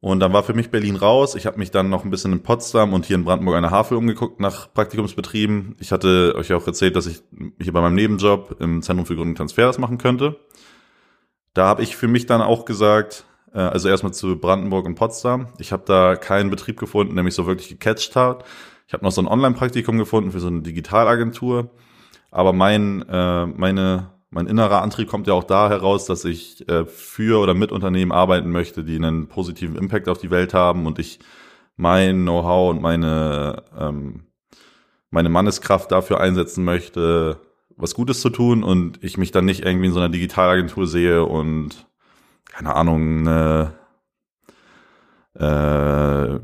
Und 0.00 0.20
dann 0.20 0.32
war 0.32 0.42
für 0.42 0.54
mich 0.54 0.70
Berlin 0.70 0.96
raus. 0.96 1.36
Ich 1.36 1.46
habe 1.46 1.58
mich 1.58 1.70
dann 1.70 1.88
noch 1.88 2.04
ein 2.04 2.10
bisschen 2.10 2.32
in 2.32 2.42
Potsdam 2.42 2.92
und 2.92 3.06
hier 3.06 3.16
in 3.16 3.24
Brandenburg 3.24 3.56
an 3.56 3.62
der 3.62 3.70
Havel 3.70 3.96
umgeguckt 3.96 4.40
nach 4.40 4.72
Praktikumsbetrieben. 4.74 5.76
Ich 5.78 5.92
hatte 5.92 6.34
euch 6.36 6.52
auch 6.52 6.66
erzählt, 6.66 6.96
dass 6.96 7.06
ich 7.06 7.22
hier 7.60 7.72
bei 7.72 7.80
meinem 7.80 7.94
Nebenjob 7.94 8.56
im 8.60 8.82
Zentrum 8.82 9.06
für 9.06 9.14
Grund 9.14 9.28
und 9.28 9.36
Transfer 9.36 9.66
das 9.66 9.78
machen 9.78 9.98
könnte. 9.98 10.36
Da 11.54 11.66
habe 11.66 11.82
ich 11.82 11.96
für 11.96 12.08
mich 12.08 12.26
dann 12.26 12.42
auch 12.42 12.64
gesagt, 12.64 13.24
äh, 13.54 13.58
also 13.58 13.88
erstmal 13.88 14.14
zu 14.14 14.36
Brandenburg 14.36 14.84
und 14.84 14.96
Potsdam. 14.96 15.48
Ich 15.58 15.70
habe 15.70 15.84
da 15.86 16.16
keinen 16.16 16.50
Betrieb 16.50 16.78
gefunden, 16.78 17.14
der 17.14 17.24
mich 17.24 17.34
so 17.34 17.46
wirklich 17.46 17.68
gecatcht 17.68 18.16
hat. 18.16 18.44
Ich 18.88 18.94
habe 18.94 19.04
noch 19.04 19.12
so 19.12 19.20
ein 19.20 19.28
Online-Praktikum 19.28 19.96
gefunden 19.98 20.32
für 20.32 20.40
so 20.40 20.48
eine 20.48 20.62
Digitalagentur. 20.62 21.70
Aber 22.38 22.52
mein, 22.52 23.02
äh, 23.08 23.46
meine 23.46 24.10
mein 24.30 24.46
innerer 24.46 24.82
Antrieb 24.82 25.08
kommt 25.08 25.26
ja 25.26 25.34
auch 25.34 25.42
da 25.42 25.68
heraus, 25.68 26.06
dass 26.06 26.24
ich 26.24 26.68
äh, 26.68 26.84
für 26.84 27.40
oder 27.40 27.54
mit 27.54 27.72
Unternehmen 27.72 28.12
arbeiten 28.12 28.52
möchte, 28.52 28.84
die 28.84 28.94
einen 28.94 29.26
positiven 29.26 29.74
Impact 29.74 30.08
auf 30.08 30.18
die 30.18 30.30
Welt 30.30 30.54
haben 30.54 30.86
und 30.86 31.00
ich 31.00 31.18
mein 31.74 32.22
Know-how 32.22 32.70
und 32.70 32.80
meine, 32.80 33.64
ähm, 33.76 34.26
meine 35.10 35.30
Manneskraft 35.30 35.90
dafür 35.90 36.20
einsetzen 36.20 36.62
möchte, 36.62 37.40
was 37.76 37.96
Gutes 37.96 38.20
zu 38.20 38.30
tun 38.30 38.62
und 38.62 39.02
ich 39.02 39.18
mich 39.18 39.32
dann 39.32 39.44
nicht 39.44 39.64
irgendwie 39.64 39.86
in 39.86 39.92
so 39.92 39.98
einer 39.98 40.08
Digitalagentur 40.08 40.86
sehe 40.86 41.24
und 41.24 41.88
keine 42.44 42.76
Ahnung, 42.76 43.26
eine, 43.26 43.72
äh, 45.34 46.38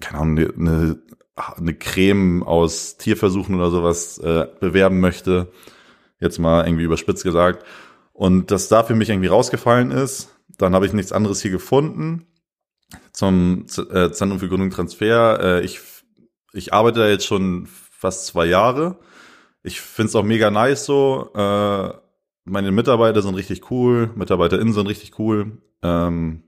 keine 0.00 0.20
Ahnung, 0.20 0.38
eine, 0.38 1.02
eine 1.36 1.74
Creme 1.74 2.42
aus 2.42 2.96
Tierversuchen 2.96 3.54
oder 3.56 3.70
sowas 3.70 4.18
äh, 4.18 4.46
bewerben 4.60 5.00
möchte 5.00 5.52
jetzt 6.20 6.38
mal 6.38 6.66
irgendwie 6.66 6.84
überspitzt 6.84 7.24
gesagt. 7.24 7.64
Und 8.12 8.50
dass 8.50 8.68
da 8.68 8.82
für 8.82 8.94
mich 8.94 9.10
irgendwie 9.10 9.28
rausgefallen 9.28 9.90
ist, 9.90 10.34
dann 10.58 10.74
habe 10.74 10.86
ich 10.86 10.92
nichts 10.92 11.12
anderes 11.12 11.42
hier 11.42 11.50
gefunden 11.50 12.26
zum 13.12 13.66
äh, 13.90 14.10
Zentrum 14.10 14.38
für 14.38 14.48
Gründung 14.48 14.70
Transfer. 14.70 15.40
Äh, 15.40 15.64
ich, 15.64 15.80
ich 16.52 16.72
arbeite 16.72 17.00
da 17.00 17.08
jetzt 17.08 17.26
schon 17.26 17.66
fast 17.66 18.26
zwei 18.26 18.46
Jahre. 18.46 18.98
Ich 19.62 19.80
finde 19.80 20.08
es 20.08 20.16
auch 20.16 20.22
mega 20.22 20.50
nice 20.50 20.84
so. 20.84 21.30
Äh, 21.34 21.92
meine 22.44 22.72
Mitarbeiter 22.72 23.22
sind 23.22 23.34
richtig 23.34 23.70
cool, 23.70 24.10
MitarbeiterInnen 24.14 24.74
sind 24.74 24.86
richtig 24.86 25.18
cool. 25.18 25.58
Ähm, 25.82 26.42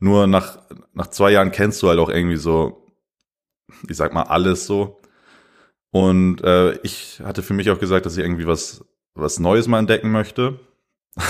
nur 0.00 0.26
nach, 0.26 0.58
nach 0.94 1.08
zwei 1.08 1.30
Jahren 1.30 1.52
kennst 1.52 1.82
du 1.82 1.88
halt 1.88 1.98
auch 1.98 2.08
irgendwie 2.08 2.36
so, 2.36 2.83
ich 3.88 3.96
sag 3.96 4.14
mal, 4.14 4.24
alles 4.24 4.66
so. 4.66 5.00
Und 5.90 6.42
äh, 6.42 6.78
ich 6.82 7.20
hatte 7.24 7.42
für 7.42 7.54
mich 7.54 7.70
auch 7.70 7.78
gesagt, 7.78 8.06
dass 8.06 8.16
ich 8.16 8.24
irgendwie 8.24 8.46
was 8.46 8.84
was 9.14 9.38
Neues 9.38 9.68
mal 9.68 9.78
entdecken 9.78 10.10
möchte. 10.10 10.58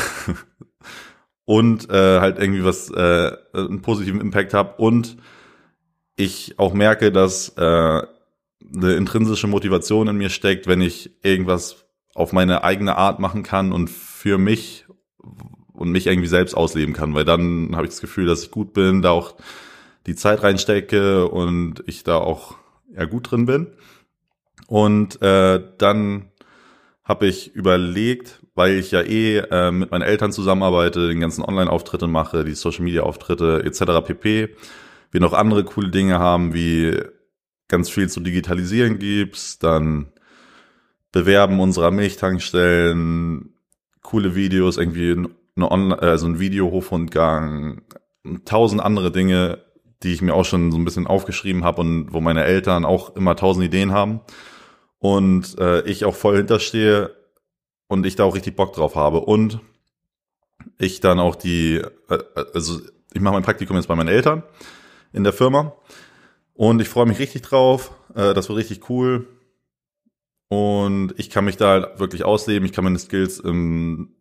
und 1.45 1.91
äh, 1.91 2.21
halt 2.21 2.39
irgendwie 2.39 2.65
was 2.65 2.91
äh, 2.91 3.37
einen 3.53 3.83
positiven 3.83 4.21
Impact 4.21 4.55
habe 4.55 4.77
und 4.83 5.19
ich 6.17 6.59
auch 6.59 6.73
merke, 6.73 7.13
dass 7.13 7.51
äh, 7.59 7.63
eine 7.63 8.95
intrinsische 8.95 9.47
Motivation 9.47 10.09
in 10.09 10.17
mir 10.17 10.31
steckt, 10.31 10.67
wenn 10.67 10.81
ich 10.81 11.11
irgendwas 11.23 11.85
auf 12.15 12.33
meine 12.33 12.65
eigene 12.65 12.97
Art 12.97 13.19
machen 13.19 13.43
kann 13.43 13.73
und 13.73 13.91
für 13.91 14.39
mich 14.39 14.87
und 15.73 15.91
mich 15.91 16.07
irgendwie 16.07 16.29
selbst 16.29 16.55
ausleben 16.55 16.95
kann, 16.95 17.15
weil 17.15 17.25
dann 17.25 17.75
habe 17.75 17.87
ich 17.87 17.91
das 17.91 18.01
Gefühl, 18.01 18.27
dass 18.27 18.45
ich 18.45 18.51
gut 18.51 18.73
bin, 18.73 19.03
da 19.03 19.11
auch 19.11 19.35
die 20.07 20.15
Zeit 20.15 20.43
reinstecke 20.43 21.29
und 21.29 21.83
ich 21.87 22.05
da 22.05 22.19
auch 22.19 22.57
ja 22.95 23.05
gut 23.05 23.31
drin 23.31 23.47
bin. 23.47 23.69
Und 24.67 25.21
äh, 25.23 25.63
dann 25.79 26.31
habe 27.05 27.27
ich 27.27 27.55
überlegt, 27.55 28.41
weil 28.55 28.79
ich 28.79 28.91
ja 28.91 29.03
eh 29.03 29.39
äh, 29.39 29.71
mit 29.71 29.91
meinen 29.91 30.03
Eltern 30.03 30.33
zusammenarbeite, 30.33 31.09
den 31.09 31.21
ganzen 31.21 31.43
Online-Auftritte 31.43 32.07
mache, 32.07 32.45
die 32.45 32.55
Social-Media-Auftritte 32.55 33.63
etc. 33.65 34.07
pp. 34.07 34.55
Wir 35.11 35.21
noch 35.21 35.35
andere 35.35 35.65
coole 35.65 35.91
Dinge 35.91 36.19
haben, 36.19 36.55
wie 36.55 36.99
ganz 37.69 37.91
viel 37.91 38.09
zu 38.09 38.21
digitalisieren 38.21 38.99
gibt's, 38.99 39.59
dann 39.59 40.13
Bewerben 41.13 41.61
unserer 41.61 41.93
Milchtankstellen, 41.93 43.55
coole 44.03 44.35
Videos, 44.35 44.79
irgendwie 44.79 45.29
eine 45.57 45.71
Online, 45.71 46.03
also 46.03 46.27
ein 46.27 46.41
Videohofrundgang, 46.41 47.83
tausend 48.45 48.83
andere 48.83 49.13
Dinge, 49.13 49.64
die 50.05 50.13
ich 50.13 50.23
mir 50.23 50.35
auch 50.35 50.45
schon 50.45 50.71
so 50.71 50.79
ein 50.79 50.85
bisschen 50.85 51.07
aufgeschrieben 51.07 51.65
habe 51.65 51.81
und 51.81 52.13
wo 52.13 52.21
meine 52.21 52.45
Eltern 52.45 52.85
auch 52.85 53.17
immer 53.17 53.35
tausend 53.37 53.65
Ideen 53.65 53.93
haben 53.93 54.21
und 54.99 55.59
äh, 55.59 55.83
ich 55.83 56.05
auch 56.05 56.15
voll 56.15 56.37
hinterstehe 56.37 57.17
und 57.89 58.07
ich 58.07 58.15
da 58.15 58.25
auch 58.25 58.35
richtig 58.35 58.55
Bock 58.55 58.75
drauf 58.75 58.95
habe 58.95 59.21
und 59.21 59.61
ich 60.79 61.01
dann 61.01 61.19
auch 61.19 61.37
die, 61.37 61.83
äh, 62.09 62.19
also 62.53 62.81
ich 63.15 63.21
mache 63.21 63.35
mein 63.35 63.43
Praktikum 63.43 63.77
jetzt 63.77 63.89
bei 63.89 63.95
meinen 63.95 64.09
Eltern 64.09 64.43
in 65.13 65.25
der 65.25 65.33
Firma 65.33 65.73
und 66.53 66.81
ich 66.83 66.89
freue 66.89 67.07
mich 67.07 67.19
richtig 67.19 67.43
drauf, 67.43 67.93
äh, 68.15 68.35
das 68.35 68.49
wird 68.49 68.59
richtig 68.59 68.89
cool 68.91 69.27
und 70.49 71.15
ich 71.17 71.31
kann 71.31 71.47
mich 71.47 71.57
da 71.57 71.69
halt 71.69 71.99
wirklich 71.99 72.25
ausleben, 72.25 72.67
ich 72.67 72.73
kann 72.73 72.85
meine 72.85 72.99
Skills 72.99 73.41
im, 73.41 74.15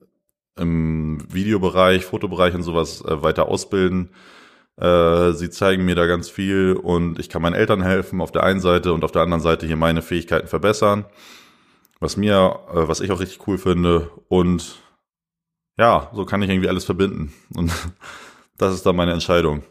im 0.57 1.25
Videobereich, 1.31 2.05
Fotobereich 2.05 2.55
und 2.55 2.63
sowas 2.63 3.01
äh, 3.01 3.21
weiter 3.21 3.49
ausbilden 3.49 4.11
äh, 4.77 5.33
sie 5.33 5.49
zeigen 5.49 5.85
mir 5.85 5.95
da 5.95 6.07
ganz 6.07 6.29
viel 6.29 6.73
und 6.73 7.19
ich 7.19 7.29
kann 7.29 7.41
meinen 7.41 7.53
Eltern 7.53 7.83
helfen 7.83 8.21
auf 8.21 8.31
der 8.31 8.43
einen 8.43 8.59
Seite 8.59 8.93
und 8.93 9.03
auf 9.03 9.11
der 9.11 9.21
anderen 9.21 9.41
Seite 9.41 9.67
hier 9.67 9.75
meine 9.75 10.01
Fähigkeiten 10.01 10.47
verbessern. 10.47 11.05
Was 11.99 12.17
mir, 12.17 12.59
äh, 12.73 12.87
was 12.87 12.99
ich 12.99 13.11
auch 13.11 13.19
richtig 13.19 13.47
cool 13.47 13.57
finde. 13.57 14.09
Und 14.27 14.79
ja, 15.77 16.09
so 16.13 16.25
kann 16.25 16.41
ich 16.41 16.49
irgendwie 16.49 16.69
alles 16.69 16.85
verbinden. 16.85 17.33
Und 17.55 17.71
das 18.57 18.73
ist 18.73 18.85
dann 18.85 18.95
meine 18.95 19.13
Entscheidung. 19.13 19.63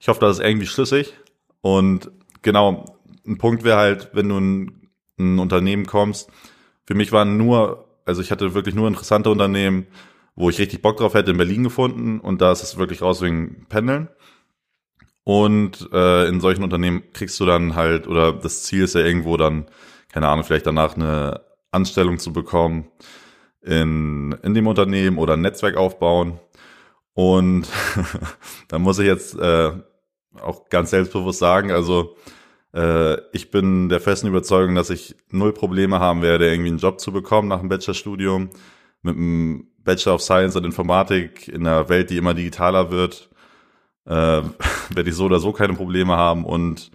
Ich 0.00 0.08
hoffe, 0.08 0.20
das 0.20 0.38
ist 0.38 0.44
irgendwie 0.44 0.66
schlüssig. 0.66 1.14
Und 1.60 2.10
genau, 2.40 2.98
ein 3.26 3.38
Punkt 3.38 3.64
wäre 3.64 3.76
halt, 3.76 4.10
wenn 4.14 4.28
du 4.28 4.38
in 4.38 4.82
ein 5.18 5.38
Unternehmen 5.38 5.86
kommst. 5.86 6.30
Für 6.84 6.94
mich 6.94 7.12
waren 7.12 7.36
nur, 7.36 7.86
also 8.04 8.20
ich 8.22 8.32
hatte 8.32 8.54
wirklich 8.54 8.74
nur 8.74 8.88
interessante 8.88 9.30
Unternehmen, 9.30 9.86
wo 10.34 10.50
ich 10.50 10.58
richtig 10.58 10.82
Bock 10.82 10.96
drauf 10.96 11.14
hätte, 11.14 11.30
in 11.30 11.36
Berlin 11.36 11.62
gefunden. 11.62 12.18
Und 12.18 12.40
da 12.40 12.50
ist 12.50 12.62
es 12.62 12.78
wirklich 12.78 13.02
raus 13.02 13.20
wegen 13.20 13.66
Pendeln. 13.68 14.08
Und 15.24 15.88
äh, 15.92 16.26
in 16.28 16.40
solchen 16.40 16.64
Unternehmen 16.64 17.04
kriegst 17.12 17.38
du 17.38 17.46
dann 17.46 17.76
halt, 17.76 18.08
oder 18.08 18.32
das 18.32 18.64
Ziel 18.64 18.84
ist 18.84 18.94
ja 18.94 19.02
irgendwo 19.02 19.36
dann, 19.36 19.66
keine 20.12 20.28
Ahnung, 20.28 20.44
vielleicht 20.44 20.66
danach 20.66 20.96
eine 20.96 21.42
Anstellung 21.70 22.18
zu 22.18 22.32
bekommen 22.32 22.88
in, 23.62 24.32
in 24.42 24.54
dem 24.54 24.66
Unternehmen 24.66 25.18
oder 25.18 25.34
ein 25.34 25.40
Netzwerk 25.40 25.76
aufbauen. 25.76 26.40
Und 27.14 27.68
da 28.68 28.78
muss 28.78 28.98
ich 28.98 29.06
jetzt 29.06 29.38
äh, 29.38 29.72
auch 30.40 30.68
ganz 30.68 30.90
selbstbewusst 30.90 31.38
sagen, 31.38 31.70
also 31.70 32.16
äh, 32.74 33.18
ich 33.32 33.50
bin 33.50 33.88
der 33.88 34.00
festen 34.00 34.26
Überzeugung, 34.26 34.74
dass 34.74 34.90
ich 34.90 35.14
null 35.30 35.52
Probleme 35.52 36.00
haben 36.00 36.22
werde, 36.22 36.50
irgendwie 36.50 36.70
einen 36.70 36.78
Job 36.78 37.00
zu 37.00 37.12
bekommen 37.12 37.48
nach 37.48 37.60
dem 37.60 37.68
Bachelorstudium 37.68 38.50
mit 39.02 39.16
einem 39.16 39.68
Bachelor 39.78 40.14
of 40.14 40.22
Science 40.22 40.56
und 40.56 40.64
Informatik 40.64 41.48
in 41.48 41.66
einer 41.66 41.88
Welt, 41.88 42.10
die 42.10 42.16
immer 42.16 42.34
digitaler 42.34 42.90
wird 42.90 43.31
äh, 44.06 44.10
werde 44.90 45.10
ich 45.10 45.14
so 45.16 45.24
oder 45.24 45.38
so 45.38 45.52
keine 45.52 45.74
Probleme 45.74 46.16
haben. 46.16 46.44
Und 46.44 46.90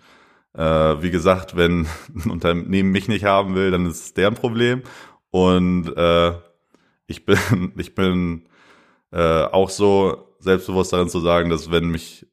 äh, 0.53 0.61
wie 0.61 1.11
gesagt, 1.11 1.55
wenn 1.55 1.87
ein 2.15 2.31
Unternehmen 2.31 2.91
mich 2.91 3.07
nicht 3.07 3.25
haben 3.25 3.55
will, 3.55 3.71
dann 3.71 3.85
ist 3.85 4.03
es 4.03 4.13
deren 4.13 4.35
Problem. 4.35 4.83
Und 5.31 5.95
äh, 5.95 6.33
ich 7.07 7.25
bin, 7.25 7.73
ich 7.77 7.95
bin 7.95 8.47
äh, 9.11 9.43
auch 9.43 9.69
so 9.69 10.35
selbstbewusst 10.39 10.93
darin 10.93 11.09
zu 11.09 11.19
sagen, 11.19 11.49
dass 11.49 11.71
wenn 11.71 11.89
mich 11.89 12.27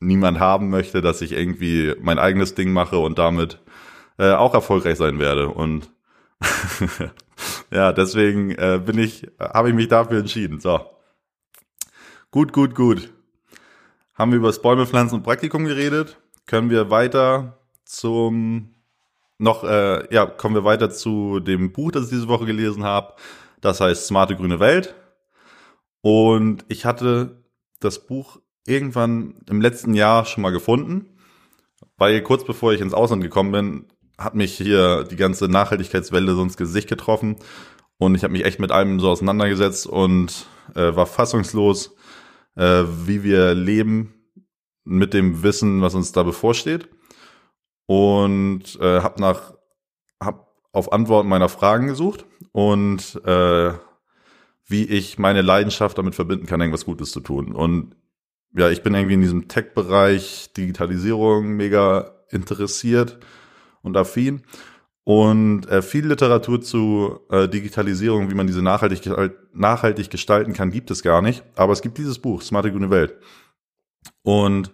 niemand 0.00 0.38
haben 0.38 0.70
möchte, 0.70 1.00
dass 1.00 1.22
ich 1.22 1.32
irgendwie 1.32 1.94
mein 2.00 2.18
eigenes 2.18 2.54
Ding 2.54 2.72
mache 2.72 2.98
und 2.98 3.18
damit 3.18 3.60
äh, 4.18 4.32
auch 4.32 4.54
erfolgreich 4.54 4.96
sein 4.96 5.18
werde. 5.18 5.48
Und 5.48 5.90
ja, 7.72 7.92
deswegen 7.92 8.52
äh, 8.52 8.80
bin 8.84 8.98
ich, 8.98 9.26
habe 9.40 9.70
ich 9.70 9.74
mich 9.74 9.88
dafür 9.88 10.20
entschieden. 10.20 10.60
So. 10.60 10.80
Gut, 12.30 12.52
gut, 12.52 12.76
gut 12.76 13.10
haben 14.18 14.32
wir 14.32 14.38
über 14.38 14.48
das 14.48 14.60
Bäume 14.60 14.86
pflanzen 14.86 15.14
und 15.14 15.22
Praktikum 15.22 15.64
geredet. 15.64 16.18
Können 16.46 16.70
wir 16.70 16.90
weiter 16.90 17.58
zum 17.84 18.74
noch, 19.38 19.62
äh, 19.62 20.12
ja, 20.12 20.26
kommen 20.26 20.56
wir 20.56 20.64
weiter 20.64 20.90
zu 20.90 21.38
dem 21.38 21.72
Buch, 21.72 21.92
das 21.92 22.04
ich 22.04 22.10
diese 22.10 22.28
Woche 22.28 22.44
gelesen 22.44 22.82
habe. 22.82 23.14
Das 23.60 23.80
heißt 23.80 24.06
Smarte 24.06 24.34
grüne 24.34 24.58
Welt. 24.58 24.94
Und 26.00 26.64
ich 26.68 26.84
hatte 26.84 27.44
das 27.78 28.06
Buch 28.06 28.40
irgendwann 28.66 29.36
im 29.48 29.60
letzten 29.60 29.94
Jahr 29.94 30.24
schon 30.24 30.42
mal 30.42 30.50
gefunden, 30.50 31.06
weil 31.96 32.20
kurz 32.22 32.44
bevor 32.44 32.72
ich 32.72 32.80
ins 32.80 32.94
Ausland 32.94 33.22
gekommen 33.22 33.52
bin, 33.52 33.86
hat 34.18 34.34
mich 34.34 34.56
hier 34.56 35.04
die 35.04 35.16
ganze 35.16 35.46
Nachhaltigkeitswelle 35.46 36.34
so 36.34 36.42
ins 36.42 36.56
Gesicht 36.56 36.88
getroffen 36.88 37.36
und 37.98 38.16
ich 38.16 38.24
habe 38.24 38.32
mich 38.32 38.44
echt 38.44 38.58
mit 38.58 38.72
allem 38.72 38.98
so 38.98 39.08
auseinandergesetzt 39.10 39.86
und 39.86 40.46
äh, 40.74 40.94
war 40.94 41.06
fassungslos, 41.06 41.94
äh, 42.58 42.84
wie 43.06 43.22
wir 43.22 43.54
leben 43.54 44.14
mit 44.84 45.14
dem 45.14 45.42
Wissen, 45.42 45.80
was 45.80 45.94
uns 45.94 46.12
da 46.12 46.22
bevorsteht. 46.22 46.88
Und 47.86 48.78
äh, 48.80 49.00
habe 49.00 49.20
nach 49.20 49.54
auf 50.72 50.92
Antworten 50.92 51.28
meiner 51.28 51.48
Fragen 51.48 51.86
gesucht 51.86 52.26
und 52.52 53.20
äh, 53.24 53.72
wie 54.66 54.84
ich 54.84 55.18
meine 55.18 55.40
Leidenschaft 55.42 55.96
damit 55.96 56.14
verbinden 56.14 56.46
kann, 56.46 56.60
irgendwas 56.60 56.84
Gutes 56.84 57.10
zu 57.10 57.20
tun. 57.20 57.52
Und 57.52 57.96
ja, 58.54 58.68
ich 58.68 58.82
bin 58.82 58.94
irgendwie 58.94 59.14
in 59.14 59.22
diesem 59.22 59.48
Tech-Bereich 59.48 60.52
Digitalisierung 60.56 61.56
mega 61.56 62.14
interessiert 62.30 63.18
und 63.82 63.96
affin. 63.96 64.42
Und 65.08 65.66
äh, 65.70 65.80
viel 65.80 66.06
Literatur 66.06 66.60
zu 66.60 67.20
äh, 67.30 67.48
Digitalisierung, 67.48 68.30
wie 68.30 68.34
man 68.34 68.46
diese 68.46 68.60
nachhaltig, 68.60 69.08
nachhaltig 69.54 70.10
gestalten 70.10 70.52
kann, 70.52 70.70
gibt 70.70 70.90
es 70.90 71.02
gar 71.02 71.22
nicht. 71.22 71.42
Aber 71.56 71.72
es 71.72 71.80
gibt 71.80 71.96
dieses 71.96 72.18
Buch, 72.18 72.42
Smarte 72.42 72.70
Grüne 72.70 72.90
Welt. 72.90 73.16
Und 74.22 74.70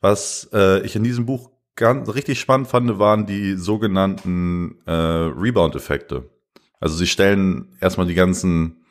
was 0.00 0.48
äh, 0.52 0.86
ich 0.86 0.94
in 0.94 1.02
diesem 1.02 1.26
Buch 1.26 1.50
ganz 1.74 2.14
richtig 2.14 2.38
spannend 2.38 2.68
fand, 2.68 3.00
waren 3.00 3.26
die 3.26 3.54
sogenannten 3.54 4.78
äh, 4.86 4.92
Rebound-Effekte. 4.92 6.30
Also 6.78 6.94
sie 6.94 7.08
stellen 7.08 7.76
erstmal 7.80 8.06
die 8.06 8.14
ganzen, 8.14 8.84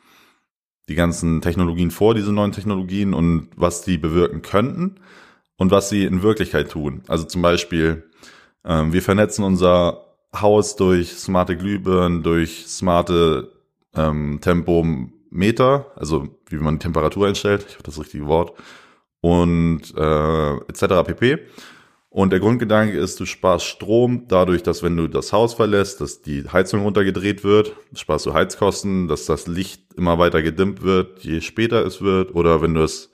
die 0.90 0.94
ganzen 0.94 1.40
Technologien 1.40 1.90
vor, 1.90 2.14
diese 2.14 2.34
neuen 2.34 2.52
Technologien 2.52 3.14
und 3.14 3.48
was 3.56 3.80
die 3.80 3.96
bewirken 3.96 4.42
könnten 4.42 4.96
und 5.56 5.70
was 5.70 5.88
sie 5.88 6.04
in 6.04 6.22
Wirklichkeit 6.22 6.70
tun. 6.70 7.02
Also 7.08 7.24
zum 7.24 7.40
Beispiel, 7.40 8.10
ähm, 8.62 8.92
wir 8.92 9.00
vernetzen 9.00 9.42
unser 9.42 10.04
Haus 10.40 10.76
durch 10.76 11.12
smarte 11.12 11.56
Glühbirnen, 11.56 12.22
durch 12.22 12.66
smarte 12.66 13.52
ähm, 13.94 14.38
Tempometer, 14.40 15.92
also 15.96 16.28
wie 16.48 16.56
man 16.56 16.80
Temperatur 16.80 17.28
einstellt, 17.28 17.66
ich 17.68 17.74
habe 17.74 17.84
das 17.84 17.98
richtige 17.98 18.26
Wort, 18.26 18.52
und 19.20 19.82
äh, 19.96 20.54
etc. 20.68 21.06
pp. 21.06 21.38
Und 22.10 22.30
der 22.30 22.38
Grundgedanke 22.38 22.96
ist, 22.96 23.18
du 23.18 23.26
sparst 23.26 23.66
Strom 23.66 24.26
dadurch, 24.28 24.62
dass 24.62 24.84
wenn 24.84 24.96
du 24.96 25.08
das 25.08 25.32
Haus 25.32 25.54
verlässt, 25.54 26.00
dass 26.00 26.22
die 26.22 26.44
Heizung 26.48 26.82
runtergedreht 26.82 27.42
wird, 27.42 27.72
sparst 27.94 28.26
du 28.26 28.34
Heizkosten, 28.34 29.08
dass 29.08 29.26
das 29.26 29.48
Licht 29.48 29.94
immer 29.96 30.16
weiter 30.18 30.40
gedimmt 30.40 30.82
wird, 30.82 31.24
je 31.24 31.40
später 31.40 31.84
es 31.84 32.02
wird, 32.02 32.32
oder 32.34 32.62
wenn 32.62 32.74
du 32.74 32.82
es, 32.82 33.10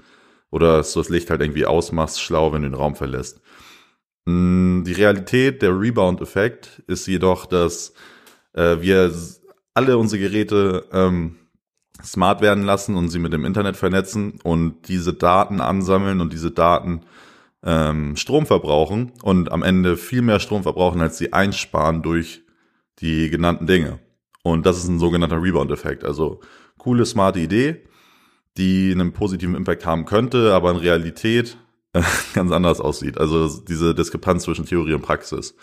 oder 0.51 0.77
dass 0.79 0.93
du 0.93 1.01
das 1.01 1.09
Licht 1.09 1.31
halt 1.31 1.41
irgendwie 1.41 1.64
ausmachst, 1.64 2.21
schlau, 2.21 2.53
wenn 2.53 2.61
du 2.61 2.68
den 2.68 2.75
Raum 2.75 2.95
verlässt. 2.95 3.41
Mm, 4.27 4.85
die 4.85 4.93
Realität, 4.93 5.62
der 5.62 5.79
Rebound-Effekt, 5.79 6.83
ist 6.87 7.07
jedoch, 7.07 7.47
dass 7.47 7.93
äh, 8.55 8.77
wir 8.81 9.12
alle 9.75 9.99
unsere 9.99 10.21
Geräte 10.21 10.85
ähm, 10.93 11.37
smart 12.03 12.41
werden 12.41 12.64
lassen 12.64 12.97
und 12.97 13.09
sie 13.09 13.18
mit 13.18 13.33
dem 13.33 13.45
Internet 13.45 13.77
vernetzen 13.77 14.39
und 14.43 14.89
diese 14.89 15.14
Daten 15.14 15.61
ansammeln 15.61 16.21
und 16.21 16.33
diese 16.33 16.51
Daten 16.51 17.03
ähm, 17.62 18.16
Strom 18.16 18.47
verbrauchen 18.47 19.12
und 19.23 19.53
am 19.53 19.62
Ende 19.62 19.97
viel 19.97 20.23
mehr 20.23 20.41
Strom 20.41 20.62
verbrauchen, 20.62 21.01
als 21.01 21.18
sie 21.18 21.33
einsparen 21.33 22.03
durch 22.03 22.43
die 23.01 23.31
genannten 23.31 23.66
Dinge. 23.66 23.99
Und 24.43 24.64
das 24.66 24.79
ist 24.79 24.89
ein 24.89 24.99
sogenannter 24.99 25.43
Rebound-Effekt. 25.43 26.05
Also 26.05 26.41
coole, 26.79 27.05
smarte 27.05 27.41
Idee, 27.41 27.83
die 28.57 28.91
einen 28.93 29.12
positiven 29.12 29.55
Impact 29.55 29.85
haben 29.85 30.07
könnte, 30.07 30.55
aber 30.55 30.71
in 30.71 30.79
Realität 30.79 31.59
ganz 32.34 32.53
anders 32.53 32.80
aussieht. 32.80 33.18
Also 33.18 33.49
diese 33.62 33.95
Diskrepanz 33.95 34.45
zwischen 34.45 34.66
Theorie 34.66 34.95
und 34.95 35.03
Praxis. 35.03 35.55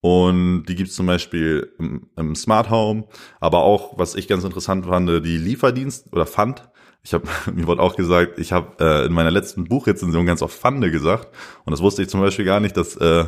Und 0.00 0.66
die 0.66 0.74
gibt's 0.74 0.94
zum 0.94 1.06
Beispiel 1.06 1.72
im, 1.78 2.10
im, 2.16 2.34
Smart 2.34 2.68
Home, 2.68 3.06
aber 3.40 3.62
auch, 3.62 3.98
was 3.98 4.14
ich 4.14 4.28
ganz 4.28 4.44
interessant 4.44 4.84
fand, 4.84 5.08
die 5.24 5.38
Lieferdienst 5.38 6.12
oder 6.12 6.26
fand. 6.26 6.68
Ich 7.02 7.14
habe 7.14 7.26
mir 7.54 7.66
wurde 7.66 7.82
auch 7.82 7.96
gesagt, 7.96 8.38
ich 8.38 8.52
habe 8.52 8.76
äh, 8.84 9.06
in 9.06 9.12
meiner 9.12 9.30
letzten 9.30 9.64
Buchrezension 9.64 10.26
ganz 10.26 10.42
oft 10.42 10.56
Fande 10.56 10.90
gesagt. 10.90 11.28
Und 11.64 11.70
das 11.70 11.80
wusste 11.80 12.02
ich 12.02 12.08
zum 12.08 12.20
Beispiel 12.20 12.44
gar 12.44 12.60
nicht, 12.60 12.76
dass 12.76 12.96
äh, 12.96 13.24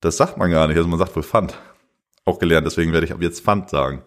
das 0.00 0.16
sagt 0.16 0.36
man 0.36 0.50
gar 0.50 0.66
nicht. 0.66 0.76
Also 0.76 0.88
man 0.88 0.98
sagt 0.98 1.16
wohl 1.16 1.22
Pfand. 1.22 1.58
Auch 2.26 2.38
gelernt, 2.38 2.66
deswegen 2.66 2.92
werde 2.92 3.06
ich 3.06 3.12
ab 3.12 3.22
jetzt 3.22 3.42
Pfand 3.42 3.70
sagen. 3.70 4.02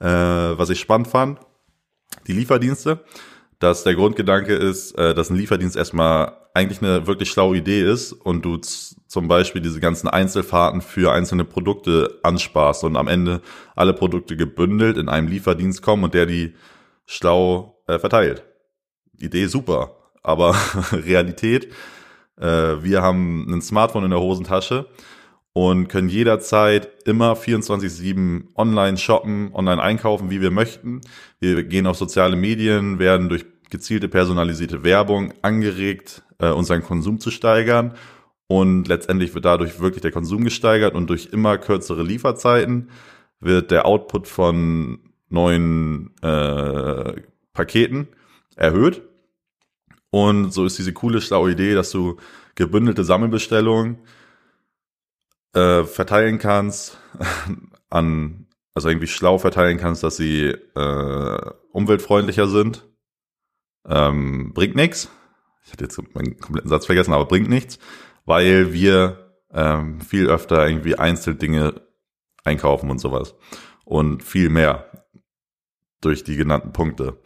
Äh, 0.00 0.06
was 0.06 0.70
ich 0.70 0.80
spannend 0.80 1.06
fand, 1.06 1.38
die 2.26 2.32
Lieferdienste 2.32 3.04
dass 3.62 3.84
der 3.84 3.94
Grundgedanke 3.94 4.54
ist, 4.54 4.92
äh, 4.98 5.14
dass 5.14 5.30
ein 5.30 5.36
Lieferdienst 5.36 5.76
erstmal 5.76 6.36
eigentlich 6.54 6.82
eine 6.82 7.06
wirklich 7.06 7.30
schlaue 7.30 7.56
Idee 7.56 7.82
ist 7.82 8.12
und 8.12 8.44
du 8.44 8.58
zum 8.58 9.28
Beispiel 9.28 9.62
diese 9.62 9.80
ganzen 9.80 10.08
Einzelfahrten 10.08 10.80
für 10.80 11.12
einzelne 11.12 11.44
Produkte 11.44 12.18
ansparst 12.22 12.84
und 12.84 12.96
am 12.96 13.08
Ende 13.08 13.40
alle 13.74 13.94
Produkte 13.94 14.36
gebündelt 14.36 14.96
in 14.96 15.08
einem 15.08 15.28
Lieferdienst 15.28 15.82
kommen 15.82 16.04
und 16.04 16.14
der 16.14 16.26
die 16.26 16.54
schlau 17.06 17.82
äh, 17.86 17.98
verteilt. 17.98 18.44
Idee 19.18 19.46
super, 19.46 19.96
aber 20.22 20.54
Realität, 20.92 21.72
äh, 22.38 22.44
wir 22.44 23.02
haben 23.02 23.46
ein 23.52 23.62
Smartphone 23.62 24.04
in 24.04 24.10
der 24.10 24.20
Hosentasche 24.20 24.86
und 25.52 25.88
können 25.88 26.08
jederzeit 26.08 26.88
immer 27.04 27.34
24-7 27.34 28.54
online 28.56 28.96
shoppen, 28.96 29.52
online 29.54 29.82
einkaufen, 29.82 30.30
wie 30.30 30.40
wir 30.40 30.50
möchten. 30.50 31.02
Wir 31.40 31.62
gehen 31.64 31.86
auf 31.86 31.96
soziale 31.96 32.36
Medien, 32.36 32.98
werden 32.98 33.28
durch 33.28 33.44
gezielte 33.70 34.08
personalisierte 34.08 34.84
Werbung 34.84 35.32
angeregt, 35.42 36.22
äh, 36.42 36.50
unseren 36.50 36.82
Konsum 36.82 37.18
zu 37.20 37.30
steigern. 37.30 37.94
Und 38.46 38.86
letztendlich 38.88 39.34
wird 39.34 39.46
dadurch 39.46 39.80
wirklich 39.80 40.02
der 40.02 40.12
Konsum 40.12 40.44
gesteigert 40.44 40.94
und 40.94 41.08
durch 41.08 41.26
immer 41.32 41.56
kürzere 41.56 42.02
Lieferzeiten 42.02 42.90
wird 43.40 43.70
der 43.70 43.86
Output 43.86 44.28
von 44.28 44.98
neuen 45.30 46.14
äh, 46.20 47.22
Paketen 47.54 48.08
erhöht. 48.56 49.02
Und 50.10 50.52
so 50.52 50.66
ist 50.66 50.78
diese 50.78 50.92
coole, 50.92 51.22
schlaue 51.22 51.52
Idee, 51.52 51.74
dass 51.74 51.90
du 51.90 52.18
gebündelte 52.54 53.04
Sammelbestellungen 53.04 54.00
äh, 55.54 55.84
verteilen 55.84 56.38
kannst 56.38 56.98
an, 57.88 58.46
also 58.74 58.90
irgendwie 58.90 59.06
schlau 59.06 59.38
verteilen 59.38 59.78
kannst, 59.78 60.02
dass 60.02 60.18
sie 60.18 60.48
äh, 60.48 61.50
umweltfreundlicher 61.70 62.48
sind 62.48 62.84
ähm, 63.88 64.52
bringt 64.54 64.76
nichts. 64.76 65.10
Ich 65.64 65.72
hatte 65.72 65.84
jetzt 65.84 66.14
meinen 66.14 66.38
kompletten 66.38 66.68
Satz 66.68 66.86
vergessen, 66.86 67.12
aber 67.12 67.26
bringt 67.26 67.48
nichts, 67.48 67.78
weil 68.24 68.72
wir 68.72 69.34
ähm, 69.52 70.00
viel 70.00 70.28
öfter 70.28 70.66
irgendwie 70.66 70.98
Einzeldinge 70.98 71.82
einkaufen 72.44 72.90
und 72.90 72.98
sowas. 72.98 73.34
Und 73.84 74.22
viel 74.22 74.48
mehr 74.48 74.90
durch 76.00 76.24
die 76.24 76.36
genannten 76.36 76.72
Punkte. 76.72 77.20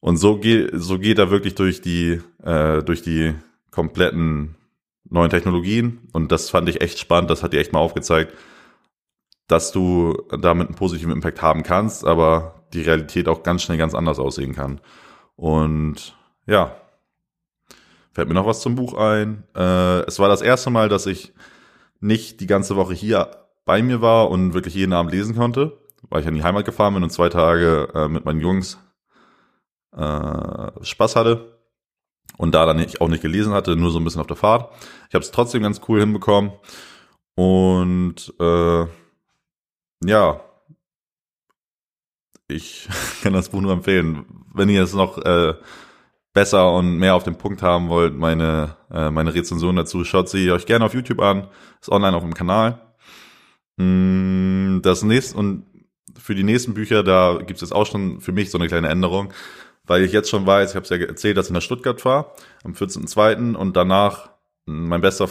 Und 0.00 0.16
so 0.16 0.38
geht, 0.38 0.70
so 0.74 0.98
geht 0.98 1.18
er 1.18 1.30
wirklich 1.30 1.54
durch 1.54 1.80
die, 1.80 2.20
äh, 2.42 2.82
durch 2.82 3.02
die 3.02 3.34
kompletten 3.70 4.56
neuen 5.04 5.30
Technologien. 5.30 6.08
Und 6.12 6.32
das 6.32 6.50
fand 6.50 6.68
ich 6.68 6.80
echt 6.80 6.98
spannend. 6.98 7.30
Das 7.30 7.42
hat 7.42 7.52
dir 7.52 7.60
echt 7.60 7.72
mal 7.72 7.80
aufgezeigt, 7.80 8.34
dass 9.46 9.72
du 9.72 10.16
damit 10.38 10.68
einen 10.68 10.76
positiven 10.76 11.12
Impact 11.12 11.42
haben 11.42 11.62
kannst, 11.62 12.06
aber 12.06 12.64
die 12.72 12.82
Realität 12.82 13.28
auch 13.28 13.42
ganz 13.42 13.62
schnell 13.62 13.78
ganz 13.78 13.94
anders 13.94 14.18
aussehen 14.18 14.54
kann. 14.54 14.80
Und 15.36 16.16
ja, 16.46 16.76
fällt 18.12 18.28
mir 18.28 18.34
noch 18.34 18.46
was 18.46 18.60
zum 18.60 18.74
Buch 18.74 18.94
ein. 18.94 19.44
Äh, 19.54 20.00
es 20.06 20.18
war 20.18 20.28
das 20.28 20.42
erste 20.42 20.70
Mal, 20.70 20.88
dass 20.88 21.06
ich 21.06 21.32
nicht 22.00 22.40
die 22.40 22.46
ganze 22.46 22.76
Woche 22.76 22.94
hier 22.94 23.46
bei 23.64 23.82
mir 23.82 24.00
war 24.00 24.30
und 24.30 24.54
wirklich 24.54 24.74
jeden 24.74 24.92
Abend 24.92 25.12
lesen 25.12 25.36
konnte, 25.36 25.78
weil 26.08 26.22
ich 26.22 26.26
in 26.26 26.34
die 26.34 26.42
Heimat 26.42 26.64
gefahren 26.64 26.94
bin 26.94 27.02
und 27.02 27.10
zwei 27.10 27.28
Tage 27.28 27.88
äh, 27.94 28.08
mit 28.08 28.24
meinen 28.24 28.40
Jungs 28.40 28.78
äh, 29.96 30.70
Spaß 30.82 31.16
hatte 31.16 31.58
und 32.36 32.54
da 32.54 32.66
dann 32.66 32.78
nicht, 32.78 33.00
auch 33.00 33.08
nicht 33.08 33.22
gelesen 33.22 33.52
hatte, 33.52 33.76
nur 33.76 33.90
so 33.90 33.98
ein 33.98 34.04
bisschen 34.04 34.20
auf 34.20 34.26
der 34.26 34.36
Fahrt. 34.36 34.72
Ich 35.08 35.14
habe 35.14 35.24
es 35.24 35.30
trotzdem 35.30 35.62
ganz 35.62 35.80
cool 35.88 36.00
hinbekommen 36.00 36.52
und 37.34 38.34
äh, 38.40 38.86
ja, 40.04 40.40
ich 42.48 42.88
kann 43.22 43.32
das 43.32 43.50
Buch 43.50 43.60
nur 43.60 43.72
empfehlen. 43.72 44.24
Wenn 44.52 44.68
ihr 44.68 44.82
es 44.82 44.94
noch 44.94 45.18
äh, 45.18 45.54
besser 46.32 46.72
und 46.72 46.96
mehr 46.96 47.14
auf 47.14 47.24
den 47.24 47.36
Punkt 47.36 47.62
haben 47.62 47.88
wollt, 47.88 48.14
meine, 48.14 48.76
äh, 48.90 49.10
meine 49.10 49.34
Rezension 49.34 49.76
dazu, 49.76 50.04
schaut 50.04 50.28
sie 50.28 50.50
euch 50.50 50.66
gerne 50.66 50.84
auf 50.84 50.94
YouTube 50.94 51.20
an. 51.20 51.48
Ist 51.80 51.90
online 51.90 52.16
auf 52.16 52.22
dem 52.22 52.34
Kanal. 52.34 52.80
Mm, 53.76 54.80
das 54.82 55.02
nächste 55.02 55.36
und 55.38 55.66
für 56.18 56.34
die 56.34 56.42
nächsten 56.44 56.74
Bücher, 56.74 57.02
da 57.02 57.38
gibt 57.38 57.56
es 57.56 57.62
jetzt 57.62 57.72
auch 57.72 57.86
schon 57.86 58.20
für 58.20 58.32
mich 58.32 58.50
so 58.50 58.58
eine 58.58 58.68
kleine 58.68 58.88
Änderung, 58.88 59.32
weil 59.84 60.02
ich 60.02 60.12
jetzt 60.12 60.28
schon 60.28 60.46
weiß, 60.46 60.70
ich 60.70 60.76
habe 60.76 60.84
es 60.84 60.90
ja 60.90 60.96
erzählt, 60.98 61.36
dass 61.36 61.46
ich 61.46 61.52
nach 61.52 61.62
Stuttgart 61.62 62.04
war 62.04 62.34
am 62.62 62.72
14.02. 62.72 63.54
und 63.54 63.76
danach 63.76 64.30
mein 64.66 65.00
bester, 65.00 65.28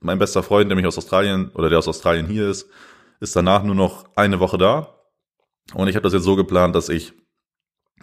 mein 0.00 0.18
bester 0.18 0.42
Freund, 0.42 0.70
der 0.70 0.76
mich 0.76 0.86
aus 0.86 0.98
Australien 0.98 1.50
oder 1.54 1.68
der 1.68 1.78
aus 1.78 1.88
Australien 1.88 2.26
hier 2.26 2.48
ist, 2.48 2.68
ist 3.20 3.34
danach 3.34 3.62
nur 3.62 3.74
noch 3.74 4.04
eine 4.14 4.40
Woche 4.40 4.58
da 4.58 4.94
und 5.74 5.88
ich 5.88 5.96
habe 5.96 6.04
das 6.04 6.12
jetzt 6.12 6.24
so 6.24 6.36
geplant, 6.36 6.76
dass 6.76 6.88
ich 6.88 7.12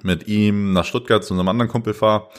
mit 0.04 0.28
ihm 0.28 0.74
nach 0.74 0.86
Stuttgart 0.86 1.24
zu 1.24 1.34
einem 1.34 1.48
anderen 1.48 1.70
Kumpel 1.70 1.94
fahre, 1.94 2.30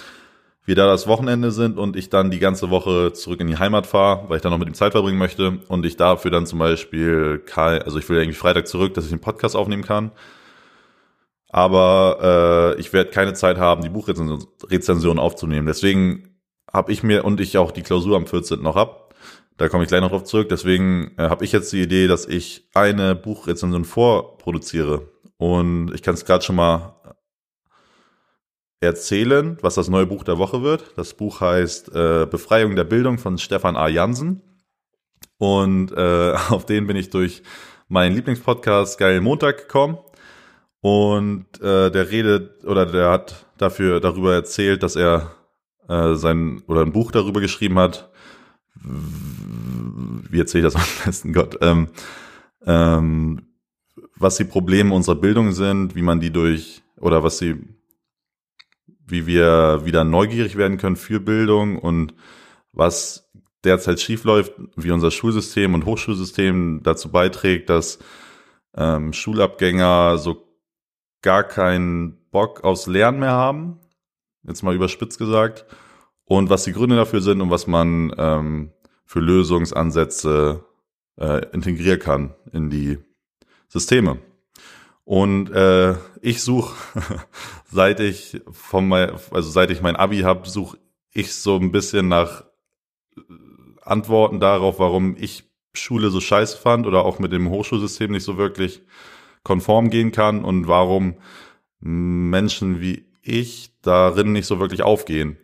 wir 0.64 0.76
da 0.76 0.86
das 0.86 1.08
Wochenende 1.08 1.50
sind 1.50 1.76
und 1.76 1.96
ich 1.96 2.08
dann 2.08 2.30
die 2.30 2.38
ganze 2.38 2.70
Woche 2.70 3.12
zurück 3.12 3.40
in 3.40 3.48
die 3.48 3.58
Heimat 3.58 3.86
fahre, 3.86 4.28
weil 4.28 4.36
ich 4.36 4.42
dann 4.42 4.52
noch 4.52 4.58
mit 4.58 4.68
ihm 4.68 4.74
Zeit 4.74 4.92
verbringen 4.92 5.18
möchte 5.18 5.58
und 5.68 5.84
ich 5.84 5.96
dafür 5.96 6.30
dann 6.30 6.46
zum 6.46 6.60
Beispiel, 6.60 7.42
Kai, 7.44 7.80
also 7.82 7.98
ich 7.98 8.08
will 8.08 8.18
irgendwie 8.18 8.38
Freitag 8.38 8.68
zurück, 8.68 8.94
dass 8.94 9.04
ich 9.04 9.10
den 9.10 9.20
Podcast 9.20 9.56
aufnehmen 9.56 9.82
kann. 9.82 10.12
Aber 11.48 12.74
äh, 12.76 12.80
ich 12.80 12.92
werde 12.92 13.10
keine 13.10 13.34
Zeit 13.34 13.58
haben, 13.58 13.82
die 13.82 13.90
Buchrezension 13.90 15.18
aufzunehmen. 15.18 15.66
Deswegen 15.66 16.38
habe 16.72 16.92
ich 16.92 17.02
mir 17.02 17.24
und 17.24 17.40
ich 17.40 17.58
auch 17.58 17.72
die 17.72 17.82
Klausur 17.82 18.16
am 18.16 18.26
14. 18.26 18.62
noch 18.62 18.76
ab, 18.76 19.14
Da 19.58 19.68
komme 19.68 19.82
ich 19.82 19.88
gleich 19.88 20.00
noch 20.00 20.10
drauf 20.10 20.24
zurück. 20.24 20.48
Deswegen 20.48 21.12
äh, 21.18 21.28
habe 21.28 21.44
ich 21.44 21.52
jetzt 21.52 21.72
die 21.72 21.82
Idee, 21.82 22.06
dass 22.06 22.26
ich 22.26 22.68
eine 22.72 23.14
Buchrezension 23.14 23.84
vorproduziere. 23.84 25.08
Und 25.36 25.92
ich 25.92 26.02
kann 26.02 26.14
es 26.14 26.24
gerade 26.24 26.44
schon 26.44 26.56
mal 26.56 26.94
erzählen, 28.82 29.56
was 29.62 29.76
das 29.76 29.88
neue 29.88 30.06
Buch 30.06 30.24
der 30.24 30.38
Woche 30.38 30.62
wird. 30.62 30.92
Das 30.96 31.14
Buch 31.14 31.40
heißt 31.40 31.94
äh, 31.94 32.26
Befreiung 32.26 32.74
der 32.74 32.84
Bildung 32.84 33.18
von 33.18 33.38
Stefan 33.38 33.76
A. 33.76 33.88
Jansen. 33.88 34.42
Und 35.38 35.92
äh, 35.92 36.34
auf 36.50 36.66
den 36.66 36.86
bin 36.86 36.96
ich 36.96 37.10
durch 37.10 37.42
meinen 37.88 38.14
Lieblingspodcast 38.16 38.98
Geil 38.98 39.20
Montag 39.20 39.58
gekommen. 39.58 39.98
Und 40.80 41.46
äh, 41.60 41.90
der 41.90 42.10
redet 42.10 42.64
oder 42.64 42.86
der 42.86 43.10
hat 43.10 43.46
dafür 43.56 44.00
darüber 44.00 44.34
erzählt, 44.34 44.82
dass 44.82 44.96
er 44.96 45.30
äh, 45.88 46.14
sein 46.14 46.62
oder 46.66 46.82
ein 46.82 46.92
Buch 46.92 47.12
darüber 47.12 47.40
geschrieben 47.40 47.78
hat. 47.78 48.10
Wie 48.74 50.40
erzähle 50.40 50.66
ich 50.66 50.72
das 50.72 50.82
am 50.82 50.88
besten 51.06 51.32
Gott? 51.32 51.58
Ähm, 51.60 51.88
ähm, 52.66 53.46
was 54.16 54.36
die 54.36 54.44
Probleme 54.44 54.92
unserer 54.92 55.16
Bildung 55.16 55.52
sind, 55.52 55.94
wie 55.94 56.02
man 56.02 56.18
die 56.18 56.32
durch 56.32 56.82
oder 56.96 57.22
was 57.22 57.38
sie 57.38 57.56
wie 59.06 59.26
wir 59.26 59.82
wieder 59.84 60.04
neugierig 60.04 60.56
werden 60.56 60.78
können 60.78 60.96
für 60.96 61.20
Bildung 61.20 61.78
und 61.78 62.14
was 62.72 63.30
derzeit 63.64 64.00
schiefläuft, 64.00 64.52
wie 64.76 64.90
unser 64.90 65.10
Schulsystem 65.10 65.74
und 65.74 65.84
Hochschulsystem 65.84 66.80
dazu 66.82 67.10
beiträgt, 67.10 67.70
dass 67.70 67.98
ähm, 68.74 69.12
Schulabgänger 69.12 70.18
so 70.18 70.48
gar 71.20 71.44
keinen 71.44 72.18
Bock 72.30 72.64
aufs 72.64 72.86
Lernen 72.86 73.20
mehr 73.20 73.32
haben, 73.32 73.78
jetzt 74.42 74.62
mal 74.62 74.74
überspitzt 74.74 75.18
gesagt, 75.18 75.66
und 76.24 76.50
was 76.50 76.64
die 76.64 76.72
Gründe 76.72 76.96
dafür 76.96 77.20
sind 77.20 77.40
und 77.40 77.50
was 77.50 77.66
man 77.66 78.12
ähm, 78.16 78.72
für 79.04 79.20
Lösungsansätze 79.20 80.64
äh, 81.20 81.46
integrieren 81.52 81.98
kann 81.98 82.34
in 82.52 82.70
die 82.70 82.98
Systeme. 83.68 84.18
Und 85.04 85.50
äh, 85.50 85.94
ich 86.20 86.42
suche, 86.42 86.74
seit 87.72 88.00
ich 88.00 88.40
von 88.50 88.86
mein, 88.88 89.10
also 89.30 89.50
seit 89.50 89.70
ich 89.70 89.82
mein 89.82 89.96
Abi 89.96 90.20
habe, 90.20 90.48
suche 90.48 90.78
ich 91.12 91.34
so 91.34 91.56
ein 91.56 91.72
bisschen 91.72 92.08
nach 92.08 92.44
Antworten 93.82 94.40
darauf, 94.40 94.78
warum 94.78 95.16
ich 95.18 95.44
Schule 95.74 96.10
so 96.10 96.20
scheiße 96.20 96.58
fand 96.58 96.86
oder 96.86 97.04
auch 97.04 97.18
mit 97.18 97.32
dem 97.32 97.50
Hochschulsystem 97.50 98.12
nicht 98.12 98.24
so 98.24 98.36
wirklich 98.36 98.82
konform 99.42 99.90
gehen 99.90 100.12
kann 100.12 100.44
und 100.44 100.68
warum 100.68 101.16
Menschen 101.80 102.80
wie 102.80 103.06
ich 103.22 103.72
darin 103.82 104.32
nicht 104.32 104.46
so 104.46 104.60
wirklich 104.60 104.82
aufgehen. 104.82 105.38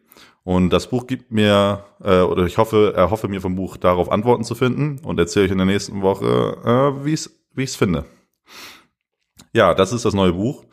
Und 0.45 0.71
das 0.71 0.89
Buch 0.89 1.07
gibt 1.07 1.31
mir, 1.31 1.85
äh, 2.03 2.21
oder 2.21 2.47
ich 2.47 2.59
hoffe, 2.59 2.93
er 2.97 3.11
hoffe 3.11 3.29
mir 3.29 3.41
vom 3.41 3.57
Buch 3.57 3.77
darauf 3.77 4.11
Antworten 4.11 4.45
zu 4.45 4.55
finden 4.55 5.01
und 5.05 5.19
erzähle 5.19 5.47
ich 5.47 5.53
in 5.53 5.59
der 5.59 5.67
nächsten 5.67 6.01
Woche, 6.03 6.57
äh, 6.65 7.05
wie 7.05 7.15
ich 7.15 7.71
es 7.71 7.77
finde 7.77 8.05
ja, 9.53 9.75
das 9.75 9.93
ist 9.93 10.05
das 10.05 10.15
neue 10.15 10.33
Buch. 10.33 10.65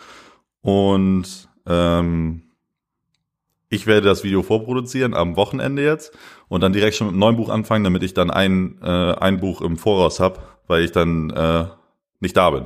Und 0.65 1.47
ähm, 1.67 2.41
ich 3.69 3.85
werde 3.85 4.07
das 4.07 4.23
Video 4.23 4.41
vorproduzieren 4.41 5.13
am 5.13 5.35
Wochenende 5.35 5.83
jetzt 5.83 6.11
und 6.47 6.61
dann 6.61 6.73
direkt 6.73 6.95
schon 6.95 7.05
mit 7.05 7.13
einem 7.13 7.19
neuen 7.19 7.35
Buch 7.35 7.49
anfangen, 7.49 7.83
damit 7.83 8.01
ich 8.01 8.15
dann 8.15 8.31
ein, 8.31 8.79
äh, 8.81 9.13
ein 9.13 9.39
Buch 9.39 9.61
im 9.61 9.77
Voraus 9.77 10.19
habe, 10.19 10.39
weil 10.65 10.83
ich 10.83 10.91
dann 10.91 11.29
äh, 11.29 11.65
nicht 12.19 12.35
da 12.35 12.49
bin. 12.49 12.65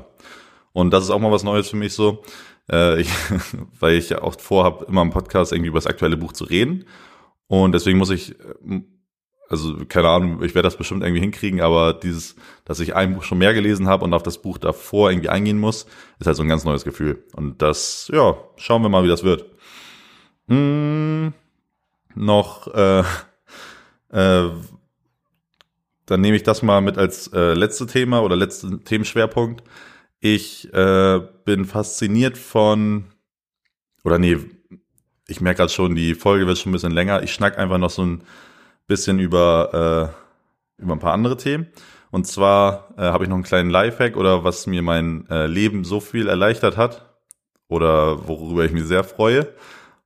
Und 0.71 0.91
das 0.91 1.03
ist 1.03 1.09
auch 1.09 1.19
mal 1.19 1.29
was 1.29 1.43
Neues 1.43 1.67
für 1.67 1.75
mich 1.75 1.91
so, 1.91 2.23
äh, 2.71 3.01
ich, 3.01 3.09
weil 3.81 3.95
ich 3.95 4.11
ja 4.11 4.21
auch 4.21 4.39
vorhabe, 4.39 4.85
immer 4.85 5.01
im 5.01 5.09
Podcast 5.09 5.51
irgendwie 5.51 5.67
über 5.67 5.79
das 5.79 5.87
aktuelle 5.87 6.15
Buch 6.15 6.31
zu 6.31 6.45
reden. 6.45 6.85
Und 7.47 7.73
deswegen 7.73 7.97
muss 7.97 8.11
ich 8.11 8.31
äh, 8.31 8.79
also 9.49 9.83
keine 9.87 10.07
Ahnung, 10.09 10.43
ich 10.43 10.53
werde 10.53 10.67
das 10.67 10.77
bestimmt 10.77 11.03
irgendwie 11.03 11.21
hinkriegen, 11.21 11.59
aber 11.59 11.93
dieses, 11.93 12.35
dass 12.65 12.79
ich 12.79 12.95
ein 12.95 13.15
Buch 13.15 13.23
schon 13.23 13.39
mehr 13.39 13.53
gelesen 13.55 13.87
habe 13.87 14.05
und 14.05 14.13
auf 14.13 14.21
das 14.21 14.41
Buch 14.41 14.59
davor 14.59 15.09
irgendwie 15.09 15.29
eingehen 15.29 15.57
muss, 15.57 15.87
ist 16.19 16.27
halt 16.27 16.37
so 16.37 16.43
ein 16.43 16.49
ganz 16.49 16.65
neues 16.65 16.83
Gefühl. 16.83 17.23
Und 17.33 17.61
das, 17.61 18.09
ja, 18.13 18.37
schauen 18.57 18.83
wir 18.83 18.89
mal, 18.89 19.03
wie 19.03 19.07
das 19.07 19.23
wird. 19.23 19.45
Hm, 20.47 21.33
noch, 22.13 22.67
äh, 22.73 22.99
äh, 24.09 24.49
dann 26.05 26.21
nehme 26.21 26.35
ich 26.35 26.43
das 26.43 26.61
mal 26.61 26.81
mit 26.81 26.97
als 26.97 27.27
äh, 27.33 27.53
letzte 27.53 27.87
Thema 27.87 28.21
oder 28.21 28.35
letzten 28.35 28.83
Themenschwerpunkt. 28.83 29.63
Ich 30.19 30.71
äh, 30.73 31.21
bin 31.45 31.65
fasziniert 31.65 32.37
von, 32.37 33.05
oder 34.03 34.19
nee, 34.19 34.37
ich 35.27 35.41
merke 35.41 35.57
gerade 35.57 35.71
schon, 35.71 35.95
die 35.95 36.13
Folge 36.13 36.45
wird 36.45 36.57
schon 36.57 36.71
ein 36.71 36.73
bisschen 36.73 36.91
länger. 36.91 37.23
Ich 37.23 37.33
schnack 37.33 37.57
einfach 37.57 37.77
noch 37.77 37.89
so 37.89 38.03
ein 38.03 38.23
bisschen 38.89 39.19
über, 39.19 40.11
äh, 40.79 40.83
über 40.83 40.93
ein 40.93 40.99
paar 40.99 41.13
andere 41.13 41.37
Themen. 41.37 41.67
Und 42.11 42.27
zwar 42.27 42.89
äh, 42.97 43.03
habe 43.03 43.23
ich 43.23 43.29
noch 43.29 43.35
einen 43.35 43.43
kleinen 43.43 43.69
Lifehack 43.69 44.17
oder 44.17 44.43
was 44.43 44.67
mir 44.67 44.81
mein 44.81 45.27
äh, 45.29 45.45
Leben 45.45 45.85
so 45.85 45.99
viel 46.01 46.27
erleichtert 46.27 46.75
hat 46.75 47.05
oder 47.69 48.27
worüber 48.27 48.65
ich 48.65 48.71
mich 48.71 48.85
sehr 48.85 49.03
freue, 49.03 49.47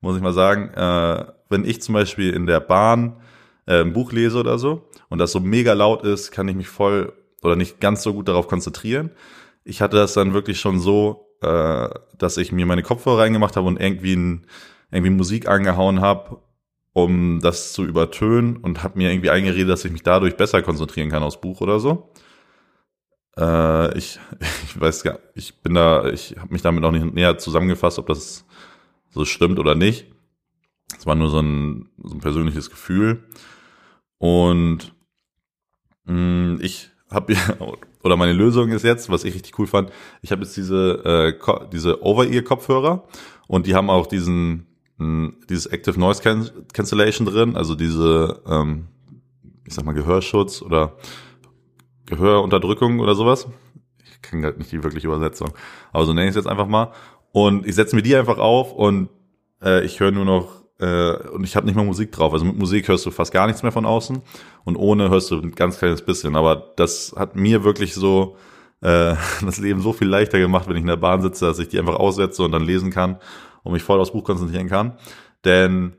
muss 0.01 0.17
ich 0.17 0.21
mal 0.21 0.33
sagen. 0.33 0.69
Äh, 0.75 1.25
wenn 1.49 1.65
ich 1.65 1.81
zum 1.81 1.93
Beispiel 1.93 2.33
in 2.33 2.45
der 2.45 2.59
Bahn 2.59 3.21
äh, 3.65 3.81
ein 3.81 3.93
Buch 3.93 4.11
lese 4.11 4.37
oder 4.37 4.59
so 4.59 4.89
und 5.09 5.17
das 5.17 5.31
so 5.31 5.39
mega 5.39 5.73
laut 5.73 6.03
ist, 6.03 6.31
kann 6.31 6.47
ich 6.49 6.55
mich 6.55 6.67
voll 6.67 7.13
oder 7.41 7.55
nicht 7.55 7.79
ganz 7.79 8.03
so 8.03 8.13
gut 8.13 8.27
darauf 8.27 8.47
konzentrieren. 8.47 9.11
Ich 9.63 9.81
hatte 9.81 9.95
das 9.95 10.13
dann 10.13 10.33
wirklich 10.33 10.59
schon 10.59 10.81
so, 10.81 11.29
äh, 11.41 11.87
dass 12.17 12.35
ich 12.35 12.51
mir 12.51 12.65
meine 12.65 12.83
Kopfhörer 12.83 13.19
reingemacht 13.19 13.55
habe 13.55 13.67
und 13.67 13.79
irgendwie, 13.79 14.15
ein, 14.15 14.45
irgendwie 14.91 15.11
Musik 15.11 15.47
angehauen 15.47 16.01
habe 16.01 16.41
um 16.93 17.39
das 17.41 17.73
zu 17.73 17.83
übertönen 17.83 18.57
und 18.57 18.83
habe 18.83 18.97
mir 18.97 19.11
irgendwie 19.11 19.31
eingeredet, 19.31 19.69
dass 19.69 19.85
ich 19.85 19.91
mich 19.91 20.03
dadurch 20.03 20.37
besser 20.37 20.61
konzentrieren 20.61 21.09
kann 21.09 21.23
aufs 21.23 21.41
Buch 21.41 21.59
oder 21.61 21.79
so. 21.79 22.11
Äh, 23.37 23.97
ich, 23.97 24.19
ich 24.63 24.79
weiß 24.79 25.03
gar, 25.03 25.19
ich 25.33 25.61
bin 25.61 25.73
da, 25.73 26.07
ich 26.09 26.35
habe 26.37 26.53
mich 26.53 26.61
damit 26.61 26.81
noch 26.81 26.91
nicht 26.91 27.13
näher 27.13 27.37
zusammengefasst, 27.37 27.99
ob 27.99 28.07
das 28.07 28.45
so 29.09 29.25
stimmt 29.25 29.59
oder 29.59 29.75
nicht. 29.75 30.07
Es 30.97 31.05
war 31.05 31.15
nur 31.15 31.29
so 31.29 31.39
ein, 31.39 31.89
so 32.03 32.13
ein 32.15 32.21
persönliches 32.21 32.69
Gefühl. 32.69 33.23
Und 34.19 34.93
mh, 36.05 36.13
mm, 36.13 36.59
ich 36.61 36.91
habe 37.09 37.35
oder 38.03 38.17
meine 38.17 38.33
Lösung 38.33 38.69
ist 38.69 38.83
jetzt, 38.83 39.09
was 39.09 39.23
ich 39.23 39.33
richtig 39.33 39.57
cool 39.57 39.67
fand, 39.67 39.91
ich 40.21 40.31
habe 40.31 40.43
jetzt 40.43 40.55
diese 40.57 41.35
äh, 41.39 41.67
diese 41.71 42.03
Over-Ear-Kopfhörer 42.03 43.07
und 43.47 43.65
die 43.65 43.75
haben 43.75 43.89
auch 43.89 44.07
diesen 44.07 44.67
dieses 44.99 45.65
Active 45.65 45.99
Noise 45.99 46.21
Can 46.21 46.49
Cancellation 46.71 47.25
drin, 47.25 47.55
also 47.55 47.75
diese, 47.75 48.41
ähm, 48.47 48.87
ich 49.65 49.73
sag 49.73 49.85
mal, 49.85 49.93
Gehörschutz 49.93 50.61
oder 50.61 50.95
Gehörunterdrückung 52.05 52.99
oder 52.99 53.15
sowas. 53.15 53.47
Ich 54.03 54.21
kenne 54.21 54.43
gerade 54.43 54.57
nicht 54.57 54.71
die 54.71 54.83
wirkliche 54.83 55.07
Übersetzung, 55.07 55.51
aber 55.91 56.05
so 56.05 56.13
nenne 56.13 56.27
ich 56.27 56.31
es 56.31 56.35
jetzt 56.35 56.47
einfach 56.47 56.67
mal. 56.67 56.91
Und 57.31 57.65
ich 57.65 57.75
setze 57.75 57.95
mir 57.95 58.03
die 58.03 58.15
einfach 58.15 58.37
auf 58.37 58.73
und 58.73 59.09
äh, 59.61 59.83
ich 59.83 59.99
höre 59.99 60.11
nur 60.11 60.25
noch 60.25 60.63
äh, 60.79 61.13
und 61.29 61.43
ich 61.43 61.55
habe 61.55 61.65
nicht 61.65 61.75
mal 61.75 61.85
Musik 61.85 62.11
drauf. 62.11 62.33
Also 62.33 62.45
mit 62.45 62.57
Musik 62.57 62.87
hörst 62.87 63.05
du 63.05 63.11
fast 63.11 63.33
gar 63.33 63.47
nichts 63.47 63.63
mehr 63.63 63.71
von 63.71 63.85
außen 63.85 64.21
und 64.63 64.75
ohne 64.75 65.09
hörst 65.09 65.31
du 65.31 65.39
ein 65.39 65.51
ganz 65.51 65.79
kleines 65.79 66.03
bisschen. 66.03 66.35
Aber 66.35 66.73
das 66.75 67.15
hat 67.17 67.35
mir 67.35 67.63
wirklich 67.63 67.95
so 67.95 68.37
äh, 68.81 69.15
das 69.41 69.57
Leben 69.57 69.81
so 69.81 69.93
viel 69.93 70.07
leichter 70.07 70.39
gemacht, 70.39 70.67
wenn 70.67 70.75
ich 70.75 70.81
in 70.81 70.87
der 70.87 70.97
Bahn 70.97 71.21
sitze, 71.21 71.45
dass 71.45 71.59
ich 71.59 71.69
die 71.69 71.79
einfach 71.79 71.95
aussetze 71.95 72.43
und 72.43 72.51
dann 72.51 72.63
lesen 72.63 72.91
kann 72.91 73.17
und 73.63 73.73
mich 73.73 73.83
voll 73.83 73.99
aufs 73.99 74.11
Buch 74.11 74.23
konzentrieren 74.23 74.69
kann. 74.69 74.97
Denn 75.45 75.93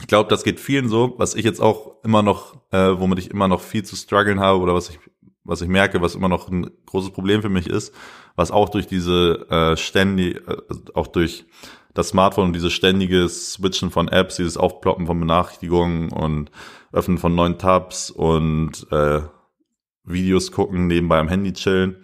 ich 0.00 0.06
glaube, 0.06 0.28
das 0.28 0.44
geht 0.44 0.60
vielen 0.60 0.88
so, 0.88 1.14
was 1.18 1.34
ich 1.34 1.44
jetzt 1.44 1.60
auch 1.60 2.02
immer 2.02 2.22
noch, 2.22 2.56
äh, 2.72 2.98
womit 2.98 3.18
ich 3.18 3.30
immer 3.30 3.48
noch 3.48 3.60
viel 3.60 3.84
zu 3.84 3.96
strugglen 3.96 4.40
habe 4.40 4.58
oder 4.58 4.74
was 4.74 4.90
ich, 4.90 4.98
was 5.44 5.60
ich 5.60 5.68
merke, 5.68 6.00
was 6.00 6.14
immer 6.14 6.28
noch 6.28 6.48
ein 6.48 6.70
großes 6.86 7.12
Problem 7.12 7.42
für 7.42 7.48
mich 7.48 7.66
ist, 7.66 7.94
was 8.36 8.50
auch 8.50 8.68
durch 8.68 8.86
diese 8.86 9.46
äh, 9.50 9.76
ständig, 9.76 10.36
äh, 10.48 10.56
auch 10.94 11.06
durch 11.06 11.44
das 11.94 12.08
Smartphone 12.08 12.46
und 12.46 12.52
dieses 12.54 12.72
ständige 12.72 13.28
Switchen 13.28 13.90
von 13.90 14.08
Apps, 14.08 14.36
dieses 14.36 14.56
Aufploppen 14.56 15.06
von 15.06 15.20
Benachrichtigungen 15.20 16.10
und 16.10 16.50
Öffnen 16.92 17.18
von 17.18 17.34
neuen 17.34 17.58
Tabs 17.58 18.10
und 18.10 18.86
äh, 18.90 19.20
Videos 20.04 20.52
gucken, 20.52 20.86
nebenbei 20.86 21.18
am 21.18 21.28
Handy 21.28 21.52
chillen, 21.52 21.96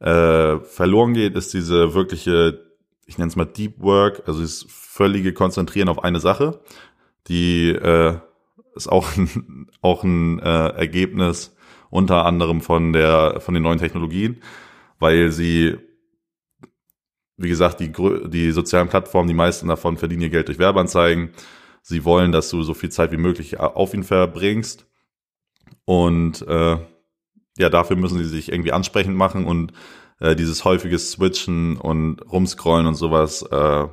äh, 0.00 0.58
verloren 0.58 1.14
geht, 1.14 1.34
ist 1.34 1.54
diese 1.54 1.94
wirkliche 1.94 2.71
ich 3.12 3.18
nenne 3.18 3.28
es 3.28 3.36
mal 3.36 3.44
Deep 3.44 3.80
Work, 3.80 4.22
also 4.26 4.40
das 4.40 4.64
völlige 4.68 5.34
Konzentrieren 5.34 5.90
auf 5.90 6.02
eine 6.02 6.18
Sache, 6.18 6.60
die 7.28 7.68
äh, 7.68 8.16
ist 8.74 8.88
auch 8.88 9.16
ein, 9.16 9.68
auch 9.82 10.02
ein 10.02 10.38
äh, 10.38 10.68
Ergebnis 10.68 11.54
unter 11.90 12.24
anderem 12.24 12.62
von 12.62 12.94
der 12.94 13.40
von 13.40 13.52
den 13.52 13.62
neuen 13.62 13.78
Technologien, 13.78 14.42
weil 14.98 15.30
sie 15.30 15.76
wie 17.36 17.48
gesagt, 17.48 17.80
die, 17.80 17.92
die 18.28 18.52
sozialen 18.52 18.88
Plattformen, 18.88 19.28
die 19.28 19.34
meisten 19.34 19.68
davon 19.68 19.96
verdienen 19.96 20.22
ihr 20.22 20.30
Geld 20.30 20.48
durch 20.48 20.58
Werbeanzeigen. 20.58 21.30
Sie 21.82 22.04
wollen, 22.04 22.30
dass 22.30 22.48
du 22.48 22.62
so 22.62 22.72
viel 22.72 22.90
Zeit 22.90 23.10
wie 23.10 23.16
möglich 23.16 23.58
auf 23.58 23.94
ihn 23.94 24.04
verbringst. 24.04 24.86
Und 25.84 26.46
äh, 26.46 26.76
ja, 27.58 27.68
dafür 27.68 27.96
müssen 27.96 28.18
sie 28.18 28.26
sich 28.26 28.52
irgendwie 28.52 28.72
ansprechend 28.72 29.16
machen 29.16 29.44
und 29.44 29.72
äh, 30.22 30.34
dieses 30.34 30.64
häufige 30.64 30.98
Switchen 30.98 31.76
und 31.76 32.20
Rumscrollen 32.20 32.86
und 32.86 32.94
sowas 32.94 33.42
äh, 33.42 33.86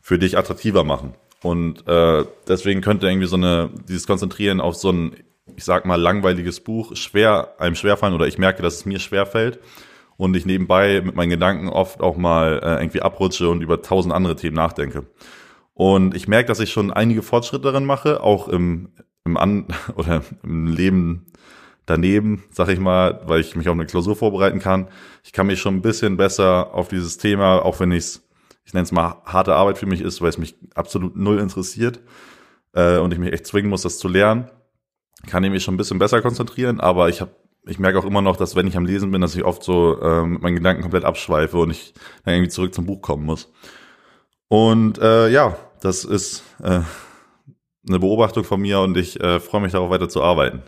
für 0.00 0.18
dich 0.18 0.38
attraktiver 0.38 0.84
machen. 0.84 1.14
Und 1.42 1.86
äh, 1.86 2.24
deswegen 2.48 2.80
könnte 2.80 3.06
irgendwie 3.06 3.26
so 3.28 3.36
eine, 3.36 3.70
dieses 3.88 4.06
Konzentrieren 4.06 4.60
auf 4.60 4.74
so 4.74 4.90
ein 4.90 5.16
ich 5.56 5.64
sag 5.64 5.86
mal, 5.86 6.00
langweiliges 6.00 6.60
Buch 6.60 6.94
schwer, 6.96 7.54
einem 7.58 7.74
schwerfallen 7.74 8.14
oder 8.14 8.26
ich 8.26 8.38
merke, 8.38 8.62
dass 8.62 8.76
es 8.76 8.86
mir 8.86 8.98
schwerfällt 8.98 9.58
und 10.16 10.36
ich 10.36 10.46
nebenbei 10.46 11.00
mit 11.00 11.14
meinen 11.14 11.30
Gedanken 11.30 11.68
oft 11.68 12.00
auch 12.00 12.16
mal 12.16 12.60
äh, 12.62 12.82
irgendwie 12.82 13.02
abrutsche 13.02 13.48
und 13.48 13.62
über 13.62 13.82
tausend 13.82 14.14
andere 14.14 14.36
Themen 14.36 14.56
nachdenke. 14.56 15.06
Und 15.74 16.14
ich 16.14 16.26
merke, 16.28 16.48
dass 16.48 16.60
ich 16.60 16.72
schon 16.72 16.92
einige 16.92 17.22
Fortschritte 17.22 17.62
darin 17.62 17.84
mache, 17.84 18.22
auch 18.22 18.48
im, 18.48 18.90
im 19.24 19.36
An 19.36 19.66
oder 19.96 20.22
im 20.42 20.66
Leben 20.66 21.26
daneben, 21.88 22.44
sag 22.50 22.68
ich 22.68 22.78
mal, 22.78 23.22
weil 23.26 23.40
ich 23.40 23.56
mich 23.56 23.68
auf 23.68 23.74
eine 23.74 23.86
Klausur 23.86 24.16
vorbereiten 24.16 24.58
kann. 24.58 24.88
Ich 25.24 25.32
kann 25.32 25.46
mich 25.46 25.60
schon 25.60 25.76
ein 25.76 25.82
bisschen 25.82 26.16
besser 26.16 26.74
auf 26.74 26.88
dieses 26.88 27.18
Thema, 27.18 27.64
auch 27.64 27.80
wenn 27.80 27.92
ich 27.92 27.98
es, 27.98 28.28
ich 28.64 28.74
nenne 28.74 28.84
es 28.84 28.92
mal 28.92 29.22
harte 29.24 29.54
Arbeit 29.54 29.78
für 29.78 29.86
mich 29.86 30.00
ist, 30.00 30.20
weil 30.20 30.28
es 30.28 30.38
mich 30.38 30.56
absolut 30.74 31.16
null 31.16 31.38
interessiert 31.38 32.00
äh, 32.74 32.98
und 32.98 33.12
ich 33.12 33.18
mich 33.18 33.32
echt 33.32 33.46
zwingen 33.46 33.70
muss, 33.70 33.82
das 33.82 33.98
zu 33.98 34.08
lernen, 34.08 34.50
kann 35.26 35.44
ich 35.44 35.50
mich 35.50 35.62
schon 35.62 35.74
ein 35.74 35.78
bisschen 35.78 35.98
besser 35.98 36.20
konzentrieren. 36.20 36.80
Aber 36.80 37.08
ich 37.08 37.20
habe, 37.20 37.30
ich 37.66 37.78
merke 37.78 37.98
auch 37.98 38.04
immer 38.04 38.22
noch, 38.22 38.36
dass 38.36 38.54
wenn 38.54 38.66
ich 38.66 38.76
am 38.76 38.86
Lesen 38.86 39.10
bin, 39.10 39.20
dass 39.20 39.34
ich 39.34 39.44
oft 39.44 39.62
so 39.62 40.00
äh, 40.00 40.24
mit 40.24 40.42
meinen 40.42 40.56
Gedanken 40.56 40.82
komplett 40.82 41.04
abschweife 41.04 41.56
und 41.58 41.70
ich 41.70 41.94
dann 42.24 42.34
irgendwie 42.34 42.50
zurück 42.50 42.74
zum 42.74 42.86
Buch 42.86 43.00
kommen 43.00 43.24
muss. 43.24 43.50
Und 44.48 44.98
äh, 44.98 45.28
ja, 45.28 45.56
das 45.80 46.04
ist 46.04 46.42
äh, 46.62 46.80
eine 47.86 47.98
Beobachtung 47.98 48.44
von 48.44 48.60
mir 48.60 48.80
und 48.80 48.96
ich 48.96 49.20
äh, 49.20 49.40
freue 49.40 49.62
mich 49.62 49.72
darauf 49.72 49.90
weiter 49.90 50.08
zu 50.08 50.22
arbeiten. 50.22 50.62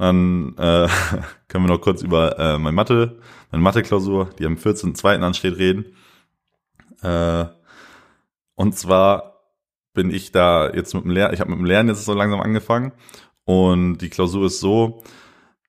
Dann 0.00 0.56
äh, 0.56 0.88
können 1.48 1.66
wir 1.66 1.74
noch 1.74 1.82
kurz 1.82 2.00
über 2.00 2.38
äh, 2.38 2.58
meine 2.58 2.74
Mathe, 2.74 3.18
meine 3.50 3.62
Mathe-Klausur, 3.62 4.30
die 4.38 4.46
am 4.46 4.54
14.02. 4.54 5.20
ansteht, 5.20 5.58
reden. 5.58 5.94
Äh, 7.02 7.44
und 8.54 8.78
zwar 8.78 9.42
bin 9.92 10.10
ich 10.10 10.32
da 10.32 10.72
jetzt 10.72 10.94
mit 10.94 11.04
dem 11.04 11.10
Lernen, 11.10 11.34
ich 11.34 11.40
habe 11.40 11.50
mit 11.50 11.58
dem 11.58 11.66
Lernen 11.66 11.90
jetzt 11.90 12.06
so 12.06 12.14
langsam 12.14 12.40
angefangen 12.40 12.92
und 13.44 13.98
die 13.98 14.08
Klausur 14.08 14.46
ist 14.46 14.60
so, 14.60 15.02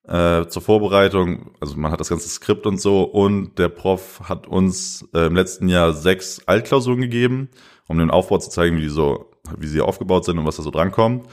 äh, 0.04 0.46
zur 0.46 0.62
Vorbereitung, 0.62 1.50
also 1.60 1.76
man 1.76 1.92
hat 1.92 2.00
das 2.00 2.08
ganze 2.08 2.30
Skript 2.30 2.66
und 2.66 2.80
so 2.80 3.02
und 3.02 3.58
der 3.58 3.68
Prof 3.68 4.22
hat 4.30 4.46
uns 4.46 5.06
äh, 5.12 5.26
im 5.26 5.36
letzten 5.36 5.68
Jahr 5.68 5.92
sechs 5.92 6.40
Altklausuren 6.46 7.02
gegeben, 7.02 7.50
um 7.86 7.98
den 7.98 8.10
Aufbau 8.10 8.38
zu 8.38 8.48
zeigen, 8.48 8.78
wie 8.78 8.82
die 8.82 8.88
so, 8.88 9.30
wie 9.58 9.66
sie 9.66 9.82
aufgebaut 9.82 10.24
sind 10.24 10.38
und 10.38 10.46
was 10.46 10.56
da 10.56 10.62
so 10.62 10.70
drankommt. 10.70 11.26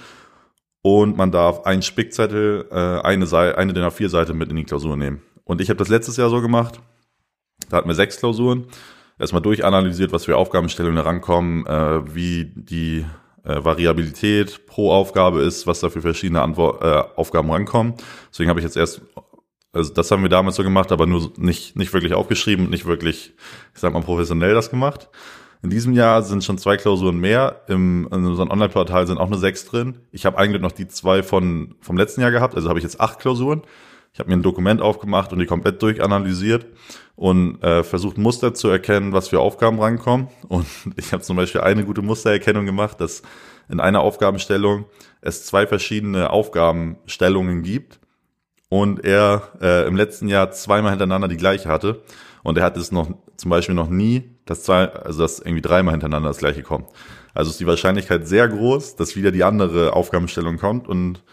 Und 0.81 1.17
man 1.17 1.31
darf 1.31 1.65
einen 1.65 1.81
Spickzettel, 1.81 2.67
äh, 2.71 3.05
eine, 3.05 3.25
Seite, 3.25 3.57
eine 3.57 3.73
der 3.73 3.91
vier 3.91 4.09
Seiten 4.09 4.37
mit 4.37 4.49
in 4.49 4.55
die 4.55 4.63
Klausur 4.63 4.95
nehmen. 4.95 5.21
Und 5.43 5.61
ich 5.61 5.69
habe 5.69 5.77
das 5.77 5.89
letztes 5.89 6.17
Jahr 6.17 6.29
so 6.29 6.41
gemacht. 6.41 6.79
Da 7.69 7.77
hatten 7.77 7.89
wir 7.89 7.95
sechs 7.95 8.17
Klausuren. 8.17 8.67
Erstmal 9.17 9.41
durchanalysiert, 9.41 10.13
was 10.13 10.25
für 10.25 10.37
Aufgabenstellungen 10.37 10.97
herankommen, 10.97 11.65
äh, 11.65 12.15
wie 12.15 12.45
die 12.55 13.05
äh, 13.43 13.63
Variabilität 13.63 14.65
pro 14.65 14.91
Aufgabe 14.91 15.41
ist, 15.41 15.67
was 15.67 15.81
da 15.81 15.89
für 15.89 16.01
verschiedene 16.01 16.41
Antwort, 16.41 16.81
äh, 16.81 17.03
Aufgaben 17.19 17.51
rankommen. 17.51 17.95
Deswegen 18.31 18.49
habe 18.49 18.59
ich 18.59 18.63
jetzt 18.63 18.77
erst, 18.77 19.01
also 19.73 19.93
das 19.93 20.09
haben 20.11 20.21
wir 20.21 20.29
damals 20.29 20.55
so 20.55 20.63
gemacht, 20.63 20.91
aber 20.91 21.05
nur 21.05 21.31
nicht, 21.37 21.75
nicht 21.75 21.93
wirklich 21.93 22.13
aufgeschrieben, 22.13 22.69
nicht 22.69 22.85
wirklich, 22.85 23.33
ich 23.73 23.79
sag 23.79 23.91
mal, 23.93 24.01
professionell 24.01 24.53
das 24.53 24.69
gemacht. 24.69 25.09
In 25.61 25.69
diesem 25.69 25.91
Jahr 25.91 26.21
sind 26.23 26.43
schon 26.43 26.57
zwei 26.57 26.77
Klausuren 26.77 27.19
mehr. 27.19 27.63
Im, 27.67 28.07
in 28.11 28.25
unserem 28.25 28.49
Online-Portal 28.49 29.07
sind 29.07 29.17
auch 29.17 29.29
nur 29.29 29.39
sechs 29.39 29.65
drin. 29.65 29.99
Ich 30.11 30.25
habe 30.25 30.37
eigentlich 30.37 30.61
noch 30.61 30.71
die 30.71 30.87
zwei 30.87 31.21
von, 31.21 31.75
vom 31.81 31.97
letzten 31.97 32.21
Jahr 32.21 32.31
gehabt, 32.31 32.55
also 32.55 32.69
habe 32.69 32.79
ich 32.79 32.83
jetzt 32.83 33.01
acht 33.01 33.19
Klausuren. 33.19 33.63
Ich 34.13 34.19
habe 34.19 34.29
mir 34.29 34.37
ein 34.37 34.43
Dokument 34.43 34.81
aufgemacht 34.81 35.33
und 35.33 35.39
die 35.39 35.45
komplett 35.45 35.81
durchanalysiert 35.81 36.65
und 37.15 37.61
äh, 37.61 37.83
versucht 37.83 38.17
Muster 38.17 38.53
zu 38.53 38.69
erkennen, 38.69 39.11
was 39.11 39.27
für 39.27 39.39
Aufgaben 39.39 39.79
rankommen. 39.79 40.29
Und 40.47 40.65
ich 40.95 41.13
habe 41.13 41.21
zum 41.21 41.35
Beispiel 41.35 41.61
eine 41.61 41.85
gute 41.85 42.01
Mustererkennung 42.01 42.65
gemacht, 42.65 42.99
dass 43.01 43.21
in 43.69 43.79
einer 43.79 43.99
Aufgabenstellung 43.99 44.85
es 45.21 45.45
zwei 45.45 45.67
verschiedene 45.67 46.31
Aufgabenstellungen 46.31 47.61
gibt 47.61 47.99
und 48.69 49.03
er 49.05 49.49
äh, 49.61 49.87
im 49.87 49.95
letzten 49.95 50.27
Jahr 50.27 50.51
zweimal 50.51 50.91
hintereinander 50.91 51.27
die 51.27 51.37
gleiche 51.37 51.69
hatte. 51.69 52.01
Und 52.41 52.57
er 52.57 52.63
hat 52.63 52.77
es 52.77 52.91
noch 52.91 53.11
zum 53.37 53.49
Beispiel 53.49 53.75
noch 53.75 53.89
nie, 53.89 54.35
dass 54.49 54.63
zwei, 54.63 54.89
also 54.89 55.21
dass 55.21 55.39
irgendwie 55.39 55.61
dreimal 55.61 55.93
hintereinander 55.93 56.29
das 56.29 56.39
gleiche 56.39 56.63
kommt. 56.63 56.87
Also 57.33 57.51
ist 57.51 57.59
die 57.59 57.67
Wahrscheinlichkeit 57.67 58.27
sehr 58.27 58.47
groß, 58.47 58.95
dass 58.95 59.15
wieder 59.15 59.31
die 59.31 59.43
andere 59.43 59.93
Aufgabenstellung 59.93 60.57
kommt 60.57 60.87
und 60.87 61.23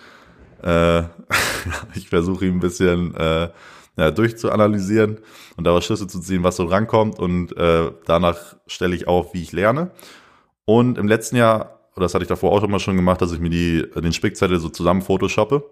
äh, 0.62 1.02
ich 1.94 2.08
versuche 2.08 2.46
ihm 2.46 2.56
ein 2.56 2.60
bisschen 2.60 3.14
äh, 3.14 3.48
ja, 3.96 4.10
durchzuanalysieren 4.10 5.18
und 5.56 5.64
daraus 5.64 5.86
Schlüsse 5.86 6.06
zu 6.06 6.20
ziehen, 6.20 6.44
was 6.44 6.56
so 6.56 6.64
rankommt 6.64 7.18
und 7.18 7.56
äh, 7.56 7.90
danach 8.04 8.56
stelle 8.66 8.94
ich 8.94 9.08
auf, 9.08 9.32
wie 9.32 9.42
ich 9.42 9.52
lerne. 9.52 9.90
Und 10.66 10.98
im 10.98 11.08
letzten 11.08 11.36
Jahr, 11.36 11.80
das 11.96 12.12
hatte 12.12 12.24
ich 12.24 12.28
davor 12.28 12.52
auch 12.52 12.62
immer 12.62 12.78
schon 12.78 12.96
gemacht, 12.96 13.22
dass 13.22 13.32
ich 13.32 13.40
mir 13.40 13.50
die, 13.50 13.86
den 13.94 14.12
Spickzettel 14.12 14.60
so 14.60 14.68
zusammen 14.68 15.00
photoshoppe. 15.00 15.64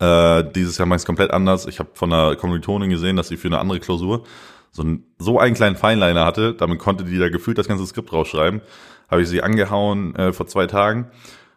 Äh, 0.00 0.50
dieses 0.52 0.78
Jahr 0.78 0.86
mache 0.86 0.96
ich 0.96 1.02
es 1.02 1.06
komplett 1.06 1.30
anders. 1.30 1.66
Ich 1.66 1.78
habe 1.78 1.90
von 1.94 2.12
einer 2.12 2.34
Kommilitonin 2.34 2.90
gesehen, 2.90 3.16
dass 3.16 3.28
sie 3.28 3.36
für 3.36 3.48
eine 3.48 3.60
andere 3.60 3.78
Klausur 3.78 4.24
so, 4.72 4.82
ein, 4.82 5.04
so 5.18 5.38
einen 5.38 5.54
kleinen 5.54 5.76
Feinliner 5.76 6.24
hatte. 6.24 6.54
Damit 6.54 6.78
konnte 6.78 7.04
die 7.04 7.18
da 7.18 7.28
gefühlt 7.28 7.58
das 7.58 7.68
ganze 7.68 7.86
Skript 7.86 8.12
rausschreiben. 8.12 8.62
Habe 9.08 9.22
ich 9.22 9.28
sie 9.28 9.42
angehauen 9.42 10.16
äh, 10.16 10.32
vor 10.32 10.46
zwei 10.46 10.66
Tagen. 10.66 11.10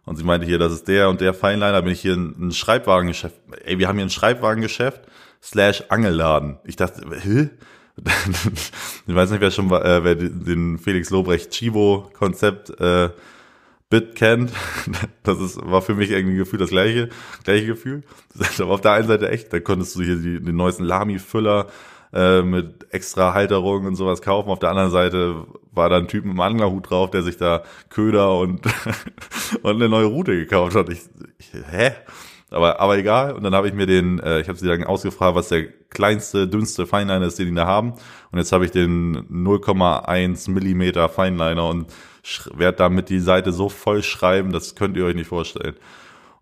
Und 0.06 0.18
sie 0.18 0.24
meinte 0.24 0.46
hier, 0.46 0.60
das 0.60 0.74
ist 0.74 0.88
der 0.88 1.10
und 1.10 1.22
der 1.22 1.34
Feinliner. 1.34 1.82
Bin 1.82 1.94
ich 1.94 2.02
hier 2.02 2.14
ein, 2.14 2.48
ein 2.48 2.52
Schreibwarengeschäft. 2.52 3.36
Ey, 3.64 3.80
wir 3.80 3.88
haben 3.88 3.96
hier 3.96 4.06
ein 4.06 4.12
Schreibwarengeschäft 4.12 5.02
slash 5.42 5.86
Angelladen. 5.90 6.60
Ich 6.66 6.76
dachte, 6.76 7.02
hä? 7.22 7.50
ich 9.08 9.16
weiß 9.16 9.32
nicht, 9.32 9.40
wer 9.40 9.52
schon 9.52 9.72
äh, 9.72 10.04
wer 10.04 10.16
den 10.16 10.78
Felix 10.78 11.10
Lobrecht 11.12 11.52
Chivo 11.52 12.10
Konzept 12.14 12.70
äh, 12.82 13.10
Bit 13.90 14.16
kennt. 14.16 14.52
Das 15.24 15.40
ist, 15.40 15.58
war 15.64 15.82
für 15.82 15.96
mich 15.96 16.12
irgendwie 16.12 16.38
gefühlt 16.38 16.62
das 16.62 16.70
gleiche, 16.70 17.10
gleiche 17.44 17.66
Gefühl. 17.66 18.04
Aber 18.60 18.70
auf 18.74 18.82
der 18.82 18.92
einen 18.92 19.08
Seite 19.08 19.30
echt, 19.30 19.52
da 19.52 19.60
konntest 19.60 19.96
du 19.96 20.04
hier 20.04 20.18
die, 20.18 20.40
den 20.40 20.56
neuesten 20.56 20.84
Lami-Füller 20.84 21.68
äh, 22.16 22.42
mit 22.42 22.88
extra 22.92 23.34
Halterung 23.34 23.86
und 23.86 23.96
sowas 23.96 24.22
kaufen. 24.22 24.50
Auf 24.50 24.60
der 24.60 24.70
anderen 24.70 24.90
Seite 24.90 25.46
war 25.72 25.90
da 25.90 25.98
ein 25.98 26.08
Typ 26.08 26.24
mit 26.24 26.32
einem 26.32 26.40
Anglerhut 26.40 26.90
drauf, 26.90 27.12
der 27.12 27.24
sich 27.24 27.38
da 27.38 27.64
Köder 27.90 28.38
und, 28.40 28.62
und 29.62 29.76
eine 29.76 29.90
neue 29.90 30.06
Route 30.06 30.36
gekauft 30.36 30.76
hat. 30.76 30.90
Ich, 30.90 31.02
ich 31.38 31.52
hä? 31.54 31.92
Aber, 32.52 32.80
aber 32.80 32.98
egal. 32.98 33.34
Und 33.34 33.44
dann 33.44 33.54
habe 33.54 33.68
ich 33.68 33.74
mir 33.74 33.86
den, 33.86 34.20
äh, 34.20 34.40
ich 34.40 34.48
habe 34.48 34.58
sie 34.58 34.68
dann 34.68 34.86
ausgefragt, 34.86 35.36
was 35.36 35.50
der 35.50 35.66
kleinste, 35.90 36.48
dünnste 36.48 36.88
Feinliner 36.88 37.26
ist, 37.26 37.38
den 37.38 37.50
die 37.50 37.56
da 37.56 37.68
haben. 37.68 37.94
Und 38.32 38.40
jetzt 38.40 38.54
habe 38.54 38.64
ich 38.64 38.72
den 38.72 39.28
0,1 39.30 40.50
Millimeter 40.52 41.10
Feinliner 41.10 41.68
und 41.68 41.88
werde 42.54 42.78
damit 42.78 43.10
die 43.10 43.20
Seite 43.20 43.52
so 43.52 43.70
voll 43.70 44.04
schreiben, 44.04 44.52
das 44.52 44.76
könnt 44.76 44.96
ihr 44.98 45.06
euch 45.06 45.16
nicht 45.16 45.28
vorstellen. 45.28 45.76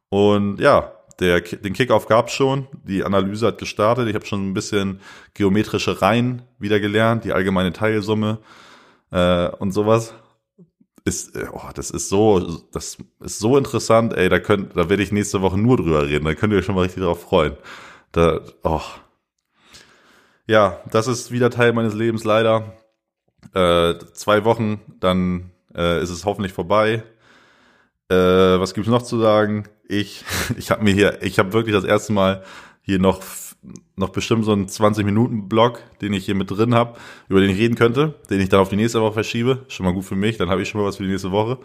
Und 0.09 0.59
ja, 0.59 0.91
der, 1.23 1.41
den 1.41 1.73
Kickoff 1.73 2.07
gab 2.07 2.29
schon, 2.29 2.67
die 2.83 3.03
Analyse 3.03 3.47
hat 3.47 3.57
gestartet, 3.57 4.07
ich 4.07 4.15
habe 4.15 4.25
schon 4.25 4.49
ein 4.49 4.53
bisschen 4.53 4.99
geometrische 5.33 6.01
Reihen 6.01 6.43
wieder 6.59 6.79
gelernt, 6.79 7.23
die 7.23 7.33
allgemeine 7.33 7.73
Teilsumme 7.73 8.39
äh, 9.11 9.47
und 9.47 9.71
sowas 9.71 10.13
ist, 11.05 11.35
äh, 11.35 11.47
oh, 11.51 11.69
das 11.73 11.89
ist 11.89 12.09
so, 12.09 12.61
das 12.71 12.97
ist 13.21 13.39
so 13.39 13.57
interessant, 13.57 14.13
ey, 14.13 14.29
da 14.29 14.39
könnt, 14.39 14.75
da 14.75 14.89
werde 14.89 15.03
ich 15.03 15.11
nächste 15.11 15.41
Woche 15.41 15.57
nur 15.57 15.77
drüber 15.77 16.07
reden, 16.07 16.25
da 16.25 16.33
könnt 16.35 16.53
ihr 16.53 16.59
euch 16.59 16.65
schon 16.65 16.75
mal 16.75 16.81
richtig 16.81 17.03
drauf 17.03 17.21
freuen. 17.21 17.55
Da, 18.11 18.41
oh. 18.63 18.81
Ja, 20.45 20.81
das 20.91 21.07
ist 21.07 21.31
wieder 21.31 21.49
Teil 21.49 21.73
meines 21.73 21.93
Lebens 21.93 22.23
leider. 22.23 22.73
Äh, 23.53 23.95
zwei 24.13 24.45
Wochen, 24.45 24.81
dann 24.99 25.51
äh, 25.75 26.01
ist 26.01 26.09
es 26.09 26.25
hoffentlich 26.25 26.53
vorbei. 26.53 27.03
Äh, 28.09 28.15
was 28.15 28.73
gibt's 28.73 28.89
noch 28.89 29.01
zu 29.03 29.19
sagen? 29.19 29.67
Ich, 29.87 30.23
ich 30.57 30.71
habe 30.71 30.83
mir 30.83 30.93
hier, 30.93 31.21
ich 31.21 31.39
habe 31.39 31.53
wirklich 31.53 31.75
das 31.75 31.83
erste 31.83 32.13
Mal 32.13 32.43
hier 32.81 32.99
noch 32.99 33.21
noch 33.95 34.09
bestimmt 34.09 34.45
so 34.45 34.51
einen 34.51 34.67
20-Minuten-Blog, 34.67 35.79
den 36.01 36.13
ich 36.13 36.25
hier 36.25 36.35
mit 36.35 36.51
drin 36.51 36.75
habe, 36.75 36.97
über 37.29 37.39
den 37.39 37.49
ich 37.49 37.57
reden 37.57 37.75
könnte, 37.75 38.15
den 38.29 38.41
ich 38.41 38.49
dann 38.49 38.59
auf 38.59 38.69
die 38.69 38.75
nächste 38.75 39.01
Woche 39.01 39.13
verschiebe. 39.13 39.65
Schon 39.67 39.85
mal 39.85 39.93
gut 39.93 40.03
für 40.05 40.15
mich, 40.15 40.37
dann 40.37 40.49
habe 40.49 40.61
ich 40.61 40.69
schon 40.69 40.81
mal 40.81 40.87
was 40.87 40.97
für 40.97 41.03
die 41.03 41.09
nächste 41.09 41.31
Woche. 41.31 41.59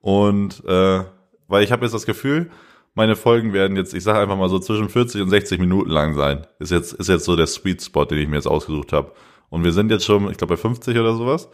Und 0.00 0.64
äh, 0.64 1.04
weil 1.48 1.64
ich 1.64 1.72
habe 1.72 1.84
jetzt 1.84 1.92
das 1.92 2.06
Gefühl, 2.06 2.50
meine 2.94 3.16
Folgen 3.16 3.52
werden 3.52 3.76
jetzt, 3.76 3.94
ich 3.94 4.02
sage 4.02 4.18
einfach 4.18 4.36
mal 4.36 4.48
so 4.48 4.58
zwischen 4.58 4.88
40 4.88 5.22
und 5.22 5.30
60 5.30 5.60
Minuten 5.60 5.90
lang 5.90 6.14
sein. 6.14 6.46
Ist 6.58 6.70
jetzt, 6.70 6.92
ist 6.94 7.08
jetzt 7.08 7.24
so 7.24 7.36
der 7.36 7.46
Sweet 7.46 7.82
Spot, 7.82 8.04
den 8.04 8.18
ich 8.18 8.28
mir 8.28 8.36
jetzt 8.36 8.46
ausgesucht 8.46 8.92
habe. 8.92 9.12
Und 9.48 9.64
wir 9.64 9.72
sind 9.72 9.90
jetzt 9.90 10.04
schon, 10.04 10.30
ich 10.30 10.38
glaube, 10.38 10.54
bei 10.54 10.60
50 10.60 10.96
oder 10.98 11.14
sowas. 11.14 11.48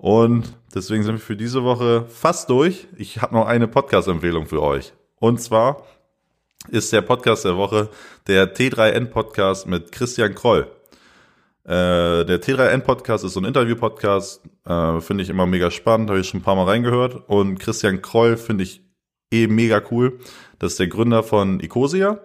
Und 0.00 0.56
deswegen 0.74 1.02
sind 1.02 1.16
wir 1.16 1.20
für 1.20 1.36
diese 1.36 1.62
Woche 1.62 2.06
fast 2.08 2.48
durch. 2.48 2.88
Ich 2.96 3.20
habe 3.20 3.34
noch 3.34 3.46
eine 3.46 3.68
Podcast-Empfehlung 3.68 4.46
für 4.46 4.62
euch. 4.62 4.94
Und 5.16 5.42
zwar 5.42 5.84
ist 6.70 6.90
der 6.94 7.02
Podcast 7.02 7.44
der 7.44 7.58
Woche 7.58 7.90
der 8.26 8.54
T3N 8.54 9.06
Podcast 9.06 9.66
mit 9.66 9.92
Christian 9.92 10.34
Kroll. 10.34 10.70
Äh, 11.64 12.24
der 12.24 12.40
T3N 12.40 12.80
Podcast 12.80 13.24
ist 13.24 13.34
so 13.34 13.40
ein 13.40 13.44
Interview-Podcast, 13.44 14.40
äh, 14.64 15.00
finde 15.02 15.22
ich 15.22 15.28
immer 15.28 15.44
mega 15.44 15.70
spannend, 15.70 16.08
habe 16.08 16.20
ich 16.20 16.28
schon 16.28 16.40
ein 16.40 16.44
paar 16.44 16.56
Mal 16.56 16.64
reingehört. 16.64 17.28
Und 17.28 17.58
Christian 17.58 18.00
Kroll 18.00 18.38
finde 18.38 18.64
ich 18.64 18.80
eh 19.30 19.48
mega 19.48 19.82
cool. 19.90 20.18
Das 20.58 20.72
ist 20.72 20.80
der 20.80 20.86
Gründer 20.86 21.22
von 21.22 21.60
Ecosia. 21.60 22.20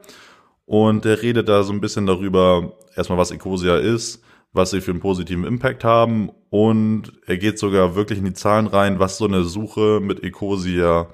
Und 0.65 1.03
der 1.03 1.21
redet 1.21 1.49
da 1.49 1.61
so 1.63 1.73
ein 1.73 1.81
bisschen 1.81 2.05
darüber, 2.05 2.71
erstmal 2.95 3.17
was 3.17 3.31
Ecosia 3.31 3.75
ist, 3.75 4.23
was 4.55 4.71
sie 4.71 4.81
für 4.81 4.91
einen 4.91 4.99
positiven 4.99 5.43
Impact 5.43 5.83
haben. 5.83 6.29
Und 6.49 7.13
er 7.25 7.37
geht 7.37 7.59
sogar 7.59 7.95
wirklich 7.95 8.19
in 8.19 8.25
die 8.25 8.33
Zahlen 8.33 8.67
rein, 8.67 8.99
was 8.99 9.17
so 9.17 9.25
eine 9.25 9.43
Suche 9.43 9.99
mit 10.01 10.23
Ecosia 10.23 11.07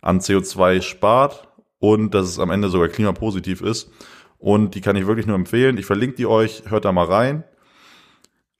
an 0.00 0.20
CO2 0.20 0.82
spart 0.82 1.48
und 1.78 2.14
dass 2.14 2.28
es 2.28 2.38
am 2.38 2.50
Ende 2.50 2.68
sogar 2.68 2.88
klimapositiv 2.88 3.60
ist. 3.62 3.90
Und 4.38 4.74
die 4.74 4.80
kann 4.80 4.96
ich 4.96 5.06
wirklich 5.06 5.26
nur 5.26 5.36
empfehlen. 5.36 5.78
Ich 5.78 5.86
verlinke 5.86 6.16
die 6.16 6.26
euch, 6.26 6.64
hört 6.68 6.84
da 6.84 6.92
mal 6.92 7.06
rein. 7.06 7.44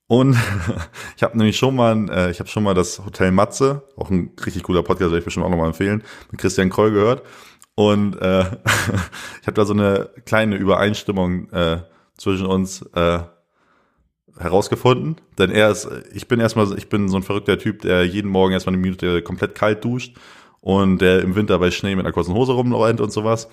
Und 0.09 0.37
ich 1.17 1.23
habe 1.23 1.37
nämlich 1.37 1.57
schon 1.57 1.77
mal, 1.77 2.09
äh, 2.11 2.31
ich 2.31 2.39
habe 2.39 2.49
schon 2.49 2.63
mal 2.63 2.75
das 2.75 3.05
Hotel 3.05 3.33
Matze, 3.33 3.83
auch 3.97 4.11
ein 4.11 4.33
richtig 4.45 4.63
cooler 4.63 4.83
Podcast, 4.83 5.11
werde 5.11 5.19
ich 5.19 5.25
bestimmt 5.25 5.47
auch 5.47 5.51
nochmal 5.51 5.69
empfehlen, 5.69 6.03
mit 6.31 6.41
Christian 6.41 6.71
Kroll 6.71 6.93
gehört. 6.93 7.23
Und 7.75 8.17
äh, 8.17 8.41
ich 9.41 9.47
habe 9.47 9.55
da 9.55 9.65
so 9.65 9.75
eine 9.75 10.11
kleine 10.25 10.57
Übereinstimmung 10.57 11.51
äh, 11.51 11.83
zwischen 12.17 12.47
uns 12.47 12.83
äh, 12.95 13.21
herausgefunden. 14.39 15.17
Denn 15.39 15.51
er 15.51 15.71
ist, 15.71 15.89
ich 16.13 16.29
bin 16.29 16.41
erstmal, 16.41 16.77
ich 16.77 16.89
bin 16.89 17.09
so 17.09 17.17
ein 17.17 17.23
verrückter 17.23 17.59
Typ, 17.59 17.83
der 17.83 18.05
jeden 18.05 18.31
Morgen 18.31 18.53
erstmal 18.53 18.75
eine 18.75 18.83
Minute 18.83 19.23
komplett 19.23 19.55
kalt 19.55 19.85
duscht 19.85 20.17
und 20.61 21.01
der 21.01 21.23
im 21.23 21.35
Winter 21.35 21.59
bei 21.59 21.71
Schnee 21.71 21.95
mit 21.95 22.05
einer 22.05 22.13
kurzen 22.13 22.35
Hose 22.35 22.53
rumrennt 22.53 23.01
und 23.01 23.13
sowas. 23.13 23.49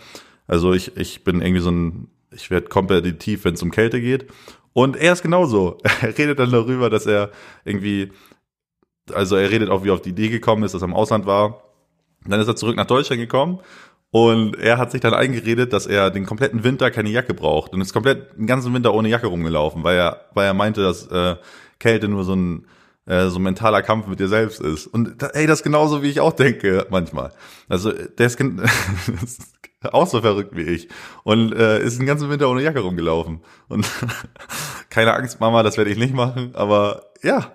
Also 0.48 0.74
ich, 0.74 0.98
ich 0.98 1.24
bin 1.24 1.42
irgendwie 1.42 1.62
so 1.62 1.72
ein, 1.72 2.08
ich 2.32 2.50
werde 2.50 2.68
kompetitiv, 2.68 3.46
wenn 3.46 3.54
es 3.54 3.64
um 3.64 3.72
Kälte 3.72 4.02
geht. 4.02 4.28
Und 4.74 4.96
er 4.96 5.14
ist 5.14 5.22
genauso. 5.22 5.78
Er 6.02 6.18
redet 6.18 6.40
dann 6.40 6.52
darüber, 6.52 6.90
dass 6.90 7.06
er 7.06 7.30
irgendwie, 7.64 8.12
also 9.14 9.36
er 9.36 9.52
redet 9.52 9.70
auch, 9.70 9.84
wie 9.84 9.90
er 9.90 9.94
auf 9.94 10.02
die 10.02 10.10
Idee 10.10 10.30
gekommen 10.30 10.64
ist, 10.64 10.74
dass 10.74 10.82
er 10.82 10.88
im 10.88 10.94
Ausland 10.94 11.26
war. 11.26 11.64
Dann 12.26 12.40
ist 12.40 12.48
er 12.48 12.56
zurück 12.56 12.76
nach 12.76 12.88
Deutschland 12.88 13.22
gekommen 13.22 13.60
und 14.14 14.56
er 14.60 14.78
hat 14.78 14.92
sich 14.92 15.02
dann 15.02 15.16
eingeredet, 15.16 15.74
dass 15.74 15.88
er 15.88 16.12
den 16.12 16.28
kompletten 16.28 16.64
Winter 16.64 16.92
keine 16.92 17.10
Jacke 17.10 17.34
braucht 17.34 17.74
und 17.74 17.82
ist 17.82 17.94
komplett 17.94 18.38
den 18.38 18.46
ganzen 18.46 18.72
Winter 18.72 18.94
ohne 18.94 19.10
Jacke 19.10 19.26
rumgelaufen, 19.26 19.84
weil 19.84 19.98
er, 19.98 20.22
weil 20.36 20.46
er 20.46 20.54
meinte, 20.54 20.84
dass 20.84 21.08
äh, 21.08 21.36
Kälte 21.80 22.08
nur 22.08 22.24
so 22.24 22.36
ein 22.36 22.68
äh, 23.08 23.30
so 23.30 23.40
ein 23.40 23.42
mentaler 23.42 23.82
Kampf 23.82 24.06
mit 24.06 24.20
dir 24.20 24.28
selbst 24.28 24.62
ist. 24.62 24.86
Und 24.86 25.24
ey, 25.34 25.48
das 25.48 25.60
ist 25.60 25.64
genauso, 25.64 26.04
wie 26.04 26.12
ich 26.12 26.20
auch 26.20 26.34
denke 26.34 26.86
manchmal. 26.92 27.32
Also 27.68 27.92
der 27.92 28.28
ist, 28.28 28.40
ist 29.24 29.42
auch 29.82 30.06
so 30.06 30.22
verrückt 30.22 30.56
wie 30.56 30.62
ich 30.62 30.90
und 31.24 31.52
äh, 31.52 31.82
ist 31.82 31.98
den 31.98 32.06
ganzen 32.06 32.30
Winter 32.30 32.52
ohne 32.52 32.62
Jacke 32.62 32.82
rumgelaufen. 32.82 33.42
Und 33.68 33.90
keine 34.92 35.16
Angst, 35.16 35.40
Mama, 35.40 35.64
das 35.64 35.76
werde 35.78 35.90
ich 35.90 35.98
nicht 35.98 36.14
machen. 36.14 36.52
Aber 36.54 37.08
ja, 37.24 37.52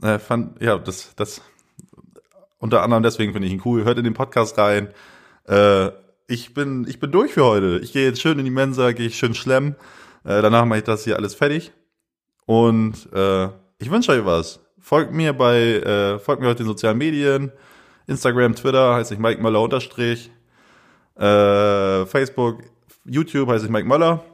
äh, 0.00 0.18
fand 0.18 0.62
ja 0.62 0.78
das 0.78 1.14
das 1.14 1.42
unter 2.58 2.82
anderem 2.82 3.02
deswegen 3.02 3.34
finde 3.34 3.48
ich 3.48 3.52
ihn 3.52 3.62
cool. 3.66 3.84
Hört 3.84 3.98
in 3.98 4.04
den 4.04 4.14
Podcast 4.14 4.56
rein. 4.56 4.88
Äh, 5.46 5.90
ich 6.26 6.54
bin 6.54 6.86
ich 6.88 7.00
bin 7.00 7.12
durch 7.12 7.34
für 7.34 7.44
heute. 7.44 7.80
Ich 7.82 7.92
gehe 7.92 8.06
jetzt 8.06 8.20
schön 8.20 8.38
in 8.38 8.44
die 8.44 8.50
Mensa, 8.50 8.92
gehe 8.92 9.06
ich 9.06 9.16
schön 9.16 9.34
schlemmen. 9.34 9.76
Äh, 10.24 10.40
danach 10.42 10.64
mache 10.64 10.78
ich 10.78 10.84
das 10.84 11.04
hier 11.04 11.16
alles 11.16 11.34
fertig 11.34 11.72
und 12.46 12.94
äh, 13.12 13.48
ich 13.78 13.90
wünsche 13.90 14.12
euch 14.12 14.24
was. 14.24 14.60
Folgt 14.78 15.12
mir 15.12 15.32
bei, 15.32 15.56
äh, 15.56 16.18
folgt 16.18 16.42
mir 16.42 16.50
auf 16.50 16.56
den 16.56 16.66
sozialen 16.66 16.98
Medien. 16.98 17.52
Instagram, 18.06 18.54
Twitter 18.54 18.94
heiße 18.94 19.14
ich 19.14 19.20
Mike 19.20 19.42
Möller 19.42 19.60
unterstrich. 19.62 20.30
Äh, 21.16 22.06
Facebook, 22.06 22.62
YouTube 23.04 23.48
heiße 23.48 23.66
ich 23.66 23.70
Mike 23.70 23.86
Möller. 23.86 24.24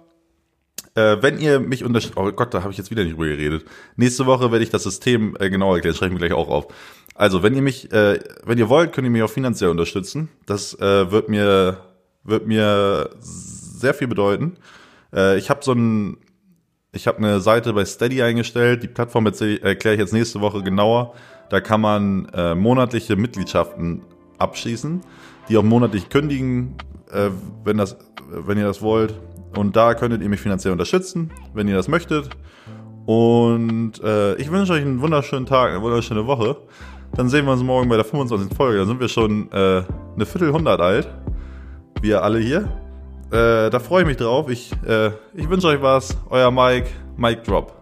Äh, 0.94 1.18
wenn 1.20 1.38
ihr 1.38 1.60
mich 1.60 1.84
unterstützt, 1.84 2.16
oh 2.16 2.30
Gott, 2.32 2.52
da 2.52 2.62
habe 2.62 2.72
ich 2.72 2.78
jetzt 2.78 2.90
wieder 2.90 3.04
nicht 3.04 3.14
drüber 3.14 3.28
geredet. 3.28 3.64
Nächste 3.96 4.26
Woche 4.26 4.50
werde 4.50 4.64
ich 4.64 4.70
das 4.70 4.82
System 4.82 5.36
äh, 5.38 5.48
genauer 5.50 5.76
erklären, 5.76 5.94
schreibe 5.94 6.14
ich 6.14 6.20
mir 6.20 6.28
gleich 6.28 6.38
auch 6.38 6.48
auf. 6.48 6.68
Also, 7.14 7.42
wenn 7.42 7.54
ihr 7.54 7.62
mich, 7.62 7.92
äh, 7.92 8.18
wenn 8.44 8.58
ihr 8.58 8.68
wollt, 8.68 8.92
könnt 8.92 9.06
ihr 9.06 9.10
mich 9.10 9.22
auch 9.22 9.30
finanziell 9.30 9.70
unterstützen. 9.70 10.28
Das 10.46 10.74
äh, 10.80 11.10
wird 11.10 11.28
mir, 11.28 11.78
wird 12.24 12.46
mir 12.46 13.10
sehr 13.20 13.94
viel 13.94 14.08
bedeuten. 14.08 14.56
Äh, 15.14 15.38
ich 15.38 15.50
habe 15.50 15.62
so 15.62 15.72
ein 15.72 16.16
ich 16.92 17.06
habe 17.06 17.18
eine 17.18 17.40
Seite 17.40 17.72
bei 17.72 17.84
Steady 17.84 18.22
eingestellt. 18.22 18.82
Die 18.82 18.88
Plattform 18.88 19.26
erkläre 19.26 19.94
ich 19.94 20.00
jetzt 20.00 20.12
nächste 20.12 20.40
Woche 20.40 20.62
genauer. 20.62 21.14
Da 21.48 21.60
kann 21.60 21.80
man 21.80 22.28
äh, 22.34 22.54
monatliche 22.54 23.16
Mitgliedschaften 23.16 24.02
abschließen, 24.38 25.00
die 25.48 25.56
auch 25.56 25.62
monatlich 25.62 26.08
kündigen, 26.08 26.74
äh, 27.12 27.30
wenn, 27.64 27.76
das, 27.76 27.96
wenn 28.28 28.58
ihr 28.58 28.64
das 28.64 28.82
wollt. 28.82 29.14
Und 29.56 29.76
da 29.76 29.94
könntet 29.94 30.22
ihr 30.22 30.28
mich 30.28 30.40
finanziell 30.40 30.72
unterstützen, 30.72 31.30
wenn 31.54 31.68
ihr 31.68 31.76
das 31.76 31.88
möchtet. 31.88 32.30
Und 33.06 34.02
äh, 34.02 34.34
ich 34.36 34.50
wünsche 34.50 34.72
euch 34.72 34.82
einen 34.82 35.00
wunderschönen 35.00 35.46
Tag, 35.46 35.70
eine 35.70 35.82
wunderschöne 35.82 36.26
Woche. 36.26 36.56
Dann 37.14 37.28
sehen 37.28 37.44
wir 37.44 37.52
uns 37.52 37.62
morgen 37.62 37.88
bei 37.88 37.96
der 37.96 38.04
25. 38.04 38.56
Folge. 38.56 38.78
Dann 38.78 38.86
sind 38.86 39.00
wir 39.00 39.08
schon 39.08 39.50
äh, 39.50 39.82
eine 40.14 40.26
Viertelhundert 40.26 40.80
alt. 40.80 41.08
Wir 42.00 42.22
alle 42.22 42.38
hier. 42.38 42.68
Äh, 43.30 43.70
da 43.70 43.78
freue 43.80 44.02
ich 44.02 44.08
mich 44.08 44.16
drauf. 44.16 44.48
Ich, 44.48 44.72
äh, 44.86 45.10
ich 45.34 45.48
wünsche 45.48 45.66
euch 45.66 45.82
was. 45.82 46.16
Euer 46.28 46.50
Mike, 46.50 46.88
Mike 47.16 47.42
Drop. 47.42 47.79